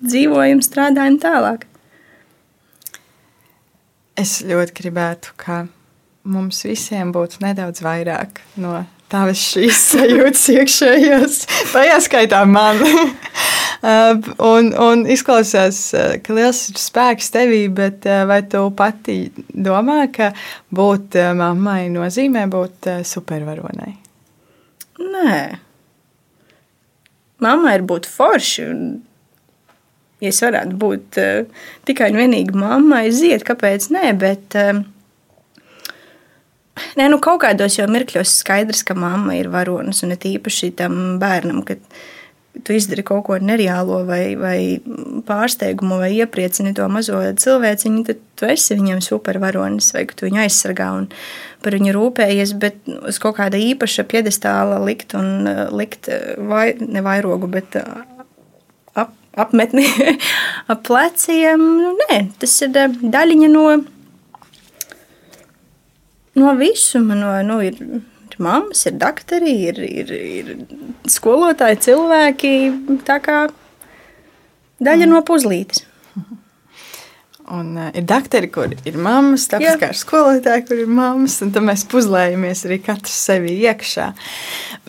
dzīvojam, 0.00 0.62
strādājam 0.64 1.18
tālāk. 1.20 1.66
Es 4.20 4.40
ļoti 4.44 4.76
gribētu, 4.76 5.34
ka 5.40 5.64
mums 6.28 6.60
visiem 6.66 7.12
būtu 7.14 7.40
nedaudz 7.44 7.80
vairāk 7.84 8.42
no 8.60 8.82
tavas 9.10 9.40
šīs 9.52 9.80
sajūtas 9.94 10.44
iekšējās, 10.54 11.40
pajaskaitā 11.72 12.42
man. 12.48 12.82
Uh, 13.80 14.18
un, 14.44 14.66
un 14.76 15.06
izklausās, 15.08 15.78
uh, 15.96 16.18
ka 16.20 16.34
liels 16.36 16.66
ir 16.68 16.80
spēks 16.80 17.32
tevī, 17.32 17.62
bet 17.72 18.04
uh, 18.04 18.26
vai 18.28 18.42
tu 18.44 18.66
pati 18.76 19.30
domā, 19.48 20.02
ka 20.12 20.34
būt 20.68 21.16
mammai 21.38 21.86
nozīmē 21.92 22.44
būt 22.52 22.90
supervaronai? 23.08 23.94
Nē. 25.00 25.40
Mamma 27.40 27.72
ir 27.78 27.86
būt 27.88 28.08
forši. 28.10 28.68
Un, 28.68 28.86
ja 30.20 30.28
es 30.28 30.44
varētu 30.44 30.76
būt 30.84 31.20
uh, 31.24 31.66
tikai 31.88 32.12
un 32.12 32.20
vienīgi 32.20 32.60
mammai, 32.60 33.06
ziet, 33.16 33.48
kāpēc 33.48 33.88
nē, 33.96 34.08
bet 34.20 34.60
uh, 34.60 34.84
Nē, 36.96 37.10
nu 37.12 37.18
kaut 37.22 37.42
kādos 37.42 37.76
jau 37.76 37.84
mirkļos 37.90 38.38
skaidrs, 38.40 38.80
ka 38.86 38.94
mamma 38.96 39.34
ir 39.36 39.50
varonis 39.52 40.00
un 40.06 40.14
it 40.14 40.24
īpaši 40.24 40.72
tam 40.78 40.94
bērnam, 41.20 41.60
kad 41.66 41.82
tu 42.64 42.74
izdari 42.74 43.04
kaut 43.06 43.24
ko 43.28 43.36
nereālo 43.38 44.00
vai, 44.08 44.34
vai 44.38 44.58
pārsteigumu 45.26 46.00
vai 46.02 46.10
iepriecini 46.18 46.72
to 46.76 46.88
mazo 46.92 47.20
cilvēciņu, 47.44 48.02
tad 48.08 48.24
tu 48.38 48.48
esi 48.50 48.76
viņam 48.78 49.02
supervaronis 49.04 49.92
vai 49.94 50.04
tu 50.10 50.26
viņu 50.26 50.42
aizsargā 50.44 50.90
un 50.98 51.06
par 51.64 51.76
viņu 51.76 51.94
rūpējies, 51.94 52.56
bet 52.60 52.90
uz 52.98 53.20
kaut 53.22 53.38
kāda 53.38 53.60
īpaša 53.60 54.06
piedestāla 54.10 54.80
likt 54.82 55.14
un 55.18 55.46
likt 55.76 56.10
vai, 56.50 56.72
ne 56.80 57.04
vairogu, 57.06 57.50
bet 57.52 57.78
ap, 57.78 59.14
apmetni 59.38 59.86
ap 60.72 60.84
pleciem, 60.88 61.64
nu, 61.80 61.94
nē, 62.04 62.20
tas 62.42 62.58
ir 62.66 62.74
daļiņa 62.74 63.54
no 63.54 63.66
no 66.40 66.54
visuma. 66.58 67.14
No, 67.14 67.32
nu, 67.42 67.60
ir 67.64 67.76
mammas, 68.42 68.84
ir 68.88 68.98
doktori, 69.00 69.54
ir, 69.70 69.80
ir, 69.84 70.12
ir 70.40 70.50
skolotāji, 71.10 71.80
cilvēki. 71.88 72.52
Tā 73.06 73.20
kā 73.24 73.44
daļa 74.80 75.06
mm. 75.06 75.12
no 75.12 75.22
puzlītes. 75.26 75.84
Un 77.56 77.72
uh, 77.74 77.88
ir 77.98 78.04
doktori, 78.06 78.46
kur 78.52 78.70
ir 78.70 78.98
mammas, 79.00 79.48
tāpat 79.50 79.80
kā 79.80 79.90
ir 79.90 79.98
skolotāji, 79.98 80.66
kur 80.68 80.82
ir 80.84 80.90
mammas, 80.90 81.40
tad 81.42 81.58
mēs 81.66 81.82
puzlējamies 81.90 82.62
arī 82.68 82.78
katrs 82.84 83.16
sevi 83.26 83.56
iekšā. 83.64 84.06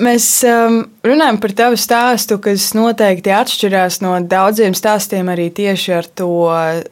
Mēs 0.06 0.28
um, 0.46 0.84
runājam 1.06 1.42
par 1.42 1.56
tavu 1.58 1.80
stāstu, 1.82 2.38
kas 2.44 2.70
noteikti 2.78 3.34
atšķirās 3.34 4.02
no 4.06 4.14
daudziem 4.22 4.78
stāstiem 4.78 5.34
arī 5.34 5.50
tieši 5.58 5.98
ar 5.98 6.10
to. 6.22 6.32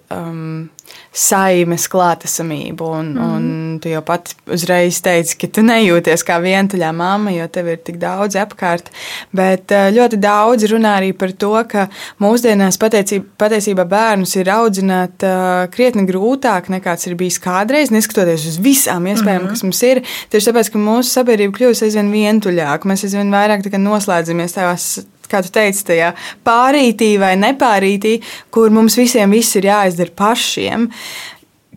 Um, 0.10 0.70
saimes 1.16 1.88
klātesamību. 1.90 2.90
Un, 3.00 3.12
mm. 3.16 3.30
un 3.36 3.80
tu 3.82 3.92
jau 3.92 4.02
pati 4.06 4.36
uzreiz 4.54 5.00
teici, 5.06 5.38
ka 5.42 5.50
tu 5.54 5.64
nejūties 5.66 6.24
kā 6.28 6.38
vientuļā 6.44 6.92
mamma, 6.96 7.34
jo 7.34 7.48
tev 7.52 7.72
ir 7.74 7.82
tik 7.86 8.00
daudz 8.02 8.38
apkārt. 8.40 8.92
Bet 9.36 9.74
eh, 9.76 9.90
ļoti 9.96 10.20
daudz 10.22 10.68
runā 10.72 10.96
arī 11.00 11.12
par 11.18 11.34
to, 11.34 11.54
ka 11.70 11.88
mūsdienās 12.22 12.80
patiesībā 12.80 13.86
bērnus 13.90 14.36
ir 14.40 14.50
audzināt 14.54 15.26
uh, 15.26 15.66
krietni 15.74 16.06
grūtāk 16.08 16.70
nekā 16.74 16.96
tas 16.98 17.08
ir 17.10 17.18
bijis 17.20 17.40
kādreiz, 17.42 17.94
neskatoties 17.94 18.48
uz 18.50 18.60
visām 18.64 19.08
iespējām, 19.10 19.46
mm. 19.46 19.54
kas 19.54 19.66
mums 19.66 19.84
ir. 19.88 20.04
Tieši 20.32 20.52
tāpēc, 20.52 20.74
ka 20.74 20.82
mūsu 20.82 21.14
sabiedrība 21.14 21.58
kļūst 21.58 21.88
aizvien 21.88 22.12
vientuļāka, 22.14 22.90
mēs 22.90 23.06
aizvien 23.08 23.34
vairāk 23.34 23.66
noslēdzamies 23.80 24.56
tajās 24.58 24.92
kā 25.32 25.42
tu 25.46 25.54
teici, 25.56 25.86
tajā 25.92 26.14
pārītī 26.48 27.14
vai 27.22 27.34
nepārītī, 27.40 28.20
kur 28.54 28.74
mums 28.74 28.98
visiem 29.00 29.36
viss 29.36 29.58
ir 29.60 29.70
jāizdara 29.70 30.16
pašiem. 30.18 30.90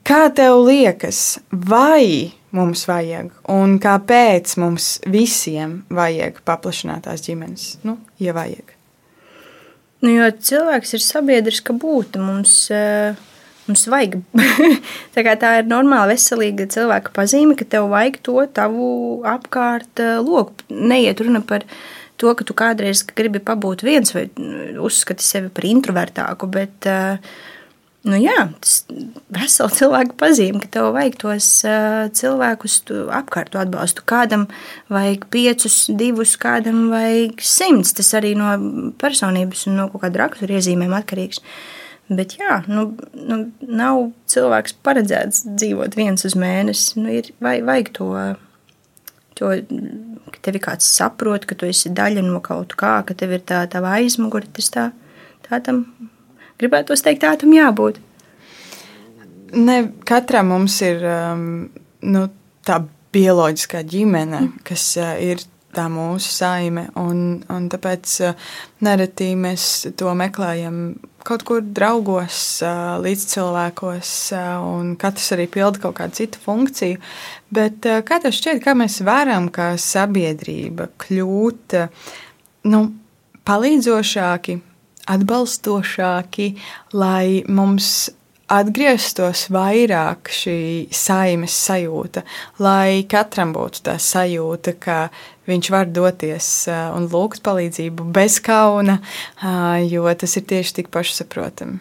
Kā 0.02 0.26
tev 0.34 0.64
liekas, 0.66 1.38
vai 1.50 2.32
mums 2.52 2.84
vajag 2.88 3.30
un 3.52 3.78
kāpēc 3.82 4.56
mums 4.60 4.96
visiem 5.08 5.82
vajag 5.92 6.42
paplašinātās 6.48 7.24
ģimenes? 7.28 7.66
Nu, 7.86 7.98
ja 8.20 8.34
vajag. 8.36 8.74
Nu, 10.02 10.10
jo 10.10 10.26
cilvēks 10.34 10.96
ir 10.96 11.04
sabiedriska 11.04 11.74
būtne. 11.78 12.24
Mums, 12.26 12.56
eh, 12.74 13.14
mums 13.68 13.86
vajag. 13.86 14.18
tā, 15.14 15.22
tā 15.22 15.52
ir 15.60 15.70
normāla, 15.70 16.10
veselīga 16.10 16.66
cilvēka 16.74 17.14
pazīme, 17.14 17.54
ka 17.58 17.68
tev 17.76 17.86
vajag 17.92 18.18
to 18.26 18.42
tavu 18.58 18.90
apkārt 19.22 20.02
eh, 20.02 20.18
loku. 20.18 20.66
Neiet 20.74 21.22
runa 21.22 21.44
par 21.46 21.62
viņa 21.62 22.01
to, 22.22 22.34
ka 22.38 22.46
tu 22.46 22.56
kādreiz 22.56 23.02
gribi 23.16 23.42
pabūt 23.42 23.84
viens 23.86 24.14
vai 24.14 24.28
uzskati 24.80 25.24
sevi 25.24 25.50
par 25.54 25.66
introvertāku, 25.66 26.48
bet 26.52 26.88
eh, 26.90 27.18
nu 28.08 28.18
jā, 28.18 28.46
tas 28.62 28.76
vesela 29.32 29.70
cilvēka 29.74 30.16
pazīme, 30.20 30.62
ka 30.62 30.70
tev 30.76 30.90
vajag 30.96 31.18
tos 31.22 31.50
eh, 31.68 32.06
cilvēkus 32.18 32.78
apkārt 33.18 33.58
atbalstu. 33.58 34.06
Kādam 34.08 34.46
vajag 34.92 35.28
piecus, 35.34 35.84
divus, 35.98 36.36
kādam 36.40 36.88
vajag 36.92 37.42
simts. 37.46 37.94
Tas 37.98 38.14
arī 38.18 38.34
no 38.38 38.54
personības 39.02 39.66
un 39.70 39.80
no 39.80 39.90
kaut 39.92 40.06
kāda 40.06 40.26
rakstura 40.26 40.58
iezīmēm 40.58 40.94
atkarīgs. 41.02 41.42
Bet 42.12 42.34
jā, 42.36 42.60
nu, 42.68 42.90
nu, 43.16 43.36
nav 43.62 44.08
cilvēks 44.28 44.74
paredzēts 44.84 45.46
dzīvot 45.48 45.94
viens 45.96 46.26
uz 46.28 46.34
mēnesi. 46.36 46.98
Nu, 47.00 47.12
ir, 47.22 47.30
vajag, 47.42 47.68
vajag 47.68 47.92
to, 47.96 48.08
to 49.38 49.52
ka 50.32 50.40
tevi 50.48 50.60
kāds 50.62 50.88
saprot, 50.96 51.46
ka 51.48 51.56
tu 51.58 51.68
esi 51.68 51.92
daļa 51.94 52.24
no 52.26 52.40
kaut 52.44 52.76
kā, 52.78 52.98
ka 53.06 53.16
tev 53.18 53.36
ir 53.36 53.44
tā 53.48 53.64
tā 53.70 53.82
aizmugure. 53.92 54.48
Tas 54.56 54.70
tā, 54.72 54.88
tā 55.46 55.60
tam 55.64 55.84
gribētu 56.60 56.96
teikt, 56.96 57.24
tā 57.24 57.34
tam 57.40 57.54
jābūt. 57.56 58.00
Ne 59.52 59.78
katram 60.08 60.52
mums 60.54 60.78
ir 60.84 61.02
um, 61.04 61.46
nu, 62.08 62.26
tā 62.64 62.80
bioloģiskā 63.12 63.82
ģimene, 63.84 64.46
kas 64.64 64.86
uh, 65.00 65.12
ir 65.20 65.42
tā 65.72 65.88
mūsu 65.92 66.32
saime. 66.32 66.86
Un, 67.00 67.42
un 67.52 67.68
tāpēc 67.72 68.14
uh, 68.24 68.48
nereti 68.84 69.32
mēs 69.36 69.68
to 70.00 70.14
meklējam 70.16 70.84
kaut 71.26 71.44
kur 71.48 71.62
draugos, 71.62 72.38
līdzcilvēkos, 73.04 74.14
un 74.62 74.94
katrs 75.00 75.32
arī 75.36 75.46
pilda 75.52 75.82
kaut 75.82 75.96
kādu 76.00 76.18
citu 76.20 76.42
funkciju. 76.42 77.00
Bet 77.52 77.86
kā 78.08 78.18
tev 78.22 78.34
šķiet, 78.34 78.62
kā 78.64 78.74
mēs 78.78 79.00
varam, 79.06 79.50
kā 79.52 79.72
sabiedrība, 79.80 80.88
kļūt 81.02 81.78
nu, 82.72 82.82
palīdzošāki, 83.48 84.58
atbalstošāki, 85.12 86.48
lai 86.94 87.42
mums 87.50 88.10
atgrieztos 88.52 89.46
vairāk 89.52 90.30
šī 90.32 90.58
saimes 90.92 91.54
sajūta, 91.66 92.22
lai 92.62 93.04
katram 93.08 93.54
būtu 93.56 93.86
tā 93.88 93.96
sajūta, 94.02 94.74
ka 94.82 94.98
viņš 95.48 95.70
var 95.74 95.88
doties 95.90 96.50
un 96.70 97.08
lūgt 97.10 97.42
palīdzību 97.46 98.06
bez 98.14 98.38
kauna, 98.44 98.98
jo 99.88 100.06
tas 100.18 100.36
ir 100.38 100.46
tieši 100.52 100.80
tik 100.80 100.92
pašsaprotami. 100.94 101.80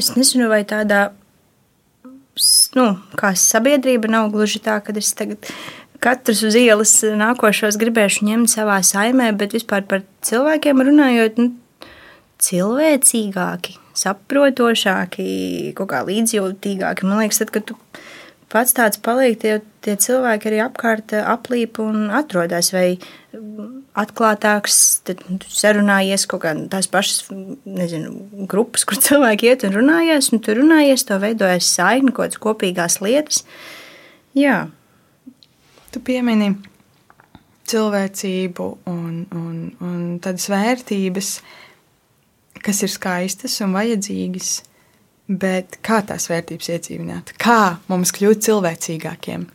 Es 0.00 0.14
nezinu, 0.16 0.48
vai 0.48 0.62
tādā 0.68 1.10
nu, 2.78 2.86
sabiedrība 3.36 4.08
nav 4.08 4.30
gluži 4.32 4.62
tā, 4.64 4.78
ka 4.84 4.94
es 4.96 5.12
tagad 5.16 5.48
katrs 6.00 6.40
uz 6.46 6.56
ielas 6.56 6.94
nākošos 7.04 7.76
gribēšu 7.80 8.24
ņemt 8.28 8.52
savā 8.52 8.78
saimē, 8.86 9.30
bet 9.36 9.52
vispār 9.56 9.84
par 9.88 10.04
cilvēkiem 10.24 10.80
runājot, 10.88 11.42
nu, 11.42 11.90
cilvēcīgāki, 12.40 13.76
saprotošāki, 14.00 15.26
kaut 15.76 15.90
kā 15.92 16.00
līdzjūtīgāki. 16.08 17.08
Man 17.08 17.20
liekas, 17.20 17.42
tad, 17.42 17.52
kad 17.52 17.68
tu 17.68 17.76
pats 18.50 18.74
tāds 18.76 19.00
paliek, 19.02 19.38
tie, 19.40 19.58
tie 19.84 19.96
cilvēki 20.00 20.50
arī 20.50 20.60
apkārt 20.64 21.14
aplīp 21.20 21.80
un 21.82 22.08
atrodas 22.14 22.72
vai 22.74 22.98
atklātāks, 24.00 24.76
tad 25.06 25.22
sarunājies 25.50 26.26
kaut 26.30 26.44
kā 26.44 26.54
tās 26.72 26.88
pašas, 26.90 27.30
nezinu, 27.66 28.12
grupas, 28.50 28.86
kur 28.88 28.98
cilvēki 29.02 29.50
iet 29.50 29.66
un 29.66 29.76
runājies, 29.78 30.32
un 30.34 30.42
tu 30.44 30.54
runājies, 30.58 31.06
to 31.06 31.18
veidojas 31.22 31.70
saikni, 31.76 32.14
kaut 32.14 32.30
kādas 32.30 32.42
kopīgās 32.42 33.00
lietas. 33.04 33.44
Jā. 34.38 34.68
Tu 35.90 36.02
piemini 36.06 36.52
cilvēcību 37.70 38.66
un, 38.90 39.24
un, 39.34 39.56
un 39.82 40.00
tādas 40.22 40.46
vērtības, 40.50 41.32
kas 42.62 42.82
ir 42.86 42.92
skaistas 42.92 43.58
un 43.64 43.74
vajadzīgas, 43.74 44.52
bet 45.30 45.78
kā 45.86 46.00
tās 46.06 46.26
vērtības 46.30 46.72
iedzīvināt? 46.74 47.34
Kā 47.40 47.78
mums 47.90 48.12
kļūt 48.16 48.42
cilvēcīgākiem? 48.48 49.46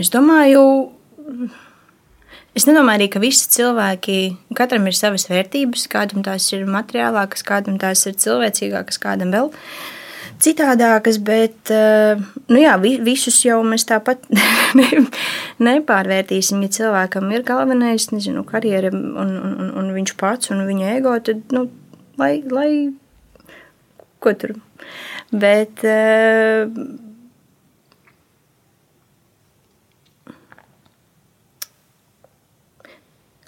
Es 0.00 0.08
domāju, 0.14 0.62
es 2.56 2.66
nedomāju 2.68 3.02
arī, 3.02 3.08
ka 3.12 3.22
visi 3.22 3.50
cilvēki, 3.56 4.18
katram 4.56 4.86
ir 4.88 4.96
savas 4.96 5.26
vērtības, 5.28 5.88
kādam 5.92 6.24
tās 6.24 6.46
ir 6.54 6.68
materiālākas, 6.70 7.44
kādam 7.46 7.80
tās 7.82 8.06
ir 8.08 8.16
cilvēcīgākas, 8.22 9.00
kādam 9.02 9.34
vēl 9.34 9.50
citādākas, 10.40 11.18
bet 11.20 11.68
nu 12.48 12.62
jā, 12.62 12.78
visus 12.80 13.42
jau 13.44 13.58
mēs 13.66 13.84
tāpat 13.90 14.24
nepārvērtīsim. 15.68 16.62
Ja 16.64 16.72
cilvēkam 16.78 17.28
ir 17.34 17.44
galvenais, 17.44 18.08
nezinu, 18.14 18.46
karjera 18.48 18.94
un, 18.94 19.36
un, 19.36 19.70
un 19.82 19.92
viņš 19.98 20.16
pats 20.20 20.54
un 20.54 20.64
viņa 20.70 20.96
ego, 20.96 21.18
tad, 21.26 21.44
nu, 21.52 21.66
lai, 22.16 22.38
lai 22.48 22.70
ko 24.22 24.34
tur. 24.36 24.54
Bet, 25.30 25.82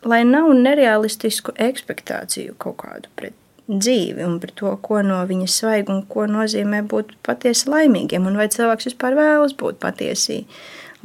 lai 0.03 0.25
nav 0.29 0.51
nerealistisku 0.59 1.55
expectāciju 1.71 2.59
kaut 2.63 2.81
kādu 2.83 3.13
pret 3.19 3.39
dzīvi 3.71 4.25
un 4.27 4.39
par 4.43 4.53
to, 4.59 4.71
ko 4.85 5.01
no 5.07 5.21
viņas 5.29 5.59
vajag 5.67 5.91
un 5.93 6.03
ko 6.11 6.27
nozīmē 6.31 6.83
būt 6.91 7.15
patiesi 7.27 7.71
laimīgiem, 7.71 8.27
un 8.27 8.39
vai 8.41 8.49
cilvēks 8.53 8.91
vispār 8.91 9.17
vēlas 9.19 9.55
būt 9.59 9.79
patiesi 9.83 10.43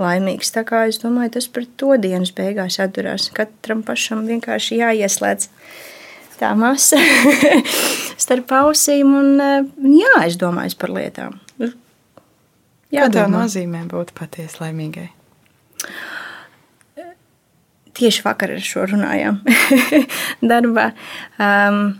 laimīgs. 0.01 0.51
Tā 0.55 0.65
kā 0.67 0.85
es 0.89 0.99
domāju, 1.01 1.35
tas 1.37 1.47
par 1.53 1.67
to 1.79 1.93
dienas 2.01 2.33
beigās 2.35 2.79
atdurās. 2.83 3.29
Katram 3.37 3.83
pašam 3.87 4.25
vienkārši 4.29 4.81
jāieslēdz 4.81 5.49
tā 6.39 6.53
masa 6.57 6.99
starp 8.23 8.53
ausīm, 8.59 9.13
un 9.19 9.93
jā, 9.97 10.13
es 10.25 10.37
domāju 10.39 10.77
par 10.81 10.93
lietām. 10.95 11.39
Jā, 12.93 13.09
tev 13.11 13.27
nozīmē 13.31 13.83
būt 13.91 14.13
patiesi 14.15 14.61
laimīgai? 14.61 15.09
Tieši 17.97 18.23
vakar 18.23 18.53
ar 18.55 18.61
šo 18.63 18.85
runājām 18.87 19.41
darbā. 20.51 20.91
Um, 21.41 21.97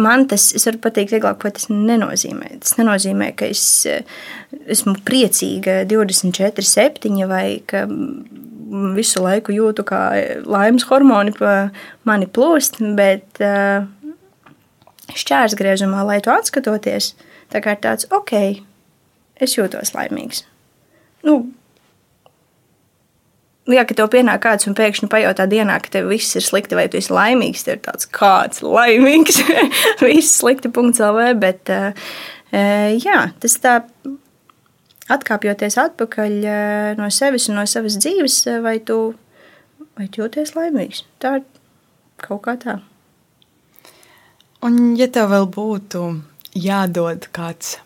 man 0.00 0.24
tas, 0.30 0.48
es 0.56 0.66
varu 0.66 0.80
pateikt, 0.82 1.12
vieglāk, 1.14 1.38
ko 1.42 1.52
tas 1.54 1.68
nenozīmē. 1.70 2.56
Tas 2.64 2.78
nenozīmē, 2.80 3.30
ka 3.38 3.50
es 3.52 3.62
esmu 4.66 4.96
priecīga 5.06 5.82
24, 5.90 6.66
7 6.66 7.28
vai 7.30 7.60
ka 7.68 7.84
visu 8.96 9.22
laiku 9.24 9.54
jūtu, 9.54 9.84
kā 9.88 10.02
laimes 10.48 10.86
hormoni 10.90 11.34
pa 11.36 11.68
mani 12.08 12.28
plūst, 12.30 12.80
bet 12.98 13.42
uh, 13.44 13.86
šķērsgriezumā, 15.16 16.04
lai 16.08 16.18
to 16.24 16.32
atskatoties, 16.34 17.14
tā 17.52 17.62
kā 17.64 17.76
ir 17.76 17.84
tāds, 17.84 18.08
ok, 18.14 18.34
es 19.40 19.56
jūtos 19.58 19.94
laimīgs. 19.96 20.44
Nu, 21.26 21.40
Nu, 23.68 23.74
ja 23.76 23.82
tev 23.84 24.06
pienāk 24.08 24.40
kāds 24.46 24.64
un 24.64 24.72
pēkšņi 24.72 25.10
pajautā 25.12 25.44
dienā, 25.44 25.74
ka 25.84 25.90
tev 25.92 26.06
viss 26.08 26.38
ir 26.40 26.44
slikti, 26.46 26.72
vai 26.72 26.86
tu 26.88 26.96
esi 26.96 27.12
laimīgs, 27.12 27.66
tad 27.66 27.74
ir 27.74 27.82
tāds 27.84 28.08
kāds 28.16 28.62
laimīgs. 28.64 29.42
viss 30.06 30.38
slikti, 30.38 30.70
punkts 30.72 31.02
LV. 31.04 31.34
Bet 31.42 31.68
jā, 33.04 33.18
tas 33.42 33.58
tā 33.60 33.74
atkāpjoties 35.12 35.78
atpakaļ 35.80 36.36
no 36.98 37.08
sevis 37.14 37.48
un 37.48 37.58
no 37.60 37.64
savas 37.68 37.98
dzīves, 38.00 38.42
vai 38.64 38.78
tu, 38.84 38.98
vai 39.98 40.08
tu 40.08 40.22
jūties 40.24 40.54
laimīgs. 40.56 41.04
Tā 41.22 41.38
ir 41.40 41.46
kaut 42.20 42.44
kā 42.44 42.58
tā. 42.60 42.78
Un, 44.66 44.96
ja 44.98 45.06
tev 45.14 45.30
vēl 45.32 45.48
būtu 45.54 46.04
jādod 46.58 47.28
kāds 47.32 47.76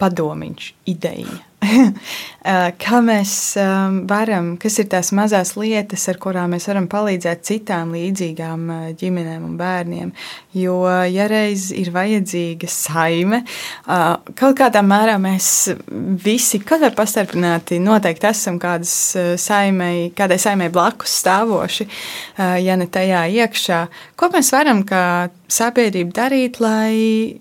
padomiņš, 0.00 0.74
ideja, 0.88 1.40
Eh, 1.40 1.51
kā 2.82 3.00
mēs 3.04 3.32
ehm, 3.60 4.02
varam, 4.10 4.52
kas 4.60 4.78
ir 4.82 4.88
tās 4.92 5.12
mazās 5.14 5.54
lietas, 5.58 6.04
ar 6.10 6.18
kurām 6.22 6.54
mēs 6.56 6.66
varam 6.70 6.88
palīdzēt 6.90 7.44
citām 7.46 7.92
līdzīgām 7.94 8.64
eh, 8.74 8.86
ģimenēm 8.98 9.44
un 9.46 9.54
bērniem. 9.60 10.12
Jo, 10.58 10.76
ja 11.08 11.28
reiz 11.30 11.70
ir 11.76 11.92
vajadzīga 11.94 12.70
saime, 12.70 13.42
eh, 13.44 14.32
kaut 14.38 14.58
kādā 14.58 14.82
mērā 14.86 15.18
mēs 15.22 15.50
visi, 16.24 16.62
kaut 16.66 16.82
vai 16.82 16.92
pastarpināti, 16.96 17.78
noteikti 17.82 18.30
esam 18.32 18.58
kādas 18.62 18.94
saimei, 19.40 20.10
kādai 20.18 20.40
saimei 20.42 20.70
blakus 20.72 21.14
stāvoši, 21.22 21.86
ja 22.64 22.76
ne 22.78 22.88
tajā 22.90 23.22
iekšā. 23.42 23.80
Ko 24.18 24.28
mēs 24.32 24.50
varam 24.54 24.82
kā 24.88 25.04
sabiedrība 25.52 26.16
darīt, 26.22 26.60
lai 26.62 27.40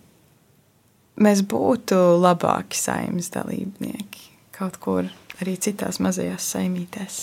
mēs 1.22 1.44
būtu 1.46 1.98
labāki 2.22 2.80
saimnes 2.80 3.32
dalībnieki 3.34 4.30
kaut 4.62 4.78
kur 4.82 5.08
arī 5.42 5.56
citās 5.58 5.98
mazajās 6.04 6.46
saimītēs, 6.54 7.22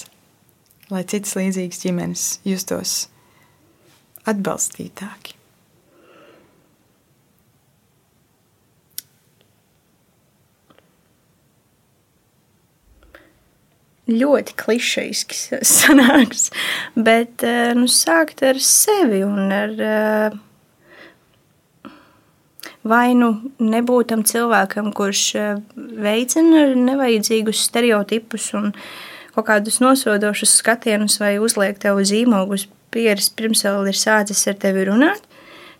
lai 0.91 1.05
citas 1.07 1.37
līdzīgas 1.39 1.83
ģimenes 1.85 2.29
justos 2.49 3.01
atbalstītāki. 4.29 5.39
ļoti 14.09 14.55
klišejiski 14.57 15.59
sanāks, 15.77 16.47
bet 16.97 17.45
eh, 17.45 17.75
nu, 17.77 17.85
sākt 17.93 18.41
ar 18.49 18.57
sevi 18.65 19.21
un 19.27 19.53
ar 19.53 19.75
uh, 19.77 20.39
vai 22.89 23.13
nu 23.19 23.31
nebūt 23.61 24.11
tam 24.13 24.25
cilvēkam, 24.27 24.91
kurš 24.97 25.23
eh, 25.39 25.61
veicina 25.77 26.69
nevajadzīgus 26.79 27.63
stereotipus 27.69 28.51
un 28.59 28.73
kaut 29.37 29.47
kādus 29.51 29.79
nosodošus 29.85 30.57
skatienus 30.63 31.19
vai 31.23 31.37
uzliek 31.43 31.79
tev 31.79 32.01
zīmogus 32.03 32.67
pieres 32.95 33.31
pirms 33.37 33.65
vēl 33.67 33.91
ir 33.91 33.99
sācis 33.99 34.47
ar 34.51 34.57
tevi 34.61 34.87
runāt, 34.89 35.25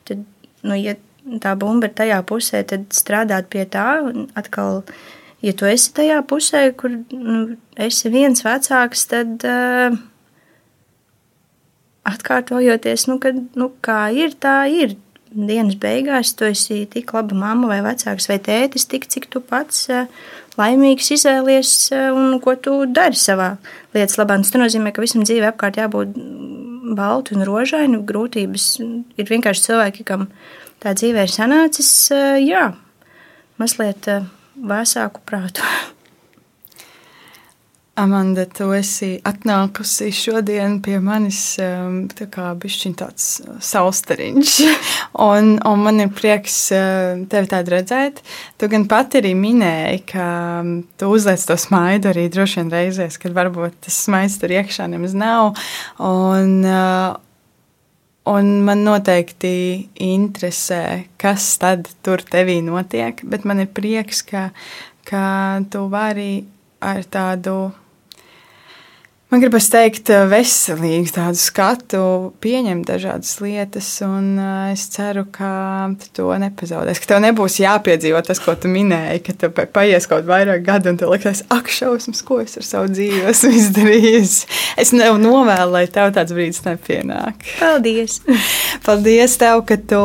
tad, 0.09 0.25
nu, 0.63 0.77
ja 0.77 0.95
tā 1.43 1.55
bumba 1.59 1.89
ir 1.89 1.97
tajā 1.97 2.19
pusē, 2.29 2.63
tad 2.69 2.89
strādāt 2.97 3.49
pie 3.53 3.65
tā 3.69 3.87
un 4.05 4.29
atkal, 4.39 4.83
ja 5.45 5.55
tu 5.57 5.69
esi 5.69 5.93
tajā 5.97 6.21
pusē, 6.29 6.69
kur 6.77 6.95
nu, 7.13 7.59
esi 7.81 8.13
viens 8.13 8.45
vecāks, 8.45 9.07
tad 9.11 9.45
uh, 9.49 9.97
atkārtojoties, 12.09 13.09
nu, 13.11 13.19
kad, 13.23 13.41
nu, 13.59 13.73
kā 13.85 14.09
ir, 14.15 14.37
tā 14.41 14.63
ir 14.73 14.97
dienas 15.33 15.77
beigās 15.81 16.33
tu 16.37 16.47
esi 16.49 16.85
tik 16.91 17.13
laba 17.17 17.37
mamma 17.37 17.69
vai 17.71 17.81
vecāks 17.85 18.29
vai 18.31 18.39
tētis, 18.43 18.87
tik 18.91 19.07
cik 19.11 19.29
tu 19.33 19.43
pats 19.45 19.89
eh, 19.93 20.07
laimīgs 20.59 21.13
izvēlies 21.17 21.73
eh, 21.97 22.09
un 22.15 22.39
ko 22.45 22.57
tu 22.57 22.81
dari 22.87 23.19
savā 23.19 23.55
lietas 23.97 24.19
labā. 24.21 24.39
Tas 24.43 24.55
nozīmē, 24.57 24.93
ka 24.95 25.05
visam 25.05 25.27
dzīvē 25.27 25.53
apkārt 25.53 25.81
jābūt 25.81 26.17
baltu 26.99 27.37
un 27.37 27.47
rožainu. 27.49 28.03
Grūtības 28.09 28.71
ir 28.81 29.29
vienkārši 29.29 29.69
cilvēki, 29.69 30.09
kam 30.09 30.29
tā 30.83 30.95
dzīvē 30.97 31.27
ir 31.27 31.35
sanācis, 31.35 31.93
eh, 32.15 32.41
jā, 32.47 32.71
mazliet 33.61 34.11
vēsāku 34.59 35.25
prātu. 35.29 35.67
Amanda, 37.99 38.45
tu 38.47 38.69
esi 38.77 39.17
atnākusi 39.27 40.13
šodien 40.15 40.77
pie 40.85 41.01
manis 41.03 41.41
um, 41.59 42.05
tā 42.07 42.29
kā 42.31 42.53
bišķiņ 42.61 42.93
tāds 43.01 43.25
uh, 43.43 43.57
saulstariņš, 43.65 44.53
un, 45.29 45.57
un 45.67 45.83
man 45.83 45.99
ir 46.05 46.13
prieks 46.15 46.57
uh, 46.77 47.25
tevi 47.31 47.51
tādu 47.51 47.75
redzēt. 47.75 48.21
Tu 48.61 48.69
gan 48.71 48.85
pati 48.91 49.19
arī 49.19 49.33
minēji, 49.39 50.05
ka 50.13 50.27
um, 50.61 50.71
tu 51.01 51.09
uzliec 51.11 51.43
to 51.49 51.57
smaidu 51.59 52.13
arī 52.13 52.29
droši 52.31 52.61
vien 52.61 52.71
reizēs, 52.77 53.19
kad 53.19 53.35
varbūt 53.35 53.81
tas 53.89 53.99
smaids 54.07 54.39
tur 54.39 54.55
iekšā 54.55 54.87
nemaz 54.93 55.17
nav, 55.19 55.59
un, 55.99 56.55
uh, 56.63 57.19
un 58.31 58.53
man 58.69 58.87
noteikti 58.87 59.57
interesē, 60.07 60.85
kas 61.19 61.51
tad 61.59 61.91
tur 62.07 62.23
tevī 62.23 62.61
notiek, 62.63 63.27
bet 63.27 63.43
man 63.49 63.67
ir 63.67 63.75
prieks, 63.75 64.23
ka, 64.23 64.49
ka 65.09 65.27
tu 65.73 65.89
vari 65.91 66.31
ar 66.79 67.03
tādu 67.11 67.59
Man 69.29 69.43
gribas 69.43 69.67
teikt, 69.69 70.09
eh, 70.09 70.23
veselīgu 70.25 71.11
tādu 71.13 71.37
skatu, 71.37 71.99
pieņemt 72.41 72.87
dažādas 72.89 73.35
lietas, 73.45 73.89
un 74.01 74.39
uh, 74.41 74.71
es 74.73 74.87
ceru, 74.89 75.27
ka 75.29 75.51
tu 76.01 76.07
to 76.17 76.29
nepazaudēsi. 76.41 77.03
Ka 77.03 77.11
tev 77.11 77.19
nebūs 77.27 77.59
jāpiedzīvo 77.61 78.23
tas, 78.25 78.39
ko 78.41 78.55
tu 78.57 78.71
minēji, 78.73 79.21
ka 79.27 79.35
tev 79.43 79.59
paies 79.75 80.09
kaut 80.09 80.25
vairāk 80.25 80.63
gadu, 80.65 80.89
un 80.89 80.97
tev 80.97 81.13
liksies, 81.13 81.43
ak, 81.53 81.69
šausmas, 81.69 82.23
ko 82.25 82.39
es 82.41 82.57
ar 82.57 82.65
savu 82.65 82.89
dzīvi 82.89 83.27
esmu 83.29 83.51
izdarījis. 83.61 84.37
Es 84.81 84.95
nev 84.97 85.19
novēlu, 85.21 85.75
lai 85.75 85.85
tev 85.93 86.15
tāds 86.17 86.33
brīdis 86.33 86.65
nepienāk. 86.65 87.45
Paldies! 87.59 88.23
Paldies 88.87 89.35
tev, 89.43 89.61
ka 89.69 89.77
tu 89.77 90.01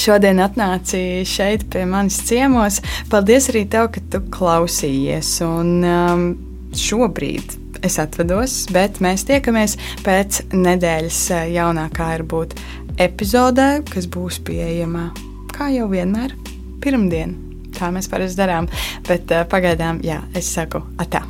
šodien 0.00 0.40
atnāci 0.40 1.26
šeit 1.28 1.68
pie 1.68 1.84
manis 1.92 2.22
ciemos. 2.24 2.80
Paldies 3.12 3.50
arī 3.52 3.66
tev, 3.68 3.90
ka 3.92 4.00
tu 4.16 4.22
klausījies. 4.32 5.34
Un, 5.44 5.76
um, 5.84 6.24
šobrīd 6.72 7.60
es 7.84 7.98
atvados, 8.02 8.64
bet 8.74 9.00
mēs 9.04 9.26
tiekamies 9.28 9.76
pēc 10.06 10.42
nedēļas 10.54 11.20
eh, 11.36 11.46
jaunākā 11.58 12.10
ir 12.18 12.26
būt 12.30 12.56
epizodē, 13.04 13.68
kas 13.90 14.08
būs 14.10 14.40
pieejama 14.46 15.10
kā 15.54 15.70
jau 15.74 15.86
vienmēr 15.92 16.34
pirmdien. 16.84 17.38
Tā 17.74 17.90
mēs 17.94 18.10
parasti 18.10 18.38
darām, 18.38 18.68
bet 19.08 19.30
uh, 19.34 19.46
pagaidām, 19.50 20.02
jā, 20.06 20.20
es 20.38 20.52
saku, 20.54 20.82
atā. 21.02 21.24